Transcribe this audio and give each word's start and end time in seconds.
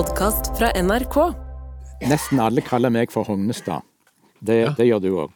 podkast 0.00 0.48
fra 0.56 0.70
NRK. 0.80 1.16
Nesten 2.08 2.40
alle 2.40 2.62
kaller 2.64 2.88
meg 2.94 3.10
for 3.12 3.26
Hognestad. 3.28 3.84
Det, 4.40 4.72
det 4.78 4.86
gjør 4.86 5.00
du 5.04 5.08
òg. 5.12 5.28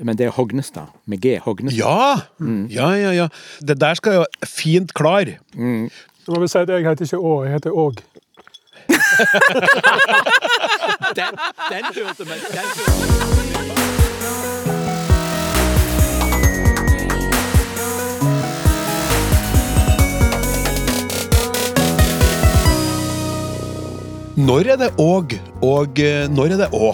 Men 0.00 0.16
det 0.16 0.30
er 0.30 0.32
Hognestad, 0.32 0.88
med 1.04 1.20
G. 1.20 1.36
Hognestad. 1.44 1.76
Ja! 1.76 2.24
Ja, 2.72 2.88
ja, 2.96 3.12
ja. 3.12 3.28
Det 3.60 3.76
der 3.82 3.94
skal 4.00 4.16
jo 4.20 4.24
fint 4.48 4.94
klar. 4.96 5.28
Så 5.52 6.32
må 6.32 6.40
vi 6.40 6.48
si 6.48 6.56
at 6.62 6.72
jeg 6.72 6.88
heter 6.88 7.04
ikke 7.04 7.20
Å, 7.20 7.44
jeg 7.44 7.52
heter 7.58 7.76
Åg. 7.84 8.00
Den, 11.18 11.32
den 11.68 11.84
hørte 11.92 12.24
meg. 12.28 12.38
Den 12.54 12.68
hørte. 12.78 13.37
Når 24.38 24.68
er 24.70 24.76
det 24.78 24.88
og, 25.02 25.32
og 25.66 25.98
eh, 25.98 26.28
når 26.30 26.52
er 26.54 26.60
det 26.60 26.66
å? 26.76 26.92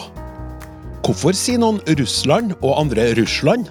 Hvorfor 1.05 1.37
sier 1.37 1.59
noen 1.61 1.77
Russland 1.98 2.55
og 2.62 2.79
andre 2.80 3.11
Russland? 3.19 3.69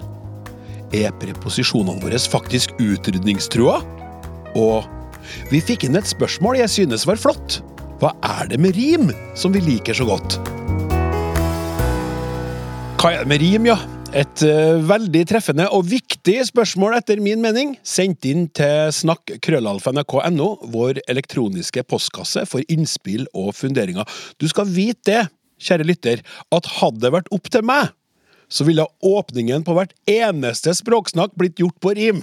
Er 0.94 1.10
preposisjonene 1.18 1.98
våre 2.04 2.20
faktisk 2.30 2.76
utrydningstrua? 2.78 3.80
Og 4.54 4.86
vi 5.50 5.58
fikk 5.58 5.88
inn 5.88 5.98
et 5.98 6.06
spørsmål 6.06 6.60
jeg 6.60 6.70
synes 6.70 7.06
var 7.10 7.18
flott. 7.18 7.58
Hva 7.98 8.12
er 8.36 8.52
det 8.52 8.60
med 8.62 8.78
rim 8.78 9.10
som 9.34 9.50
vi 9.50 9.64
liker 9.64 9.98
så 9.98 10.06
godt? 10.06 10.38
Hva 13.02 13.10
er 13.10 13.24
det 13.24 13.32
med 13.34 13.42
rim, 13.42 13.66
ja? 13.72 13.80
Et 14.14 14.42
uh, 14.46 14.76
veldig 14.86 15.24
treffende 15.26 15.64
og 15.74 15.88
viktig 15.90 16.36
spørsmål 16.46 16.94
etter 17.00 17.18
min 17.18 17.40
mening, 17.42 17.72
sendt 17.82 18.22
inn 18.30 18.44
til 18.54 18.92
snakk.krøllalfa.nrk.no, 18.94 20.46
vår 20.70 21.00
elektroniske 21.10 21.82
postkasse 21.90 22.44
for 22.46 22.62
innspill 22.70 23.26
og 23.34 23.50
funderinger. 23.58 24.06
Du 24.38 24.46
skal 24.46 24.70
vite 24.70 25.02
det, 25.08 25.24
kjære 25.66 25.88
lytter, 25.88 26.22
at 26.54 26.70
hadde 26.76 27.02
det 27.02 27.10
vært 27.16 27.32
opp 27.34 27.50
til 27.50 27.66
meg, 27.66 27.90
så 28.46 28.62
ville 28.68 28.86
åpningen 29.02 29.66
på 29.66 29.74
hvert 29.74 29.96
eneste 30.06 30.76
språksnakk 30.78 31.34
blitt 31.34 31.58
gjort 31.58 31.80
på 31.82 31.96
rim. 31.98 32.22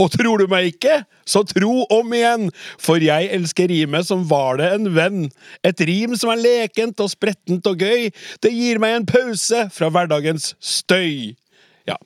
Og 0.00 0.10
tror 0.14 0.42
du 0.42 0.48
meg 0.50 0.72
ikke, 0.72 1.02
så 1.28 1.44
tro 1.46 1.84
om 1.94 2.16
igjen, 2.16 2.48
for 2.82 3.02
jeg 3.02 3.30
elsker 3.36 3.70
rimet 3.70 4.08
som 4.08 4.24
var 4.30 4.58
det 4.60 4.72
en 4.74 4.90
venn. 4.96 5.22
Et 5.66 5.86
rim 5.86 6.16
som 6.18 6.32
er 6.34 6.42
lekent 6.42 7.00
og 7.04 7.12
sprettent 7.12 7.70
og 7.70 7.84
gøy, 7.84 8.10
det 8.42 8.52
gir 8.54 8.82
meg 8.82 8.98
en 8.98 9.08
pause 9.08 9.66
fra 9.74 9.90
hverdagens 9.94 10.52
støy. 10.58 11.34
Ja, 11.84 11.98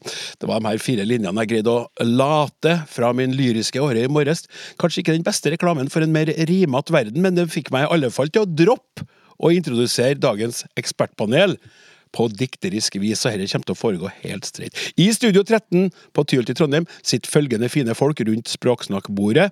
det 0.42 0.48
var 0.50 0.59
de 0.59 0.72
her 0.72 0.81
fire 0.83 1.05
linjene 1.06 1.44
jeg 1.44 1.53
greide 1.53 1.70
å 1.70 2.06
late 2.06 2.81
fra 2.91 3.12
min 3.14 3.36
lyriske 3.39 3.78
åre 3.78 4.03
i 4.03 4.11
morges. 4.11 4.48
Kanskje 4.81 5.05
ikke 5.05 5.14
den 5.14 5.27
beste 5.27 5.53
reklamen 5.55 5.91
for 5.92 6.03
en 6.03 6.14
mer 6.14 6.33
rimete 6.50 6.94
verden, 6.94 7.22
men 7.22 7.39
det 7.39 7.47
fikk 7.55 7.70
meg 7.75 7.86
i 7.86 7.92
alle 7.94 8.11
fall 8.11 8.33
til 8.33 8.42
å 8.42 8.50
droppe 8.50 9.06
å 9.39 9.53
introdusere 9.55 10.19
dagens 10.19 10.64
ekspertpanel 10.81 11.55
på 12.14 12.28
dikterisk 12.33 12.98
vis, 13.03 13.25
og 13.27 13.37
dette 13.37 13.53
kommer 13.53 13.69
til 13.69 13.77
å 13.77 13.81
foregå 13.83 14.12
helt 14.23 14.48
streit. 14.48 14.78
I 14.97 15.11
Studio 15.14 15.45
13 15.45 15.91
på 16.17 16.25
Tyholt 16.28 16.50
i 16.53 16.56
Trondheim 16.59 16.89
sitter 17.03 17.31
følgende 17.33 17.70
fine 17.73 17.95
folk 17.98 18.20
rundt 18.28 18.50
språksnakkbordet. 18.53 19.50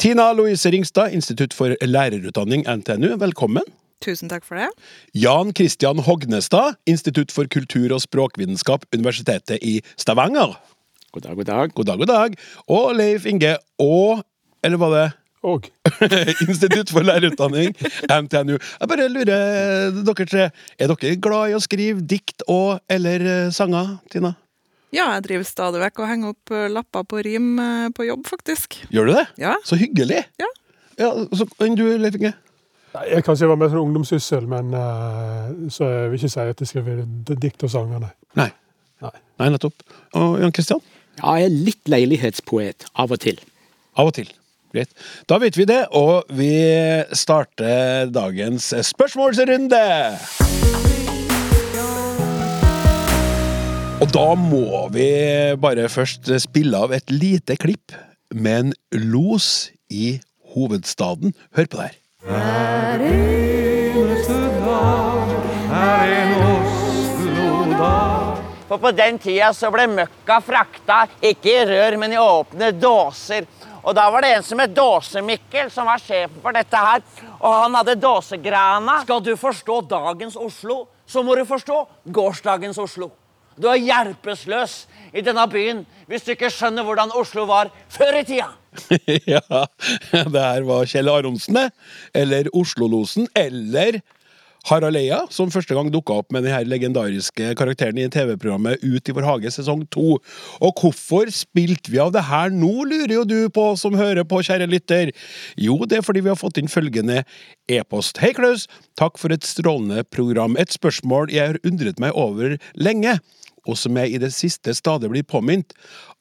Tina 0.00 0.30
Louise 0.36 0.70
Ringstad, 0.70 1.14
Institutt 1.16 1.56
for 1.56 1.76
lærerutdanning, 1.84 2.66
NTNU, 2.68 3.14
velkommen. 3.22 3.66
Tusen 4.04 4.28
takk 4.28 4.44
for 4.44 4.60
det. 4.60 4.68
Jan 5.16 5.54
Christian 5.56 6.02
Hognestad, 6.04 6.76
Institutt 6.90 7.32
for 7.32 7.48
kultur- 7.48 7.94
og 7.94 8.02
språkvitenskap, 8.04 8.84
Universitetet 8.92 9.62
i 9.64 9.78
Stavanger. 9.96 10.58
God 11.14 11.22
dag, 11.22 11.36
god 11.36 11.44
dag. 11.48 11.74
God 11.74 11.86
dag, 11.86 11.98
god 11.98 12.10
dag. 12.10 12.38
Og 12.68 12.94
Leif 12.98 13.26
Inge 13.26 13.56
og 13.78 14.24
Eller 14.64 14.80
var 14.80 14.90
det 14.94 15.08
Åg. 15.44 15.66
Institutt 16.48 16.88
for 16.94 17.04
lærerutdanning, 17.04 17.74
NTNU. 18.08 18.54
Jeg 18.56 18.88
bare 18.88 19.08
lurer, 19.12 19.98
dere 20.06 20.26
tre, 20.30 20.46
er 20.80 20.92
dere 20.94 21.18
glad 21.20 21.52
i 21.52 21.56
å 21.58 21.60
skrive 21.60 22.00
dikt 22.00 22.46
og 22.48 22.80
eller 22.88 23.26
eh, 23.28 23.50
sanger, 23.52 23.98
Tina? 24.12 24.32
Ja, 24.94 25.08
jeg 25.16 25.24
driver 25.26 25.46
stadig 25.48 25.82
vekk 25.82 26.00
og 26.00 26.08
henger 26.08 26.32
opp 26.32 26.54
eh, 26.54 26.68
lapper 26.72 27.04
på 27.10 27.20
rim 27.26 27.58
eh, 27.60 27.88
på 27.94 28.06
jobb, 28.06 28.24
faktisk. 28.30 28.78
Gjør 28.94 29.10
du 29.10 29.12
det? 29.18 29.24
Ja. 29.42 29.56
Så 29.66 29.76
hyggelig. 29.80 30.22
Ja. 30.40 30.48
Ja, 31.00 31.10
så, 31.34 31.46
Enn 31.64 31.76
du, 31.76 31.84
Leif 31.98 32.16
Inge? 32.20 32.32
Jeg 33.10 33.24
kanskje 33.26 33.48
var 33.50 33.58
mer 33.58 33.72
sånn 33.72 33.82
ungdomssyssel, 33.88 34.46
men 34.48 34.70
eh, 34.78 35.48
så 35.74 35.88
jeg 35.90 36.12
vil 36.12 36.20
ikke 36.20 36.30
si 36.36 36.44
at 36.54 36.62
jeg 36.62 36.70
skriver 36.70 37.02
dikt 37.42 37.66
og 37.66 37.72
sanger, 37.74 38.04
nei. 38.06 38.12
Nei. 38.38 38.48
Nei. 39.02 39.12
Nei, 39.42 39.50
nettopp. 39.56 39.82
Og 40.20 40.38
Jan 40.40 40.54
Kristian? 40.54 40.80
Ja, 41.18 41.34
jeg 41.40 41.50
er 41.50 41.58
litt 41.68 41.90
leilighetspoet 41.90 42.86
av 43.02 43.12
og 43.12 43.20
til. 43.26 43.42
Av 43.98 44.08
og 44.08 44.16
til. 44.16 44.30
Greit. 44.74 44.90
Da 45.30 45.38
vet 45.38 45.54
vi 45.54 45.68
det, 45.70 45.84
og 45.94 46.26
vi 46.34 46.50
starter 47.14 48.10
dagens 48.10 48.72
spørsmålsrunde. 48.90 49.84
Og 54.02 54.10
da 54.10 54.26
må 54.34 54.88
vi 54.92 55.06
bare 55.62 55.86
først 55.88 56.26
spille 56.42 56.76
av 56.76 56.92
et 56.96 57.14
lite 57.14 57.54
klipp 57.56 57.94
med 58.34 58.66
en 58.66 58.74
los 59.14 59.70
i 59.88 60.18
hovedstaden. 60.56 61.36
Hør 61.54 61.70
på 61.70 61.78
det 61.78 61.86
her. 61.86 62.00
For 68.64 68.80
på 68.80 68.90
den 68.96 69.20
tida 69.22 69.52
så 69.54 69.70
ble 69.70 69.86
møkka 69.92 70.40
frakta 70.42 71.04
ikke 71.22 71.52
i 71.52 71.64
rør, 71.68 71.98
men 72.00 72.16
i 72.16 72.18
åpne 72.18 72.72
dåser. 72.74 73.46
Og 73.84 73.92
da 73.96 74.06
var 74.10 74.24
det 74.24 74.30
en 74.32 74.44
som 74.46 74.60
het 74.62 74.72
Dåse-Mikkel, 74.72 75.68
som 75.72 75.88
var 75.88 76.00
sjefen 76.00 76.40
for 76.42 76.56
dette 76.56 76.84
her. 76.86 77.02
Og 77.36 77.52
han 77.52 77.76
hadde 77.76 77.98
dåsegrana. 78.00 79.02
Skal 79.04 79.20
du 79.24 79.34
forstå 79.36 79.82
dagens 79.90 80.38
Oslo, 80.40 80.86
så 81.06 81.22
må 81.22 81.36
du 81.36 81.44
forstå 81.48 81.82
gårsdagens 82.16 82.80
Oslo. 82.80 83.10
Du 83.60 83.68
er 83.70 83.78
hjelpeløs 83.78 84.72
i 85.14 85.22
denne 85.22 85.44
byen 85.46 85.84
hvis 86.10 86.24
du 86.26 86.32
ikke 86.32 86.50
skjønner 86.50 86.82
hvordan 86.82 87.12
Oslo 87.14 87.44
var 87.46 87.70
før 87.92 88.18
i 88.18 88.24
tida. 88.26 88.48
ja, 89.36 89.60
det 90.10 90.42
her 90.42 90.64
var 90.66 90.88
Kjell 90.90 91.12
Aronsen. 91.12 91.60
Eller 92.16 92.50
Oslo-losen. 92.56 93.28
Eller 93.36 94.00
Harald 94.64 94.96
Eia, 94.96 95.18
som 95.28 95.50
første 95.52 95.76
gang 95.76 95.90
dukka 95.92 96.16
opp 96.22 96.30
med 96.32 96.46
denne 96.46 96.62
legendariske 96.64 97.50
karakteren 97.58 97.98
i 98.00 98.06
TV-programmet 98.08 98.80
Ut 98.80 99.10
i 99.10 99.14
vår 99.16 99.26
hage 99.28 99.52
sesong 99.52 99.82
to. 99.92 100.16
Og 100.64 100.80
hvorfor 100.80 101.28
spilte 101.34 101.92
vi 101.92 102.00
av 102.00 102.14
det 102.14 102.24
her 102.30 102.48
nå, 102.54 102.72
lurer 102.88 103.12
jo 103.12 103.26
du 103.28 103.36
på 103.52 103.66
som 103.80 103.96
hører 103.98 104.24
på, 104.24 104.40
kjære 104.46 104.70
lytter. 104.72 105.12
Jo, 105.60 105.76
det 105.84 106.00
er 106.00 106.06
fordi 106.06 106.24
vi 106.24 106.32
har 106.32 106.40
fått 106.40 106.62
inn 106.62 106.72
følgende 106.72 107.22
e-post. 107.68 108.22
Hei, 108.24 108.32
Klaus. 108.36 108.64
Takk 108.96 109.20
for 109.20 109.36
et 109.36 109.44
strålende 109.44 110.06
program. 110.08 110.56
Et 110.56 110.72
spørsmål 110.72 111.34
jeg 111.34 111.52
har 111.52 111.60
undret 111.68 112.00
meg 112.00 112.16
over 112.16 112.56
lenge, 112.80 113.18
og 113.64 113.78
som 113.80 113.96
jeg 114.00 114.14
i 114.14 114.20
det 114.22 114.32
siste 114.34 114.74
stadig 114.76 115.10
blir 115.12 115.26
påminnet. 115.26 115.74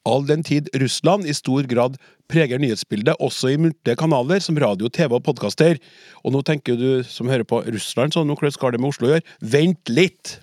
All 0.08 0.26
den 0.28 0.44
tid 0.44 0.70
Russland 0.80 1.28
i 1.28 1.36
stor 1.36 1.68
grad 1.70 1.96
preger 2.32 2.60
nyhetsbildet 2.60 3.20
også 3.24 3.54
i 3.54 3.60
muntlige 3.60 4.00
kanaler 4.00 4.42
som 4.44 4.58
radio, 4.60 4.90
TV 4.92 5.16
og 5.16 5.24
podkaster. 5.28 5.80
Og 6.24 6.36
nå 6.36 6.42
tenker 6.48 6.80
du 6.80 7.04
som 7.08 7.30
hører 7.32 7.48
på 7.48 7.62
Russland, 7.68 8.16
så 8.16 8.24
nå 8.24 8.36
hvordan 8.36 8.56
skal 8.56 8.76
det 8.76 8.82
med 8.82 8.92
Oslo 8.92 9.10
å 9.10 9.14
gjøre? 9.16 9.28
Vent 9.54 9.92
litt! 9.92 10.38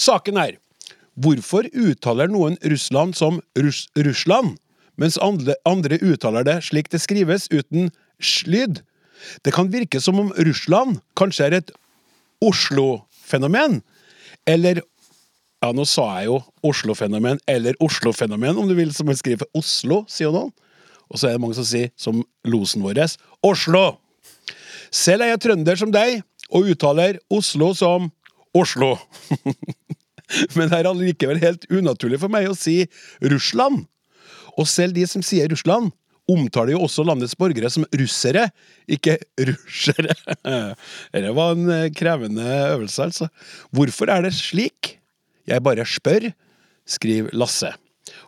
Saken 0.00 0.40
er 0.40 0.58
hvorfor 1.22 1.68
uttaler 1.76 2.30
noen 2.32 2.56
Russland 2.64 3.16
som 3.18 3.40
Russ 3.58 3.84
Russland, 3.98 4.56
mens 5.00 5.18
andre, 5.22 5.56
andre 5.68 5.98
uttaler 6.02 6.46
det 6.46 6.58
slik 6.66 6.90
det 6.92 7.02
skrives, 7.02 7.48
uten 7.52 7.90
slyd? 8.22 8.82
Det 9.46 9.54
kan 9.54 9.70
virke 9.70 10.00
som 10.02 10.18
om 10.18 10.32
Russland 10.34 10.98
kanskje 11.18 11.48
er 11.48 11.58
et 11.60 11.74
Oslo-fenomen, 12.42 13.80
eller 14.50 14.82
ja, 15.62 15.70
nå 15.70 15.84
sa 15.86 16.08
jeg 16.18 16.30
jo 16.30 16.40
Oslo-fenomen, 16.66 17.38
eller 17.46 17.78
Oslo-fenomen, 17.82 18.58
om 18.58 18.66
du 18.66 18.74
vil, 18.74 18.90
som 18.94 19.10
skriver 19.14 19.44
for 19.44 19.62
Oslo, 19.62 20.02
sier 20.10 20.34
noen. 20.34 20.50
Og 21.12 21.20
så 21.20 21.28
er 21.28 21.36
det 21.36 21.42
mange 21.44 21.56
som 21.58 21.66
sier, 21.68 21.92
som 21.94 22.22
losen 22.48 22.82
vår, 22.82 23.04
Oslo! 23.46 23.84
Selv 24.92 25.24
er 25.24 25.32
jeg 25.32 25.42
trønder 25.46 25.78
som 25.78 25.92
deg, 25.94 26.20
og 26.52 26.68
uttaler 26.72 27.20
Oslo 27.32 27.70
som 27.78 28.10
Oslo. 28.56 28.96
Men 30.56 30.68
det 30.68 30.78
er 30.78 30.88
allikevel 30.88 31.40
helt 31.40 31.64
unaturlig 31.72 32.20
for 32.20 32.32
meg 32.32 32.50
å 32.50 32.56
si 32.56 32.82
Russland. 33.24 33.86
Og 34.58 34.68
selv 34.68 34.96
de 34.96 35.06
som 35.08 35.24
sier 35.24 35.48
Russland, 35.52 35.92
omtaler 36.30 36.76
jo 36.76 36.82
også 36.86 37.04
landets 37.04 37.34
borgere 37.38 37.70
som 37.72 37.86
russere, 37.98 38.46
ikke 38.90 39.16
russere. 39.48 40.14
Dette 41.12 41.32
var 41.36 41.56
en 41.56 41.70
eh, 41.72 41.88
krevende 41.96 42.46
øvelse, 42.72 43.08
altså. 43.08 43.30
Hvorfor 43.74 44.12
er 44.12 44.26
det 44.26 44.34
slik? 44.36 44.96
Jeg 45.48 45.62
bare 45.64 45.84
spør, 45.88 46.28
skriver 46.86 47.32
Lasse. 47.34 47.72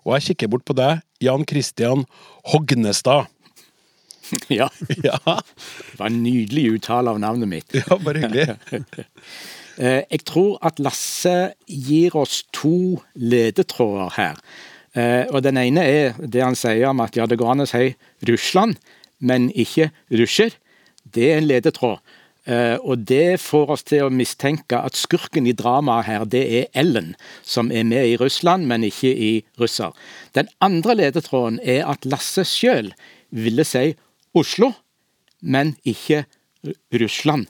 Og 0.04 0.14
jeg 0.16 0.28
kikker 0.30 0.50
bort 0.52 0.64
på 0.68 0.74
deg, 0.78 1.00
Jan 1.24 1.44
Christian 1.48 2.04
Hognestad. 2.52 3.30
Ja, 4.48 4.70
Ja, 5.04 5.18
det 5.28 5.98
var 5.98 6.06
en 6.08 6.22
nydelig 6.24 6.62
uttale 6.78 7.12
av 7.12 7.18
navnet 7.20 7.48
mitt. 7.50 7.74
ja 7.80 7.98
bare 8.00 8.22
hyggelig. 8.24 8.54
Eh, 9.74 10.04
Jeg 10.06 10.20
tror 10.22 10.52
at 10.62 10.78
Lasse 10.78 11.32
gir 11.66 12.14
oss 12.14 12.44
to 12.54 13.00
ledetråder 13.18 14.12
her. 14.14 14.36
Eh, 14.94 15.26
Og 15.34 15.42
den 15.42 15.58
ene 15.58 15.82
er 15.82 16.12
det 16.22 16.44
han 16.44 16.54
sier 16.54 16.92
om 16.92 17.00
at 17.02 17.16
ja, 17.18 17.26
det 17.26 17.40
går 17.40 17.50
an 17.56 17.64
å 17.64 17.66
si 17.66 17.88
Russland, 18.30 18.76
men 19.18 19.48
ikke 19.50 19.88
russer. 20.14 20.54
det 21.10 21.26
er 21.32 21.40
en 21.40 21.48
ledetråd. 21.50 21.98
Eh, 22.44 22.76
og 22.84 23.06
det 23.08 23.40
får 23.40 23.70
oss 23.72 23.86
til 23.88 24.04
å 24.04 24.12
mistenke 24.12 24.76
at 24.76 24.98
skurken 25.00 25.48
i 25.48 25.56
dramaet 25.56 26.08
her, 26.10 26.24
det 26.28 26.44
er 26.58 26.66
Ellen, 26.76 27.14
som 27.42 27.72
er 27.72 27.86
med 27.88 28.04
i 28.04 28.18
Russland, 28.20 28.68
men 28.68 28.84
ikke 28.84 29.12
i 29.12 29.32
russer. 29.60 29.94
Den 30.36 30.50
andre 30.64 30.98
ledetråden 30.98 31.60
er 31.62 31.86
at 31.88 32.04
Lasse 32.04 32.44
sjøl 32.48 32.92
ville 33.32 33.64
si 33.64 33.94
Oslo, 34.36 34.74
men 35.40 35.74
ikke 35.88 36.24
Russland. 36.92 37.48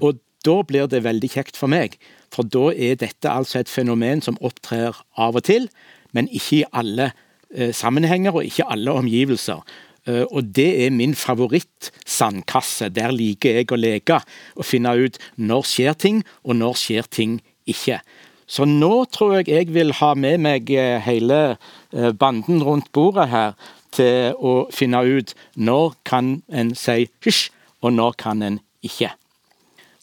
Og 0.00 0.22
da 0.46 0.60
blir 0.64 0.88
det 0.88 1.04
veldig 1.04 1.30
kjekt 1.32 1.58
for 1.58 1.70
meg, 1.70 1.98
for 2.32 2.48
da 2.48 2.70
er 2.72 2.96
dette 3.00 3.30
altså 3.30 3.60
et 3.60 3.70
fenomen 3.70 4.22
som 4.24 4.38
opptrer 4.44 4.96
av 5.18 5.36
og 5.36 5.44
til, 5.48 5.68
men 6.16 6.30
ikke 6.32 6.62
i 6.62 6.66
alle 6.72 7.10
eh, 7.52 7.72
sammenhenger 7.74 8.36
og 8.36 8.46
ikke 8.48 8.68
alle 8.72 8.94
omgivelser. 8.96 9.60
Eh, 10.06 10.24
og 10.30 10.54
det 10.56 10.68
er 10.86 10.94
min 10.94 11.14
favoritt-sandkasse. 11.18 12.90
Der 12.94 13.14
liker 13.14 13.60
jeg 13.60 13.70
å 13.72 13.80
leke 13.80 14.20
og 14.54 14.66
finne 14.66 14.94
ut 14.96 15.18
når 15.36 15.66
skjer 15.66 15.98
ting, 15.98 16.22
og 16.46 16.58
når 16.62 16.78
skjer 16.80 17.10
ting 17.10 17.40
ikke. 17.66 18.00
Så 18.46 18.64
nå 18.64 19.04
tror 19.10 19.40
jeg 19.40 19.50
jeg 19.50 19.72
vil 19.74 19.90
ha 19.98 20.12
med 20.14 20.38
meg 20.46 20.70
eh, 20.70 21.00
hele 21.02 21.40
eh, 21.56 22.12
banden 22.14 22.62
rundt 22.62 22.92
bordet 22.94 23.28
her 23.32 23.56
til 23.96 24.36
å 24.38 24.54
finne 24.74 25.02
ut 25.02 25.34
når 25.58 25.96
kan 26.06 26.36
en 26.48 26.74
si 26.78 27.08
hysj, 27.26 27.50
og 27.82 27.96
når 27.98 28.14
kan 28.22 28.42
en 28.42 28.60
ikke. 28.86 29.10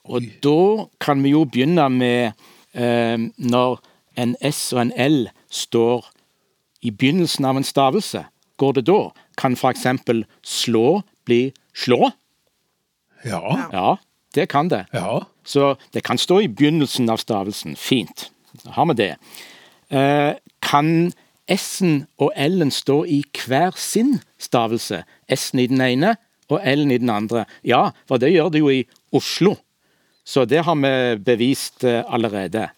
Og 0.03 0.27
da 0.43 0.89
kan 0.99 1.23
vi 1.23 1.31
jo 1.31 1.45
begynne 1.47 1.87
med 1.89 2.35
eh, 2.75 3.15
når 3.39 3.79
en 4.19 4.35
S 4.43 4.73
og 4.75 4.83
en 4.83 4.93
L 4.99 5.29
står 5.49 6.09
i 6.83 6.91
begynnelsen 6.91 7.47
av 7.47 7.57
en 7.57 7.67
stavelse. 7.67 8.25
Går 8.57 8.73
det 8.77 8.85
da? 8.87 9.11
Kan 9.37 9.57
f.eks. 9.57 9.87
slå 10.43 11.01
bli 11.25 11.53
slå? 11.73 12.11
Ja. 13.25 13.69
Ja, 13.71 13.97
det 14.35 14.49
kan 14.51 14.69
det. 14.69 14.85
Ja. 14.93 15.25
Så 15.43 15.75
det 15.93 16.03
kan 16.03 16.17
stå 16.17 16.41
i 16.41 16.47
begynnelsen 16.47 17.09
av 17.09 17.17
stavelsen. 17.17 17.75
Fint. 17.75 18.29
Da 18.63 18.75
har 18.77 18.85
vi 18.91 18.99
det. 18.99 19.11
Eh, 19.89 20.35
kan 20.61 21.11
S-en 21.47 22.05
og 22.17 22.31
L-en 22.35 22.71
stå 22.71 23.03
i 23.05 23.23
hver 23.45 23.75
sin 23.77 24.19
stavelse? 24.39 25.03
S-en 25.27 25.59
i 25.59 25.67
den 25.67 25.81
ene 25.81 26.15
og 26.49 26.61
L-en 26.63 26.91
i 26.91 27.01
den 27.01 27.11
andre. 27.11 27.45
Ja, 27.63 27.89
for 28.07 28.21
det 28.21 28.31
gjør 28.33 28.53
det 28.53 28.63
jo 28.63 28.71
i 28.71 28.83
Oslo. 29.13 29.55
Så 30.23 30.45
det 30.47 30.63
har 30.63 30.75
vi 30.79 31.19
bevist 31.23 31.83
eh, 31.83 32.03
allerede. 32.07 32.69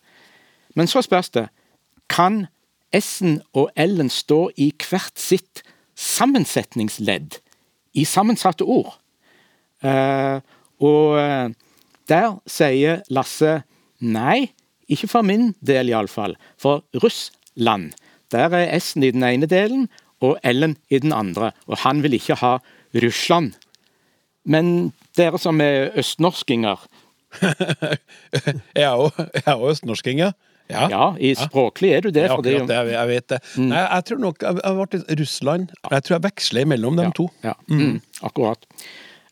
Men 0.76 0.88
så 0.88 1.02
spørs 1.06 1.30
det 1.30 1.48
Kan 2.10 2.48
S-en 2.96 3.40
og 3.58 3.72
L-en 3.80 4.12
står 4.12 4.54
i 4.62 4.72
hvert 4.80 5.20
sitt 5.20 5.64
sammensetningsledd 6.00 7.40
i 7.96 8.06
sammensatte 8.08 8.68
ord? 8.68 8.96
Eh, 9.84 10.40
og 10.84 11.18
eh, 11.20 11.54
der 12.10 12.38
sier 12.50 13.04
Lasse 13.14 13.62
nei, 14.00 14.52
ikke 14.92 15.10
for 15.10 15.26
min 15.26 15.54
del 15.66 15.92
iallfall. 15.92 16.36
For 16.62 16.84
Russland, 17.04 17.94
der 18.32 18.54
er 18.54 18.74
S-en 18.80 19.06
i 19.06 19.14
den 19.16 19.26
ene 19.26 19.50
delen 19.50 19.88
og 20.24 20.38
L-en 20.46 20.78
i 20.90 21.00
den 21.02 21.14
andre. 21.16 21.52
Og 21.68 21.82
han 21.84 22.04
vil 22.04 22.18
ikke 22.18 22.40
ha 22.42 22.58
Russland. 23.04 23.56
Men 24.46 24.94
dere 25.18 25.40
som 25.42 25.62
er 25.64 25.92
østnorskinger, 25.98 26.86
Jeg 28.76 28.86
er 28.86 28.96
òg 28.96 29.72
østnorskinger. 29.72 30.32
er 30.32 30.55
ja. 30.70 30.82
Ja. 30.82 30.88
ja, 30.90 31.06
i 31.20 31.34
språklig 31.38 31.92
er 31.98 32.02
du 32.02 32.12
det. 32.12 32.24
Er 32.26 32.34
akkurat 32.34 32.68
det, 32.68 32.76
jeg, 32.76 32.92
jeg 32.96 33.08
vet 33.12 33.28
det. 33.36 33.40
Nei, 33.62 33.82
jeg 33.86 34.06
tror 34.10 34.20
nok 34.24 34.42
jeg, 34.42 34.60
jeg 34.64 34.76
ble 34.80 35.02
i 35.14 35.18
Russland. 35.22 35.74
Jeg 35.92 36.04
tror 36.08 36.16
jeg 36.18 36.24
veksler 36.26 36.66
mellom 36.72 36.96
dem 36.98 37.12
to. 37.14 37.28
Ja, 37.46 37.54
mm, 37.70 38.00
akkurat. 38.26 38.66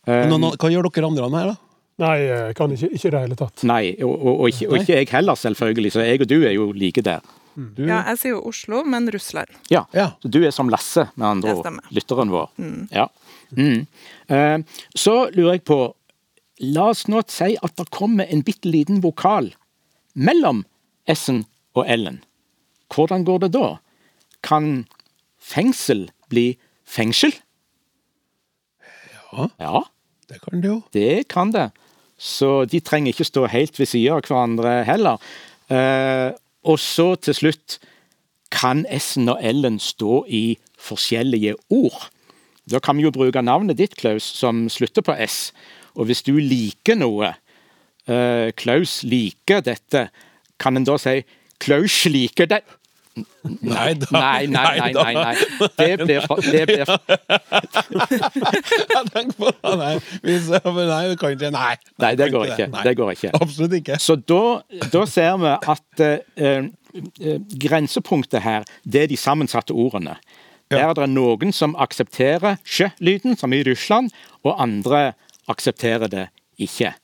Men 0.06 0.30
nå- 0.30 0.40
nå- 0.44 0.56
hva 0.62 0.70
gjør 0.70 0.90
dere 0.92 1.08
andre 1.10 1.30
her, 1.34 1.54
da? 1.54 1.56
Nei, 2.04 2.18
jeg 2.26 2.56
kan 2.58 2.72
ikke, 2.74 2.90
ikke 2.98 3.08
i 3.08 3.14
det 3.14 3.20
hele 3.28 3.36
tatt. 3.38 3.64
Nei, 3.70 3.82
og, 4.02 4.14
og, 4.14 4.34
og, 4.42 4.48
ikke, 4.50 4.68
og 4.70 4.78
ikke 4.82 4.96
jeg 4.98 5.10
heller, 5.14 5.36
selvfølgelig. 5.38 5.92
Så 5.94 6.06
jeg 6.06 6.22
og 6.22 6.28
du 6.30 6.36
er 6.44 6.54
jo 6.56 6.72
like 6.74 7.02
der. 7.06 7.22
Du, 7.54 7.84
Ja, 7.86 8.00
jeg 8.10 8.18
sier 8.18 8.32
jo 8.34 8.40
Oslo, 8.50 8.80
men 8.84 9.06
Russland. 9.14 9.48
Ja, 9.70 9.84
Ja. 9.94 10.08
så 10.24 10.30
Du 10.34 10.40
er 10.44 10.50
som 10.52 10.70
Lasse, 10.74 11.08
med 11.16 11.28
andre 11.28 11.54
ord. 11.54 11.82
Lytteren 11.94 12.32
vår. 12.34 12.50
Ja. 12.92 13.08
Mm. 13.56 13.86
Eh, 14.28 14.58
så 14.98 15.30
lurer 15.36 15.54
jeg 15.60 15.64
på 15.70 15.94
La 16.62 16.88
oss 16.90 17.06
nå 17.10 17.22
si 17.30 17.56
at 17.62 17.76
det 17.78 17.90
kommer 17.94 18.26
en 18.30 18.42
bitte 18.42 18.66
liten 18.70 19.02
vokal 19.02 19.52
mellom 20.16 20.64
S-en 21.10 21.44
og 21.76 21.88
L-en. 21.90 22.22
Hvordan 22.94 23.26
går 23.26 23.46
det 23.46 23.54
da? 23.56 23.78
Kan 24.46 24.86
fengsel 25.42 26.08
bli 26.30 26.54
fengsel? 26.86 27.34
Ja. 29.34 29.50
Ja, 29.60 29.80
det 30.30 30.42
kan 30.44 30.62
det 30.62 30.70
jo. 30.70 30.82
det 30.94 31.28
kan 31.28 31.52
det. 31.54 31.72
Så 32.18 32.66
de 32.70 32.80
trenger 32.80 33.12
ikke 33.12 33.28
stå 33.28 33.48
helt 33.52 33.80
ved 33.80 33.90
siden 33.90 34.14
av 34.16 34.28
hverandre 34.28 34.84
heller. 34.88 35.18
Eh, 35.74 36.32
og 36.64 36.80
så 36.80 37.16
til 37.20 37.36
slutt 37.36 37.80
kan 38.54 38.86
S-en 38.94 39.32
og 39.34 39.42
L-en 39.42 39.80
stå 39.82 40.24
i 40.30 40.44
forskjellige 40.80 41.56
ord. 41.74 42.10
Da 42.70 42.80
kan 42.80 42.96
vi 42.98 43.08
jo 43.08 43.12
bruke 43.12 43.42
navnet 43.44 43.80
ditt, 43.80 43.98
Klaus, 44.00 44.24
som 44.24 44.68
slutter 44.72 45.04
på 45.04 45.16
S. 45.20 45.52
Og 45.98 46.08
hvis 46.08 46.24
du 46.24 46.38
liker 46.38 46.96
noe, 46.96 47.34
eh, 48.08 48.52
Klaus 48.56 49.02
liker 49.04 49.66
dette, 49.66 50.08
kan 50.64 50.80
en 50.80 50.88
da 50.88 50.96
si 51.02 51.20
Klaus 51.64 52.06
liker 52.12 52.50
det 52.50 52.64
Nei 53.62 53.94
da. 53.94 54.08
Nei, 54.10 54.48
nei, 54.48 54.80
nei. 54.80 54.94
nei, 54.94 55.14
nei. 55.14 55.36
Det 55.78 55.98
blir 56.02 56.24
for, 56.26 56.42
det 56.42 56.66
blir 56.66 56.86
for. 56.90 56.98
Nei, 59.78 60.00
det 61.12 61.20
kan 61.22 61.36
ikke. 61.36 61.52
Nei. 61.54 61.76
Nei, 62.02 62.14
det 62.18 62.30
går 62.34 62.46
ikke. 62.56 62.68
Det 62.74 62.94
går 62.98 63.12
ikke. 63.14 63.34
Absolutt 63.38 63.76
ikke. 63.78 64.00
Så 64.02 64.16
da, 64.18 64.42
da 64.96 65.04
ser 65.10 65.38
vi 65.44 65.52
at 65.76 66.04
eh, 66.08 66.18
eh, 66.42 67.38
grensepunktet 67.62 68.42
her, 68.42 68.66
det 68.82 69.06
er 69.06 69.14
de 69.14 69.20
sammensatte 69.20 69.78
ordene. 69.78 70.18
Der 70.74 70.88
er 70.88 70.98
det 70.98 71.10
noen 71.14 71.54
som 71.54 71.76
aksepterer 71.78 72.58
sjø-lyden, 72.66 73.38
som 73.38 73.54
i 73.54 73.62
Russland, 73.68 74.10
og 74.42 74.58
andre 74.58 75.12
aksepterer 75.52 76.10
det 76.10 76.28
ikke. 76.58 76.96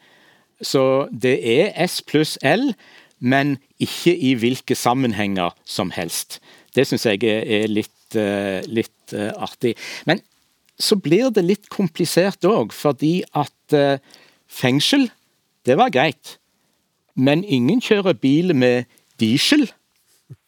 Så 0.61 1.05
det 1.11 1.37
er 1.45 1.75
S 1.85 2.01
pluss 2.01 2.37
L, 2.41 2.71
men 3.19 3.57
ikke 3.81 4.13
i 4.15 4.33
hvilke 4.39 4.75
sammenhenger 4.77 5.55
som 5.67 5.91
helst. 5.95 6.39
Det 6.75 6.85
syns 6.87 7.05
jeg 7.07 7.23
er, 7.27 7.67
litt, 7.71 8.15
eh, 8.15 8.65
litt 8.67 9.13
eh, 9.15 9.31
artig. 9.37 9.75
Men 10.09 10.21
så 10.79 10.95
blir 10.95 11.31
det 11.35 11.43
litt 11.45 11.69
komplisert 11.71 12.45
òg, 12.47 12.73
fordi 12.75 13.19
at 13.37 13.75
eh, 13.75 13.99
fengsel, 14.47 15.09
det 15.67 15.77
var 15.79 15.91
greit. 15.93 16.37
Men 17.19 17.43
ingen 17.43 17.81
kjører 17.83 18.15
bil 18.15 18.55
med 18.55 18.87
diesel, 19.19 19.67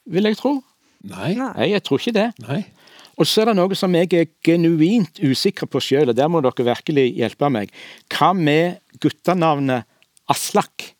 vil 0.07 0.29
jeg 0.29 0.39
tro. 0.39 0.60
Nei. 1.07 1.34
Nei, 1.36 1.72
jeg 1.74 1.84
tror 1.84 2.00
ikke 2.00 2.15
det. 2.15 2.29
Nei. 2.46 2.62
Og 3.19 3.27
så 3.27 3.43
er 3.43 3.51
det 3.51 3.57
noe 3.60 3.77
som 3.77 3.93
jeg 3.98 4.10
er 4.17 4.29
genuint 4.46 5.19
usikker 5.19 5.67
på 5.69 5.81
sjøl, 5.84 6.10
og 6.10 6.17
der 6.17 6.29
må 6.31 6.41
dere 6.41 6.65
virkelig 6.72 7.10
hjelpe 7.19 7.51
meg. 7.53 7.74
Hva 8.13 8.31
med 8.38 8.79
guttenavnet 9.03 9.86
Aslak? 10.31 10.93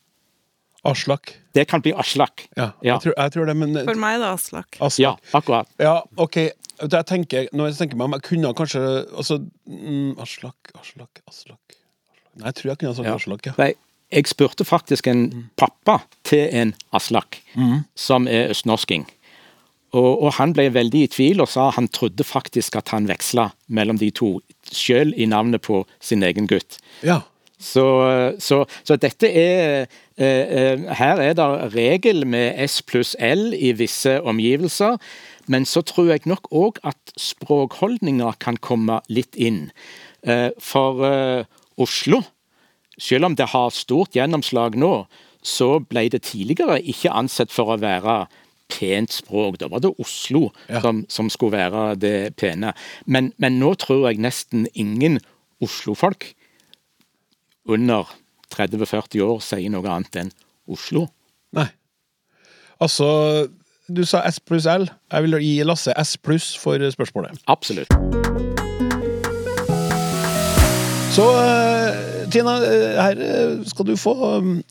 Aslak. 0.88 1.35
Det 1.53 1.67
kan 1.69 1.81
bli 1.83 1.93
Aslak. 1.93 2.47
Ja, 2.57 2.71
Ja. 2.81 2.95
Jeg, 2.95 3.01
tror, 3.01 3.13
jeg 3.17 3.31
tror 3.35 3.45
det, 3.45 3.55
men 3.57 3.75
For 3.85 4.00
meg 4.00 4.15
er 4.17 4.23
det 4.23 4.31
Aslak. 4.33 4.79
Ja, 5.00 5.15
akkurat. 5.33 5.67
Ja, 5.79 6.01
OK. 6.17 6.38
Jeg 6.81 7.05
tenker, 7.05 7.47
når 7.53 7.69
jeg 7.69 7.77
tenker 7.77 7.97
meg 8.00 8.05
om, 8.09 8.15
jeg 8.17 8.23
kunne 8.25 8.53
kanskje 8.57 8.81
altså, 9.13 9.38
mm, 9.69 10.17
Aslak, 10.19 10.73
Aslak, 10.79 11.21
Aslak 11.29 11.77
Nei, 12.39 12.47
jeg 12.47 12.55
tror 12.55 12.69
jeg 12.71 12.77
kunne 12.79 12.91
ha 12.93 12.95
sagt 12.97 13.07
Ja. 13.09 13.15
Aslak, 13.19 13.45
ja. 13.45 13.53
Nei, 13.59 13.73
jeg 14.11 14.27
spurte 14.31 14.65
faktisk 14.65 15.07
en 15.07 15.50
pappa 15.59 16.00
til 16.27 16.47
en 16.51 16.73
Aslak, 16.95 17.41
som 17.95 18.27
er 18.27 18.50
østnorsking. 18.55 19.05
Og, 19.91 20.23
og 20.23 20.33
han 20.39 20.53
ble 20.55 20.69
veldig 20.71 21.01
i 21.03 21.09
tvil 21.11 21.41
og 21.43 21.50
sa 21.51 21.69
han 21.75 21.89
trodde 21.91 22.23
faktisk 22.23 22.77
at 22.79 22.89
han 22.95 23.09
veksla 23.09 23.50
mellom 23.67 24.00
de 24.00 24.07
to, 24.15 24.38
sjøl 24.71 25.11
i 25.19 25.27
navnet 25.27 25.61
på 25.67 25.83
sin 26.00 26.23
egen 26.23 26.47
gutt. 26.47 26.79
Ja. 27.03 27.21
Så, 27.62 27.86
så, 28.41 28.63
så 28.84 28.96
dette 28.98 29.30
er 29.30 29.86
eh, 30.18 30.25
eh, 30.25 30.86
Her 30.98 31.22
er 31.22 31.36
det 31.38 31.46
regel 31.75 32.24
med 32.25 32.58
S 32.65 32.80
pluss 32.82 33.13
L 33.22 33.51
i 33.53 33.70
visse 33.77 34.15
omgivelser. 34.25 34.98
Men 35.51 35.65
så 35.70 35.84
tror 35.86 36.10
jeg 36.12 36.25
nok 36.30 36.50
òg 36.53 36.80
at 36.88 37.13
språkholdninger 37.22 38.38
kan 38.41 38.58
komme 38.58 39.00
litt 39.13 39.36
inn. 39.38 39.68
Eh, 40.25 40.50
for 40.62 41.06
eh, 41.06 41.46
Oslo, 41.82 42.22
selv 43.01 43.30
om 43.30 43.36
det 43.38 43.51
har 43.53 43.70
stort 43.74 44.15
gjennomslag 44.18 44.77
nå, 44.80 45.06
så 45.41 45.80
ble 45.82 46.08
det 46.13 46.24
tidligere 46.30 46.77
ikke 46.82 47.13
ansett 47.18 47.53
for 47.53 47.74
å 47.74 47.80
være 47.82 48.24
pent 48.72 49.12
språk. 49.12 49.58
Da 49.62 49.68
var 49.72 49.82
det 49.84 49.94
Oslo 50.00 50.50
Ja. 50.70 50.82
som, 50.82 51.06
som 51.10 51.30
skulle 51.34 51.58
være 51.58 51.96
det 52.00 52.36
pene. 52.41 52.74
Men, 53.06 53.34
men 53.41 53.58
nå 53.60 53.74
tror 53.82 54.08
jeg 54.10 54.22
nesten 54.22 54.68
ingen 54.74 55.20
Oslo-folk 55.62 56.32
under 57.70 58.08
30-40 58.56 59.22
år 59.25 59.41
sier 59.46 59.72
noe 59.74 59.88
annet 59.89 60.18
enn 60.24 60.32
Oslo. 60.72 61.08
Nei. 61.56 61.68
Altså, 62.82 63.08
du 63.91 64.03
sa 64.08 64.24
S 64.27 64.39
pluss 64.39 64.65
L. 64.70 64.88
Jeg 65.12 65.27
vil 65.27 65.39
gi 65.44 65.53
Lasse 65.68 65.94
S 66.00 66.15
pluss 66.18 66.53
for 66.60 66.82
spørsmålet. 66.96 67.41
Absolutt. 67.51 67.91
Så 71.12 71.25
eh, 71.36 72.27
Tina, 72.32 72.53
eh, 72.63 72.96
her 72.96 73.20
eh, 73.20 73.56
skal 73.68 73.88
du 73.89 73.98
få 74.00 74.13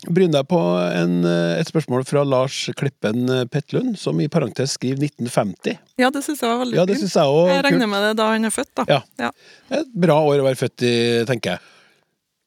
bryne 0.09 0.32
deg 0.32 0.47
på 0.49 0.61
en, 0.88 1.18
et 1.61 1.68
spørsmål 1.68 2.06
fra 2.09 2.23
Lars 2.25 2.62
Kleppen 2.80 3.26
eh, 3.28 3.42
Petlund, 3.52 3.99
som 4.00 4.16
i 4.25 4.28
parentes 4.32 4.78
skriver 4.78 5.04
1950. 5.11 5.76
Ja, 6.00 6.09
det 6.14 6.23
syns 6.25 6.40
jeg 6.40 6.49
var 6.49 6.62
veldig 6.62 6.78
Ja, 6.80 6.87
det 6.88 6.97
fint. 6.97 7.11
syns 7.11 7.18
jeg. 7.20 7.42
Jeg 7.52 7.66
regner 7.68 7.92
med 7.92 8.06
det 8.09 8.14
da 8.23 8.30
han 8.32 8.49
er 8.49 8.54
født, 8.56 8.73
da. 8.80 8.87
Ja. 8.88 9.02
Ja. 9.20 9.30
Et 9.82 9.92
bra 10.06 10.16
år 10.30 10.40
å 10.40 10.49
være 10.49 10.61
født 10.62 10.87
i, 10.88 10.94
tenker 11.28 11.59
jeg. 11.59 11.68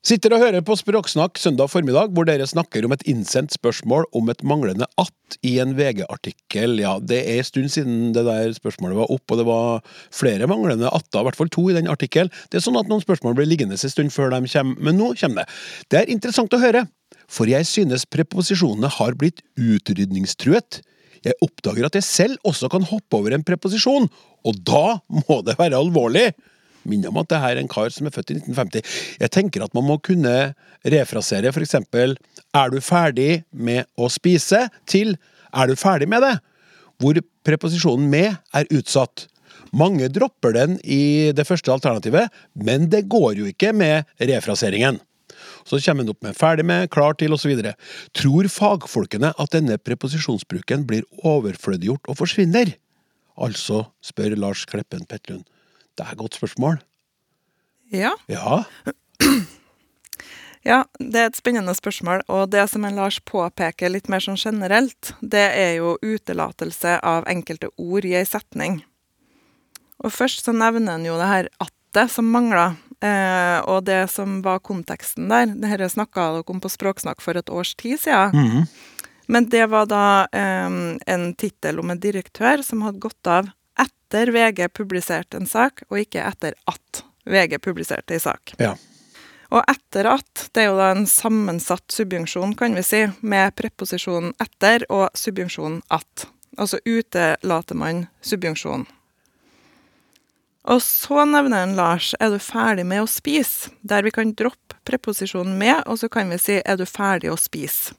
Sitter 0.03 0.33
og 0.35 0.41
hører 0.43 0.59
på 0.67 0.75
Språksnakk 0.75 1.39
søndag 1.39 1.69
formiddag, 1.71 2.09
hvor 2.11 2.25
dere 2.27 2.43
snakker 2.43 2.83
om 2.83 2.91
et 2.91 3.05
innsendt 3.07 3.53
spørsmål 3.55 4.03
om 4.11 4.27
et 4.33 4.41
manglende 4.43 4.83
att 4.99 5.37
i 5.41 5.59
en 5.59 5.77
VG-artikkel. 5.77 6.75
Ja, 6.83 6.97
det 6.99 7.21
er 7.23 7.37
en 7.37 7.47
stund 7.47 7.71
siden 7.71 8.11
det 8.11 8.25
der 8.27 8.51
spørsmålet 8.51 8.97
var 8.97 9.13
opp, 9.15 9.23
og 9.31 9.39
det 9.39 9.45
var 9.47 9.79
flere 10.11 10.49
manglende 10.51 10.91
atter, 10.91 11.21
i 11.21 11.23
hvert 11.23 11.39
fall 11.39 11.53
to 11.55 11.69
i 11.71 11.77
den 11.79 11.87
artikkelen. 11.87 12.33
Det 12.51 12.59
er 12.59 12.65
sånn 12.67 12.81
at 12.81 12.91
noen 12.91 12.99
spørsmål 12.99 13.39
blir 13.39 13.47
liggende 13.47 13.79
en 13.79 13.95
stund 13.95 14.11
før 14.11 14.35
de 14.35 14.43
kommer, 14.43 14.75
men 14.83 14.99
nå 14.99 15.13
kommer 15.23 15.45
det. 15.45 15.57
Det 15.87 16.01
er 16.01 16.11
interessant 16.11 16.51
å 16.51 16.59
høre, 16.59 16.83
for 17.31 17.47
jeg 17.47 17.63
synes 17.63 18.03
preposisjonene 18.03 18.91
har 18.99 19.15
blitt 19.15 19.39
utrydningstruet. 19.55 20.83
Jeg 21.23 21.39
oppdager 21.39 21.87
at 21.87 21.95
jeg 21.95 22.03
selv 22.03 22.43
også 22.43 22.67
kan 22.67 22.83
hoppe 22.91 23.23
over 23.23 23.31
en 23.31 23.47
preposisjon, 23.47 24.11
og 24.43 24.65
da 24.67 24.99
må 25.07 25.39
det 25.47 25.55
være 25.55 25.79
alvorlig! 25.79 26.33
Minner 26.89 27.13
om 27.13 27.19
at 27.21 27.29
det 27.31 27.41
her 27.43 27.55
er 27.55 27.61
en 27.61 27.71
kar 27.71 27.91
som 27.93 28.07
er 28.07 28.15
født 28.15 28.33
i 28.33 28.37
1950. 28.39 28.95
Jeg 29.23 29.33
tenker 29.33 29.65
at 29.65 29.75
man 29.77 29.87
må 29.87 29.99
kunne 30.03 30.53
refrasere 30.83 31.53
eksempel 31.53 32.17
Er 32.53 32.73
du 32.73 32.79
ferdig 32.81 33.43
med 33.51 33.85
å 33.95 34.09
spise? 34.11 34.67
til 34.85 35.17
Er 35.53 35.67
du 35.67 35.75
ferdig 35.75 36.09
med 36.09 36.23
det? 36.25 36.35
Hvor 36.99 37.17
preposisjonen 37.45 38.09
med 38.09 38.35
er 38.53 38.69
utsatt. 38.71 39.27
Mange 39.73 40.09
dropper 40.13 40.53
den 40.53 40.77
i 40.83 41.31
det 41.33 41.47
første 41.49 41.71
alternativet, 41.73 42.29
men 42.53 42.89
det 42.93 43.07
går 43.09 43.39
jo 43.39 43.49
ikke 43.49 43.73
med 43.73 44.05
refraseringen. 44.21 44.99
Så 45.65 45.79
kommer 45.81 46.03
en 46.03 46.11
opp 46.13 46.21
med 46.23 46.37
ferdig 46.37 46.65
med, 46.67 46.89
klar 46.93 47.15
til 47.17 47.33
osv. 47.33 47.55
Tror 48.13 48.49
fagfolkene 48.51 49.33
at 49.33 49.55
denne 49.55 49.79
preposisjonsbruken 49.81 50.85
blir 50.89 51.07
overflødiggjort 51.23 52.11
og 52.11 52.19
forsvinner? 52.19 52.75
Altså, 53.33 53.87
spør 54.05 54.37
Lars 54.37 54.67
Kleppen 54.69 55.07
Petlund. 55.09 55.47
Det 55.97 56.05
er 56.05 56.13
et 56.15 56.21
godt 56.21 56.37
spørsmål. 56.39 56.79
Ja. 57.93 58.13
Ja. 58.31 58.63
ja, 60.71 60.79
det 60.97 61.19
er 61.19 61.29
et 61.29 61.37
spennende 61.37 61.75
spørsmål. 61.77 62.23
Og 62.27 62.49
det 62.53 62.65
som 62.71 62.85
en 62.87 62.97
Lars 62.97 63.19
påpeker 63.21 63.93
litt 63.93 64.09
mer 64.09 64.23
sånn 64.23 64.39
generelt, 64.39 65.13
det 65.21 65.45
er 65.53 65.75
jo 65.77 65.97
utelatelse 66.01 66.97
av 67.05 67.29
enkelte 67.29 67.69
ord 67.77 68.07
i 68.09 68.15
ei 68.17 68.25
setning. 68.25 68.81
Og 70.03 70.11
først 70.11 70.47
så 70.47 70.55
nevner 70.55 70.97
han 70.97 71.05
jo 71.07 71.19
det 71.19 71.29
her 71.29 71.51
attet 71.63 72.11
som 72.11 72.31
mangler. 72.33 72.75
Eh, 73.03 73.59
og 73.67 73.83
det 73.85 74.07
som 74.11 74.39
var 74.45 74.63
konteksten 74.63 75.27
der, 75.31 75.51
det 75.59 75.69
her 75.69 75.83
snakka 75.91 76.29
dere 76.37 76.53
om 76.55 76.61
på 76.63 76.71
Språksnakk 76.71 77.21
for 77.21 77.37
et 77.37 77.51
års 77.51 77.75
tid 77.75 77.99
siden. 77.99 78.65
Men 79.27 79.47
det 79.51 79.65
var 79.71 79.87
da 79.91 80.05
eh, 80.31 80.71
en 81.13 81.25
tittel 81.39 81.79
om 81.79 81.91
en 81.91 81.99
direktør 81.99 82.63
som 82.65 82.83
hadde 82.87 83.03
gått 83.03 83.29
av 83.29 83.51
etter 84.13 84.31
VG 84.31 84.69
publiserte 84.69 85.37
en 85.37 85.47
sak, 85.47 85.81
og 85.89 85.97
ikke 85.97 86.21
etter 86.21 86.53
at 86.69 87.03
VG 87.25 87.57
publiserte 87.61 88.13
en 88.13 88.21
sak. 88.21 88.53
Ja. 88.61 88.75
Og 89.49 89.63
etter 89.69 90.05
at, 90.09 90.49
det 90.53 90.63
er 90.63 90.69
jo 90.69 90.77
da 90.77 90.91
en 90.93 91.07
sammensatt 91.09 91.89
subjunksjon, 91.93 92.53
kan 92.57 92.75
vi 92.77 92.83
si, 92.85 93.07
med 93.21 93.55
preposisjonen 93.57 94.35
etter 94.41 94.85
og 94.89 95.09
subjunksjonen 95.17 95.81
at. 95.93 96.27
Altså 96.57 96.77
utelater 96.85 97.77
man 97.77 98.05
subjunksjonen. 98.21 98.85
Og 100.69 100.79
så 100.79 101.25
nevner 101.25 101.65
en 101.65 101.75
Lars 101.75 102.13
'er 102.19 102.29
du 102.29 102.39
ferdig 102.39 102.85
med 102.85 103.01
å 103.01 103.09
spise', 103.09 103.71
der 103.81 104.03
vi 104.03 104.11
kan 104.11 104.33
droppe 104.33 104.77
preposisjonen 104.85 105.57
med, 105.57 105.83
og 105.87 105.97
så 105.99 106.09
kan 106.09 106.29
vi 106.29 106.37
si 106.37 106.61
'er 106.61 106.77
du 106.77 106.85
ferdig 106.85 107.33
å 107.33 107.35
spise'. 107.35 107.93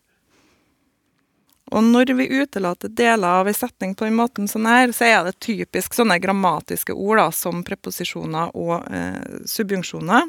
Og 1.73 1.85
når 1.85 2.13
vi 2.19 2.29
utelater 2.43 2.93
deler 2.93 3.41
av 3.41 3.49
en 3.49 3.57
setning 3.57 3.95
på 3.97 4.05
den 4.05 4.19
måten 4.19 4.49
sånn 4.51 4.69
her, 4.69 4.93
så 4.93 5.07
er 5.09 5.25
det 5.25 5.39
typisk 5.41 5.97
sånne 5.97 6.19
grammatiske 6.21 6.93
ord 6.93 7.23
da, 7.23 7.31
som 7.33 7.65
preposisjoner 7.65 8.53
og 8.53 8.85
eh, 8.93 9.41
subjunksjoner. 9.49 10.29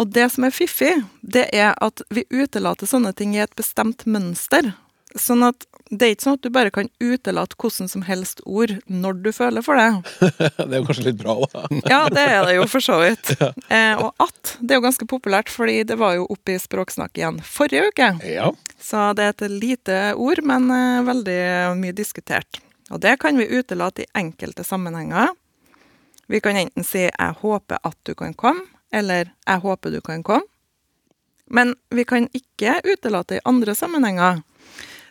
Og 0.00 0.08
det 0.12 0.28
som 0.32 0.44
er 0.44 0.54
fiffig, 0.56 0.92
det 1.20 1.46
er 1.52 1.72
at 1.84 2.04
vi 2.12 2.24
utelater 2.30 2.88
sånne 2.88 3.12
ting 3.16 3.34
i 3.36 3.42
et 3.44 3.56
bestemt 3.56 4.06
mønster. 4.08 4.72
Sånn 5.18 5.44
at 5.44 5.66
det 5.92 6.06
er 6.06 6.14
ikke 6.14 6.24
sånn 6.24 6.36
at 6.38 6.44
du 6.46 6.52
bare 6.52 6.72
kan 6.72 6.88
utelate 7.02 7.56
hvordan 7.60 7.90
som 7.90 8.04
helst 8.06 8.40
ord 8.48 8.72
når 8.88 9.18
du 9.26 9.28
føler 9.36 9.64
for 9.64 9.76
det. 9.76 9.90
Det 10.62 10.70
er 10.70 10.78
jo 10.78 10.86
kanskje 10.88 11.04
litt 11.10 11.18
bra, 11.20 11.34
da. 11.52 11.64
Ja, 11.92 12.00
det 12.08 12.22
er 12.22 12.46
det 12.48 12.54
jo 12.56 12.66
for 12.70 12.84
så 12.84 12.98
vidt. 13.02 13.34
Eh, 13.72 13.96
og 13.96 14.12
at, 14.20 14.56
det 14.60 14.74
er 14.74 14.80
jo 14.80 14.84
ganske 14.84 15.06
populært, 15.08 15.48
fordi 15.52 15.82
det 15.88 15.96
var 16.00 16.16
jo 16.18 16.26
oppe 16.32 16.54
i 16.54 16.60
Språksnakk 16.60 17.16
igjen 17.16 17.38
forrige 17.44 17.86
uke. 17.88 18.08
Ja. 18.28 18.50
Så 18.80 19.04
det 19.16 19.24
er 19.24 19.32
et 19.32 19.44
lite 19.52 19.98
ord, 20.20 20.42
men 20.48 20.68
eh, 20.72 21.04
veldig 21.06 21.38
mye 21.80 21.96
diskutert. 21.96 22.60
Og 22.92 23.00
det 23.00 23.14
kan 23.22 23.38
vi 23.40 23.48
utelate 23.48 24.04
i 24.04 24.10
enkelte 24.20 24.64
sammenhenger. 24.64 25.32
Vi 26.32 26.40
kan 26.40 26.56
enten 26.56 26.84
si 26.84 27.08
'jeg 27.08 27.34
håper 27.40 27.78
at 27.82 27.98
du 28.04 28.14
kan 28.14 28.34
komme', 28.34 28.68
eller 28.92 29.32
'jeg 29.46 29.60
håper 29.60 29.90
du 29.90 30.00
kan 30.00 30.24
komme'. 30.24 30.48
Men 31.46 31.74
vi 31.90 32.04
kan 32.04 32.28
ikke 32.32 32.80
utelate 32.84 33.36
i 33.36 33.44
andre 33.44 33.74
sammenhenger. 33.74 34.42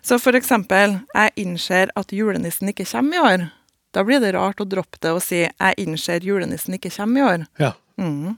Så 0.02 0.20
for 0.20 0.34
eksempel 0.34 1.00
'jeg 1.14 1.32
innser 1.36 1.90
at 1.96 2.12
julenissen 2.12 2.70
ikke 2.70 2.86
kommer 2.86 3.16
i 3.16 3.20
år'. 3.20 3.52
Da 3.94 4.04
blir 4.04 4.20
det 4.20 4.34
rart 4.34 4.62
å 4.62 4.66
droppe 4.66 4.98
det 5.02 5.12
og 5.12 5.22
si 5.22 5.48
'jeg 5.48 5.76
innser 5.78 6.20
julenissen 6.20 6.74
ikke 6.74 6.96
kommer 6.96 7.20
i 7.20 7.24
år'. 7.24 7.48
ja. 7.60 7.74
Mm. 7.98 8.38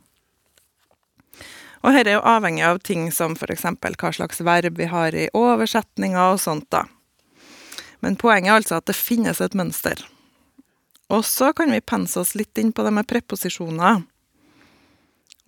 Og 1.84 1.92
her 1.92 2.08
er 2.08 2.14
jo 2.14 2.28
avhengig 2.28 2.64
av 2.64 2.80
ting 2.80 3.12
som 3.12 3.36
eksempel 3.36 3.96
hva 4.00 4.12
slags 4.16 4.40
verb 4.40 4.78
vi 4.78 4.86
har 4.86 5.14
i 5.14 5.30
oversetninga 5.34 6.32
og 6.32 6.40
sånt 6.40 6.70
da. 6.70 6.86
Men 8.02 8.16
poenget 8.16 8.52
er 8.52 8.56
altså 8.56 8.78
at 8.80 8.86
det 8.86 8.96
finnes 8.96 9.42
et 9.42 9.54
mønster. 9.54 10.00
Og 11.10 11.24
så 11.28 11.54
kan 11.56 11.72
vi 11.72 11.82
pense 11.82 12.18
oss 12.20 12.36
litt 12.36 12.58
inn 12.58 12.72
på 12.72 12.84
det 12.84 12.94
med 12.96 13.08
preposisjoner. 13.08 14.04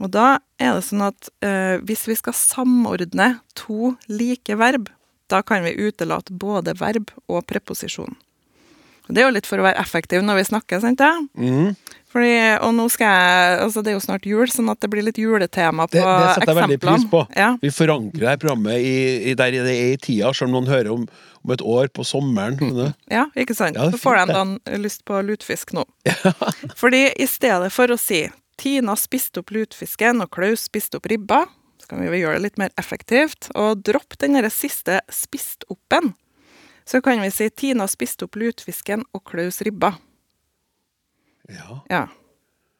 Og 0.03 0.11
da 0.11 0.39
er 0.59 0.75
det 0.75 0.83
sånn 0.89 1.05
at 1.07 1.29
eh, 1.45 1.79
hvis 1.87 2.03
vi 2.09 2.17
skal 2.19 2.35
samordne 2.35 3.39
to 3.55 3.95
like 4.11 4.57
verb, 4.59 4.89
da 5.31 5.41
kan 5.45 5.65
vi 5.65 5.75
utelate 5.87 6.33
både 6.33 6.75
verb 6.79 7.11
og 7.27 7.45
preposisjon. 7.49 8.15
Det 9.07 9.21
er 9.21 9.27
jo 9.27 9.35
litt 9.35 9.45
for 9.45 9.61
å 9.61 9.65
være 9.67 9.81
effektiv 9.81 10.23
når 10.25 10.39
vi 10.39 10.47
snakker, 10.47 10.81
sant 10.81 10.97
det? 11.01 11.11
Mm. 11.37 11.75
Fordi, 12.15 12.35
og 12.63 12.71
nå 12.77 12.85
skal 12.93 13.09
jeg, 13.11 13.55
altså 13.65 13.81
Det 13.83 13.91
er 13.91 13.95
jo 13.97 14.03
snart 14.05 14.25
jul, 14.25 14.47
sånn 14.47 14.71
at 14.71 14.79
det 14.79 14.87
blir 14.93 15.03
litt 15.03 15.17
juletema 15.19 15.83
på 15.89 15.97
Det, 15.99 16.05
det 16.05 16.29
setter 16.37 16.51
jeg 16.53 16.59
veldig 16.61 16.77
pris 16.85 17.03
på. 17.11 17.21
Ja, 17.35 17.49
Vi 17.59 17.71
forankrer 17.75 18.29
dette 18.29 18.41
programmet 18.45 18.79
i, 18.79 18.95
i 19.31 19.35
der 19.37 19.57
det 19.57 19.73
er 19.73 19.91
i 19.91 19.99
tida, 19.99 20.31
selv 20.33 20.49
om 20.49 20.55
noen 20.55 20.71
hører 20.71 20.93
om, 20.93 21.03
om 21.43 21.53
et 21.53 21.65
år 21.75 21.91
på 21.91 22.07
sommeren. 22.07 22.55
Mm. 22.55 22.95
ja, 23.11 23.27
ikke 23.35 23.57
sant? 23.57 23.75
Ja, 23.77 23.91
Så 23.91 23.99
får 24.01 24.21
jeg 24.21 24.31
de 24.31 24.39
da 24.39 24.79
lyst 24.81 25.03
på 25.05 25.19
lutefisk 25.27 25.75
nå. 25.75 25.83
Fordi 26.79 27.03
i 27.19 27.27
stedet 27.29 27.69
for 27.75 27.91
å 27.91 27.99
si 27.99 28.23
Tina 28.55 28.95
spiste 28.95 29.43
opp 29.43 29.51
lutefisken 29.51 30.23
og 30.23 30.31
Klaus 30.31 30.63
spiste 30.69 31.01
opp 31.01 31.11
ribba, 31.11 31.43
så 31.85 31.89
kan 31.89 32.01
vi 32.01 32.07
jo 32.07 32.17
gjøre 32.23 32.39
det 32.39 32.41
litt 32.47 32.55
mer 32.57 32.71
effektivt, 32.81 33.51
og 33.53 33.83
droppe 33.85 34.17
den 34.17 34.39
siste 34.49 35.03
spist 35.13 35.67
opp-en. 35.69 36.15
Så 36.81 36.97
kan 37.05 37.21
vi 37.21 37.29
si 37.29 37.45
Tina 37.53 37.85
spiste 37.85 38.25
opp 38.25 38.39
lutfisken 38.41 39.03
og 39.13 39.21
Klaus 39.29 39.61
ribba. 39.61 39.91
Ja. 41.45 41.83
Ja. 41.93 42.07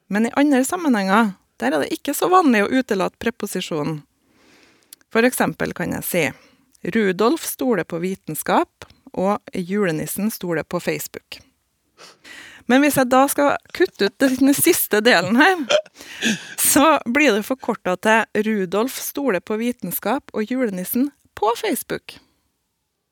Men 0.10 0.26
i 0.26 0.34
andre 0.34 0.64
sammenhenger, 0.66 1.36
der 1.62 1.76
er 1.76 1.86
det 1.86 1.94
ikke 1.94 2.16
så 2.18 2.32
vanlig 2.34 2.64
å 2.66 2.72
utelate 2.74 3.22
preposisjonen. 3.22 4.02
For 5.14 5.22
eksempel 5.22 5.78
kan 5.78 5.94
jeg 5.94 6.10
si 6.10 6.26
Rudolf 6.98 7.46
stoler 7.46 7.86
på 7.86 8.02
vitenskap, 8.02 8.90
og 9.14 9.38
julenissen 9.54 10.34
stoler 10.34 10.66
på 10.66 10.82
Facebook. 10.82 11.38
Men 12.66 12.82
hvis 12.82 12.98
jeg 12.98 13.10
da 13.12 13.26
skal 13.30 13.58
kutte 13.78 14.10
ut 14.10 14.24
den 14.24 14.54
siste 14.58 15.02
delen 15.06 15.38
her, 15.38 15.66
så 16.58 16.98
blir 17.06 17.36
det 17.36 17.46
forkorta 17.46 17.94
til 18.02 18.46
Rudolf 18.48 18.98
stoler 19.02 19.44
på 19.44 19.60
vitenskap 19.62 20.34
og 20.34 20.50
julenissen 20.50 21.12
på 21.38 21.54
Facebook. 21.60 22.18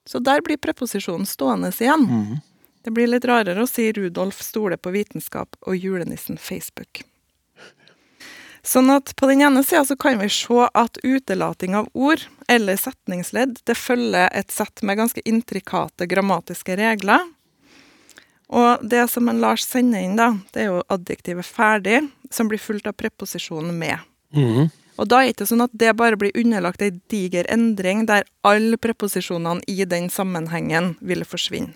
Så 0.10 0.20
der 0.20 0.42
blir 0.42 0.58
preposisjonen 0.58 1.28
stående 1.30 1.72
igjen. 1.80 2.10
Det 2.84 2.92
blir 2.92 3.08
litt 3.08 3.26
rarere 3.26 3.64
å 3.64 3.70
si 3.70 3.92
Rudolf 3.96 4.42
stoler 4.44 4.78
på 4.82 4.92
vitenskap 4.92 5.56
og 5.62 5.78
julenissen 5.78 6.38
Facebook. 6.42 7.06
Sånn 8.64 8.90
at 8.94 9.12
på 9.20 9.28
den 9.28 9.44
ene 9.44 9.60
sida 9.64 9.84
så 9.86 9.96
kan 10.00 10.20
vi 10.22 10.30
se 10.32 10.68
at 10.72 11.00
utelating 11.04 11.76
av 11.76 11.90
ord 11.94 12.24
eller 12.48 12.80
setningsledd 12.80 13.58
det 13.68 13.76
følger 13.76 14.30
et 14.32 14.52
sett 14.56 14.84
med 14.88 15.02
ganske 15.02 15.24
intrikate 15.28 16.08
grammatiske 16.08 16.78
regler. 16.80 17.28
Og 18.50 18.84
det 18.90 19.08
som 19.10 19.30
en 19.30 19.42
Lars 19.42 19.64
sender 19.66 20.04
inn, 20.04 20.18
da, 20.20 20.34
det 20.54 20.66
er 20.66 20.72
jo 20.72 20.84
adjektivet 20.92 21.46
'ferdig', 21.46 22.10
som 22.30 22.50
blir 22.50 22.60
fulgt 22.60 22.88
av 22.88 22.98
preposisjonen 22.98 23.78
'med'. 23.80 24.00
Mm. 24.36 24.72
Og 24.98 25.08
da 25.10 25.22
er 25.22 25.32
det 25.32 25.36
ikke 25.36 25.50
sånn 25.50 25.66
at 25.66 25.74
det 25.74 25.96
bare 25.98 26.18
blir 26.18 26.36
underlagt 26.38 26.82
ei 26.82 26.92
diger 27.10 27.48
endring 27.50 28.06
der 28.06 28.28
alle 28.44 28.78
preposisjonene 28.78 29.64
i 29.68 29.86
den 29.86 30.10
sammenhengen 30.10 30.98
vil 31.02 31.26
forsvinne. 31.26 31.74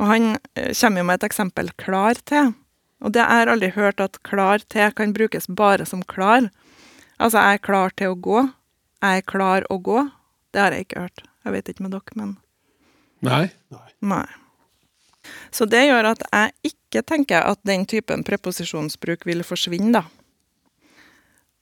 Og 0.00 0.08
han 0.08 0.38
eh, 0.56 0.72
kommer 0.72 1.02
jo 1.02 1.04
med 1.04 1.20
et 1.20 1.28
eksempel 1.28 1.70
'klar' 1.76 2.22
til. 2.24 2.54
Og 3.02 3.12
det 3.12 3.24
har 3.26 3.50
aldri 3.50 3.70
hørt 3.74 4.00
at 4.00 4.22
klar 4.22 4.62
til 4.70 4.92
kan 4.92 5.12
brukes 5.12 5.48
bare 5.48 5.84
som 5.86 6.02
klar. 6.02 6.50
Altså, 7.18 7.38
jeg 7.38 7.54
er 7.54 7.66
klar 7.66 7.90
til 7.90 8.14
å 8.14 8.14
gå. 8.14 8.50
Jeg 9.02 9.16
er 9.16 9.26
klar 9.26 9.66
å 9.70 9.78
gå. 9.82 10.10
Det 10.52 10.60
har 10.60 10.72
jeg 10.72 10.86
ikke 10.86 11.00
hørt. 11.00 11.22
Jeg 11.44 11.52
vet 11.52 11.68
ikke 11.68 11.82
med 11.82 11.90
dere, 11.90 12.14
men 12.14 12.36
Nei. 13.22 13.50
Nei. 14.02 14.41
Så 15.54 15.68
det 15.70 15.84
gjør 15.86 16.12
at 16.14 16.24
jeg 16.26 16.72
ikke 16.72 17.04
tenker 17.06 17.46
at 17.46 17.60
den 17.68 17.86
typen 17.88 18.24
preposisjonsbruk 18.26 19.26
vil 19.28 19.44
forsvinne, 19.46 20.02
da. 20.02 20.04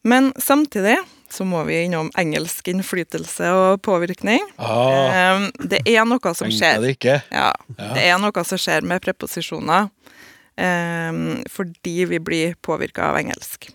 Men 0.02 0.31
samtidig 0.40 0.97
så 1.31 1.45
må 1.45 1.61
vi 1.69 1.83
innom 1.85 2.09
engelsk 2.19 2.71
innflytelse 2.73 3.50
og 3.52 3.83
påvirkning. 3.85 4.40
Ah, 4.57 5.45
det 5.61 5.83
er 5.85 6.07
noe 6.09 6.33
som 6.35 6.49
skjer. 6.49 6.81
det 6.81 6.95
ikke. 6.97 7.19
Ja, 7.29 7.50
det 7.76 8.07
er 8.09 8.17
noe 8.23 8.45
som 8.49 8.61
skjer 8.61 8.87
med 8.87 9.02
preposisjoner 9.05 9.90
fordi 11.49 11.95
vi 12.11 12.19
blir 12.21 12.57
påvirka 12.61 13.07
av 13.09 13.21
engelsk. 13.21 13.71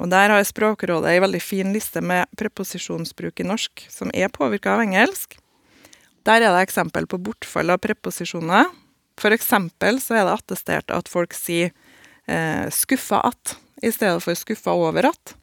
Og 0.00 0.08
der 0.08 0.32
har 0.32 0.44
Språkrådet 0.48 1.10
ei 1.10 1.20
veldig 1.20 1.40
fin 1.44 1.74
liste 1.74 2.00
med 2.00 2.30
preposisjonsbruk 2.40 3.42
i 3.42 3.48
norsk 3.48 3.84
som 3.92 4.12
er 4.16 4.32
påvirka 4.32 4.78
av 4.78 4.84
engelsk. 4.86 5.36
Der 6.30 6.44
er 6.46 6.52
det 6.54 6.62
eksempel 6.62 7.08
på 7.10 7.18
bortfall 7.18 7.72
av 7.74 7.80
preposisjoner. 7.82 8.68
For 9.18 9.34
eksempel 9.34 9.96
så 9.98 10.14
er 10.14 10.28
det 10.28 10.36
attestert 10.36 10.92
at 10.94 11.08
folk 11.10 11.34
sier 11.34 11.72
eh, 12.30 12.70
'skuffa 12.70 13.18
at' 13.26 13.56
i 13.82 13.90
stedet 13.90 14.22
for 14.22 14.38
'skuffa 14.38 14.70
over 14.70 15.10
at'. 15.10 15.34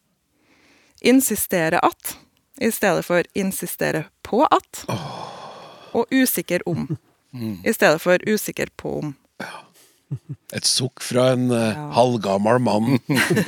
Insistere 1.04 1.84
at 1.84 2.16
i 2.62 2.72
stedet 2.72 3.04
for 3.04 3.22
'insistere 3.36 4.06
på 4.24 4.48
at'. 4.48 4.86
Og 5.92 6.08
'usikker 6.08 6.64
om' 6.66 6.96
i 7.66 7.74
stedet 7.74 8.02
for 8.02 8.18
'usikker 8.24 8.72
på 8.78 9.00
om'. 9.02 9.16
Et 10.56 10.64
sukk 10.64 11.02
fra 11.04 11.34
en 11.34 11.50
eh, 11.52 11.74
Ja. 11.76 11.88
halvgammel 11.98 12.60
mann 12.64 12.94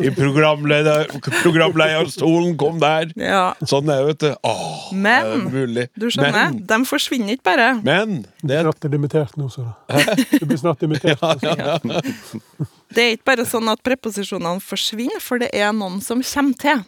i 0.04 0.10
programleder- 0.12 1.08
programlederstolen. 1.40 2.58
Kom 2.60 2.80
der! 2.82 3.14
Ja, 3.16 3.54
Sånn 3.64 3.88
er 3.88 4.02
det, 4.04 4.08
vet 4.10 4.20
du. 4.26 4.34
Åh, 4.44 4.90
Men, 4.92 5.26
er 5.26 5.38
det 5.38 5.54
mulig? 5.54 5.86
du 5.96 6.08
skjønner, 6.12 6.36
Men, 6.52 6.60
de 6.68 6.80
forsvinner 6.90 7.38
ikke 7.38 7.48
bare. 7.48 7.70
men 7.84 8.26
det 8.44 8.58
er 8.60 8.68
Snart 8.68 8.86
er 8.90 8.90
dimittert 8.98 9.38
nå, 9.40 9.48
så 9.54 9.70
da. 9.88 10.04
Du 10.36 10.46
blir 10.46 10.60
snart 10.60 10.80
dimittert. 10.84 11.20
Det 12.90 13.04
er 13.04 13.12
ikke 13.16 13.28
bare 13.30 13.44
sånn 13.46 13.68
at 13.70 13.84
preposisjonene 13.86 14.60
forsvinner, 14.66 15.20
for 15.22 15.38
det 15.38 15.52
er 15.54 15.70
noen 15.78 16.00
som 16.02 16.24
kommer 16.26 16.58
til 16.58 16.80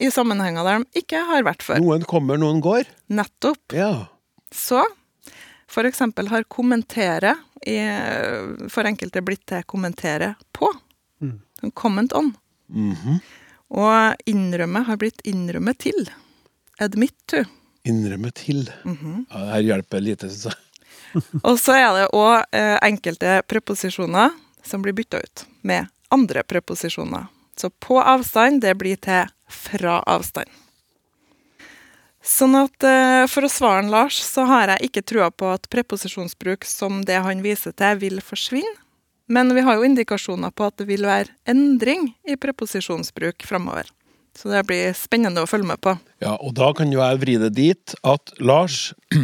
i 0.00 0.06
sammenhenger 0.14 0.62
der 0.64 0.84
de 0.84 1.00
ikke 1.02 1.18
har 1.26 1.42
vært 1.42 1.64
før. 1.66 1.80
noen 1.82 2.04
kommer, 2.06 2.38
noen 2.38 2.60
går. 2.62 2.86
Nettopp. 3.10 3.74
Ja. 3.74 4.06
Så 4.54 4.84
eksempel 5.88 6.30
har 6.32 6.46
kommentere 6.48 7.34
i, 7.66 7.76
for 8.72 8.88
enkelte 8.88 9.22
blitt 9.24 9.44
til 9.50 9.66
kommentere 9.68 10.34
på. 10.56 10.70
Mm. 11.20 11.38
Comment 11.74 12.12
on. 12.16 12.32
Mhm. 12.68 13.18
Og 13.68 14.28
innrømme 14.30 14.80
har 14.86 14.96
blitt 14.96 15.20
innrømme 15.28 15.74
til. 15.76 16.08
Admit 16.80 17.12
to. 17.28 17.42
Innrømme 17.84 18.30
til. 18.32 18.70
Mhm. 18.84 19.26
ja, 19.28 19.38
det 19.44 19.52
her 19.52 19.66
hjelper 19.66 20.00
lite, 20.00 20.30
syns 20.30 20.48
jeg. 20.48 20.62
Og 21.48 21.58
så 21.60 21.76
er 21.76 21.88
det 21.96 22.06
òg 22.16 22.44
eh, 22.52 22.76
enkelte 22.84 23.40
preposisjoner 23.48 24.32
som 24.64 24.82
blir 24.84 24.96
bytta 24.96 25.20
ut 25.20 25.44
med 25.68 25.88
andre 26.12 26.42
preposisjoner. 26.42 27.28
Så 27.56 27.70
på 27.70 27.98
avstand, 28.00 28.62
det 28.62 28.74
blir 28.78 28.96
til 29.02 29.28
fra 29.48 29.98
avstand. 30.06 30.48
Sånn 32.24 32.56
at 32.58 32.84
eh, 32.84 33.24
for 33.30 33.46
å 33.46 33.50
svare 33.52 33.84
en 33.84 33.92
Lars, 33.92 34.18
så 34.24 34.44
har 34.48 34.74
jeg 34.74 34.90
ikke 34.90 35.04
trua 35.06 35.30
på 35.30 35.52
at 35.54 35.68
preposisjonsbruk 35.70 36.66
som 36.66 37.02
det 37.06 37.20
han 37.24 37.44
viser 37.44 37.74
til, 37.78 38.00
vil 38.02 38.22
forsvinne. 38.24 38.76
Men 39.28 39.52
vi 39.54 39.60
har 39.60 39.76
jo 39.76 39.84
indikasjoner 39.84 40.50
på 40.56 40.70
at 40.70 40.78
det 40.80 40.86
vil 40.88 41.04
være 41.04 41.34
endring 41.48 42.14
i 42.24 42.38
preposisjonsbruk 42.40 43.44
framover. 43.44 43.90
Så 44.38 44.48
det 44.48 44.62
blir 44.68 44.94
spennende 44.96 45.42
å 45.44 45.48
følge 45.50 45.68
med 45.68 45.82
på. 45.84 45.94
Ja, 46.24 46.36
og 46.40 46.54
da 46.56 46.70
kan 46.76 46.92
jo 46.94 47.02
jeg 47.02 47.20
vri 47.20 47.36
det 47.42 47.52
dit 47.58 47.94
at 48.08 48.32
Lars, 48.40 48.94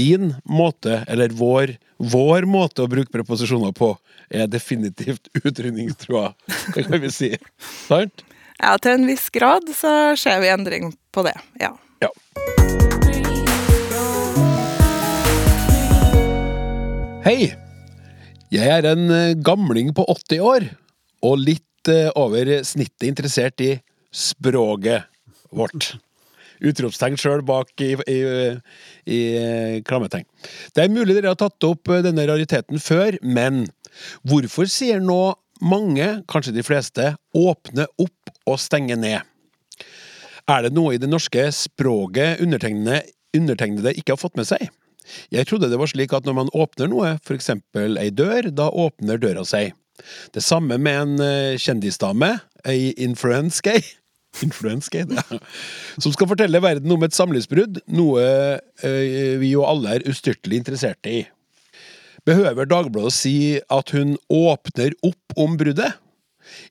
din 0.00 0.32
måte, 0.48 1.02
eller 1.04 1.34
vår, 1.36 1.76
vår 2.00 2.48
måte 2.48 2.86
å 2.86 2.90
bruke 2.90 3.12
preposisjoner 3.12 3.76
på, 3.76 3.92
er 4.32 4.48
definitivt 4.50 5.28
utrydningstrua. 5.44 6.30
Det 6.72 6.86
kan 6.88 7.02
vi 7.02 7.12
si. 7.12 7.32
Sant? 7.86 8.24
Ja, 8.56 8.78
til 8.80 8.96
en 8.96 9.10
viss 9.10 9.28
grad 9.34 9.68
så 9.76 9.90
ser 10.16 10.40
vi 10.40 10.48
endring 10.48 10.94
på 11.12 11.26
det, 11.26 11.36
ja. 11.60 11.74
Hei! 17.26 17.48
Jeg 18.54 18.68
er 18.70 18.86
en 18.86 19.08
eh, 19.10 19.32
gamling 19.42 19.88
på 19.98 20.04
80 20.12 20.42
år, 20.46 20.66
og 21.26 21.40
litt 21.42 21.88
eh, 21.90 22.06
over 22.14 22.46
snittet 22.62 23.08
interessert 23.08 23.64
i 23.66 23.72
språket 24.14 25.08
vårt. 25.50 25.88
Utropstegn 26.62 27.18
sjøl 27.18 27.42
bak 27.48 27.74
i, 27.82 27.96
i, 27.98 28.20
i 29.10 29.18
eh, 29.40 29.74
klammetegn. 29.82 30.22
Det 30.70 30.84
er 30.84 30.94
mulig 30.94 31.16
dere 31.16 31.34
har 31.34 31.40
tatt 31.42 31.66
opp 31.66 31.90
denne 32.06 32.28
rariteten 32.30 32.78
før, 32.78 33.18
men 33.26 33.64
hvorfor 34.22 34.70
sier 34.70 35.02
nå 35.02 35.34
mange, 35.66 36.12
kanskje 36.30 36.54
de 36.54 36.68
fleste, 36.70 37.10
åpne 37.34 37.90
opp 38.06 38.36
og 38.46 38.62
stenge 38.62 39.02
ned? 39.02 39.26
Er 40.46 40.62
det 40.62 40.76
noe 40.78 40.94
i 40.94 41.02
det 41.02 41.10
norske 41.10 41.50
språket 41.50 42.38
undertegnede, 42.38 43.02
undertegnede 43.34 43.98
ikke 43.98 44.14
har 44.14 44.28
fått 44.28 44.38
med 44.38 44.46
seg? 44.46 44.70
Jeg 45.34 45.48
trodde 45.48 45.70
det 45.70 45.80
var 45.80 45.90
slik 45.90 46.14
at 46.16 46.26
når 46.28 46.38
man 46.40 46.52
åpner 46.56 46.90
noe, 46.92 47.16
for 47.24 47.38
eksempel 47.38 47.98
ei 48.00 48.10
dør, 48.14 48.50
da 48.54 48.70
åpner 48.70 49.20
døra 49.22 49.44
seg. 49.46 49.74
Det 50.34 50.42
samme 50.44 50.78
med 50.78 50.98
en 51.02 51.22
eh, 51.24 51.60
kjendisdame, 51.60 52.34
ei 52.68 52.92
influence-gay, 53.00 53.80
influence-gay, 54.46 55.06
ja, 55.16 55.40
som 55.96 56.12
skal 56.12 56.28
fortelle 56.32 56.60
verden 56.62 56.92
om 56.92 57.06
et 57.06 57.16
samlivsbrudd, 57.16 57.80
noe 57.96 58.26
eh, 58.84 59.36
vi 59.40 59.54
jo 59.54 59.64
alle 59.68 59.96
er 59.96 60.08
ustyrtelig 60.10 60.60
interesserte 60.64 61.14
i. 61.22 61.24
Behøver 62.26 62.66
Dagbladet 62.66 63.14
si 63.14 63.36
at 63.70 63.92
hun 63.94 64.16
åpner 64.32 64.96
opp 65.06 65.36
om 65.38 65.54
bruddet? 65.60 65.94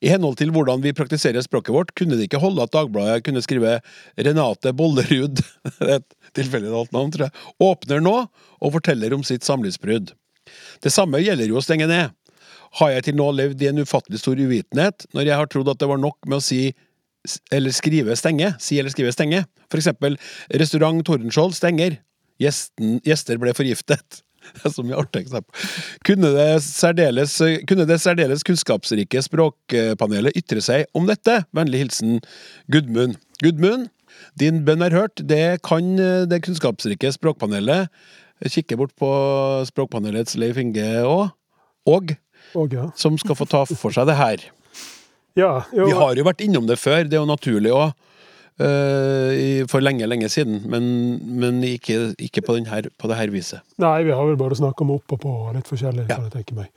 I 0.04 0.12
henhold 0.12 0.38
til 0.40 0.52
hvordan 0.56 0.84
vi 0.84 0.94
praktiserer 0.96 1.44
språket 1.46 1.76
vårt, 1.76 1.94
kunne 1.98 2.18
det 2.18 2.28
ikke 2.28 2.42
holde 2.44 2.64
at 2.66 2.74
Dagbladet 2.76 3.24
kunne 3.26 3.44
skrive 3.46 3.78
Renate 4.18 4.74
Bollerud, 4.76 5.42
et 5.96 6.08
tilfeldig 6.38 6.74
valgt 6.74 6.96
navn, 6.96 7.14
tror 7.14 7.28
jeg, 7.28 7.48
åpner 7.64 8.04
nå 8.04 8.16
og 8.26 8.76
forteller 8.78 9.16
om 9.16 9.26
sitt 9.28 9.48
samlivsbrudd. 9.48 10.14
Det 10.84 10.94
samme 10.94 11.22
gjelder 11.24 11.50
jo 11.50 11.60
å 11.60 11.66
stenge 11.66 11.90
ned. 11.90 12.14
Har 12.80 12.92
jeg 12.92 13.08
til 13.08 13.18
nå 13.18 13.30
levd 13.32 13.62
i 13.64 13.70
en 13.70 13.84
ufattelig 13.86 14.20
stor 14.20 14.40
uvitenhet 14.40 15.08
når 15.16 15.30
jeg 15.30 15.40
har 15.40 15.50
trodd 15.52 15.72
at 15.72 15.80
det 15.80 15.90
var 15.90 16.02
nok 16.02 16.18
med 16.28 16.42
å 16.42 16.44
si 16.44 16.68
eller 17.54 17.74
skrive 17.74 18.14
stenge, 18.20 18.52
si 18.62 18.78
eller 18.78 18.94
skrive 18.94 19.14
stenge? 19.16 19.46
For 19.72 19.82
eksempel 19.82 20.20
restaurant 20.62 21.02
Tordenskjold 21.08 21.56
stenger. 21.58 21.98
Gjesten, 22.42 23.00
gjester 23.08 23.40
ble 23.40 23.54
forgiftet. 23.56 24.25
Det 24.56 24.70
er 24.70 24.74
så 24.76 24.86
mye 24.86 25.00
artig 25.02 25.26
eksempel. 25.26 25.68
Kunne 26.08 26.32
det, 26.36 26.50
særdeles, 26.66 27.38
kunne 27.70 27.88
det 27.90 28.00
særdeles 28.04 28.46
kunnskapsrike 28.48 29.24
språkpanelet 29.26 30.38
ytre 30.38 30.64
seg 30.64 30.86
om 30.98 31.08
dette? 31.10 31.42
Vennlig 31.56 31.86
hilsen 31.86 32.20
Gudmund. 32.72 33.18
Gudmund, 33.44 33.90
din 34.40 34.64
bønn 34.68 34.86
er 34.86 34.96
hørt. 34.96 35.20
Det 35.20 35.62
kan 35.66 35.96
det 36.30 36.44
kunnskapsrike 36.46 37.12
språkpanelet 37.18 37.92
kikke 38.52 38.78
bort 38.80 38.94
på 39.00 39.10
språkpanelets 39.70 40.38
Leif 40.40 40.60
Inge 40.62 40.86
òg. 41.08 41.32
Og 41.86 42.16
Og 42.56 42.74
ja. 42.74 42.90
som 42.96 43.18
skal 43.20 43.36
få 43.38 43.48
ta 43.50 43.64
for 43.68 43.94
seg 43.94 44.08
det 44.10 44.16
her. 44.20 44.44
Ja, 45.36 45.66
jo, 45.76 45.90
Vi 45.90 45.96
har 45.96 46.16
jo 46.16 46.24
vært 46.24 46.44
innom 46.46 46.68
det 46.68 46.78
før, 46.80 47.04
det 47.04 47.18
er 47.18 47.24
jo 47.24 47.28
naturlig 47.28 47.74
òg. 47.76 47.92
For 48.58 49.84
lenge, 49.84 50.08
lenge 50.08 50.30
siden, 50.32 50.62
men, 50.72 50.86
men 51.40 51.58
ikke, 51.68 52.14
ikke 52.24 52.42
på, 52.46 52.56
den 52.56 52.70
her, 52.72 52.88
på 52.98 53.10
det 53.12 53.18
her 53.20 53.34
viset. 53.34 53.60
Nei, 53.84 54.04
vi 54.08 54.14
har 54.16 54.26
vel 54.30 54.38
bare 54.40 54.56
snakket 54.56 54.86
om 54.86 54.94
opp 54.96 55.12
og 55.12 55.20
på 55.26 55.34
og 55.50 55.56
litt 55.58 55.68
forskjellig, 55.68 56.06
Ja. 56.08 56.16
kan 56.16 56.30
jeg 56.30 56.38
tenke 56.38 56.56
meg. 56.56 56.70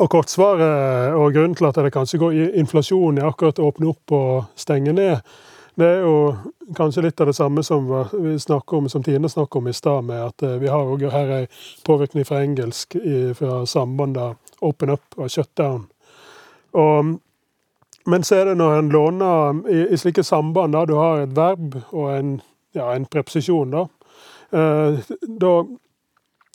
Og 0.00 0.08
kortsvaret, 0.10 1.14
og 1.14 1.32
grunnen 1.36 1.54
til 1.54 1.68
at 1.68 1.78
det 1.78 1.92
kanskje 1.92 2.18
går 2.18 2.36
inflasjon 2.58 3.20
i 3.20 3.24
akkurat 3.26 3.58
å 3.60 3.68
åpne 3.70 3.90
opp 3.92 4.14
og 4.16 4.44
stenge 4.58 4.94
ned, 4.96 5.20
det 5.78 5.86
er 5.86 6.00
jo 6.02 6.14
kanskje 6.76 7.04
litt 7.06 7.20
av 7.22 7.30
det 7.30 7.36
samme 7.38 7.62
som 7.64 7.86
vi 8.12 8.34
snakker 8.40 8.80
om, 8.80 8.88
som 8.88 9.04
Tine 9.06 9.28
snakket 9.30 9.56
om 9.60 9.68
i 9.70 9.72
stad, 9.76 10.04
med 10.04 10.20
at 10.24 10.42
eh, 10.42 10.58
vi 10.60 10.68
har 10.68 10.88
òg 10.92 11.06
her 11.12 11.30
en 11.38 11.46
påvirkning 11.86 12.26
fra 12.26 12.42
engelsk 12.44 12.96
fra 13.38 13.62
sambandet 13.70 14.36
open 14.60 14.90
up 14.96 15.16
og 15.16 15.30
shut 15.30 15.48
down. 15.56 15.86
Og, 16.76 17.14
men 18.10 18.26
så 18.26 18.40
er 18.40 18.50
det 18.50 18.58
når 18.60 18.78
en 18.78 18.90
låner 18.92 19.60
i, 19.70 19.84
i 19.94 19.98
slike 20.00 20.24
samband, 20.26 20.74
da 20.76 20.84
du 20.88 20.96
har 20.98 21.24
et 21.24 21.36
verb 21.36 21.78
og 21.90 22.10
en, 22.14 22.34
ja, 22.76 22.90
en 22.94 23.06
preposisjon, 23.10 23.76
da, 23.76 23.86
eh, 24.52 25.14
da 25.40 25.54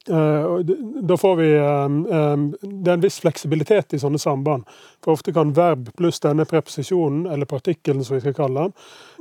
Eh, 0.09 0.59
Da 1.01 1.17
får 1.17 1.35
vi 1.35 1.55
eh, 1.55 2.17
eh, 2.17 2.37
Det 2.61 2.91
er 2.91 2.93
en 2.93 3.01
viss 3.01 3.19
fleksibilitet 3.19 3.93
i 3.93 3.99
sånne 3.99 4.19
samband. 4.21 4.67
For 5.03 5.17
ofte 5.17 5.33
kan 5.33 5.53
verb 5.57 5.89
pluss 5.97 6.19
denne 6.21 6.45
preposisjonen, 6.45 7.25
eller 7.31 7.49
partikkelen 7.49 8.03
som 8.05 8.17
vi 8.17 8.21
skal 8.21 8.35
kalle 8.37 8.67
den, 8.67 8.75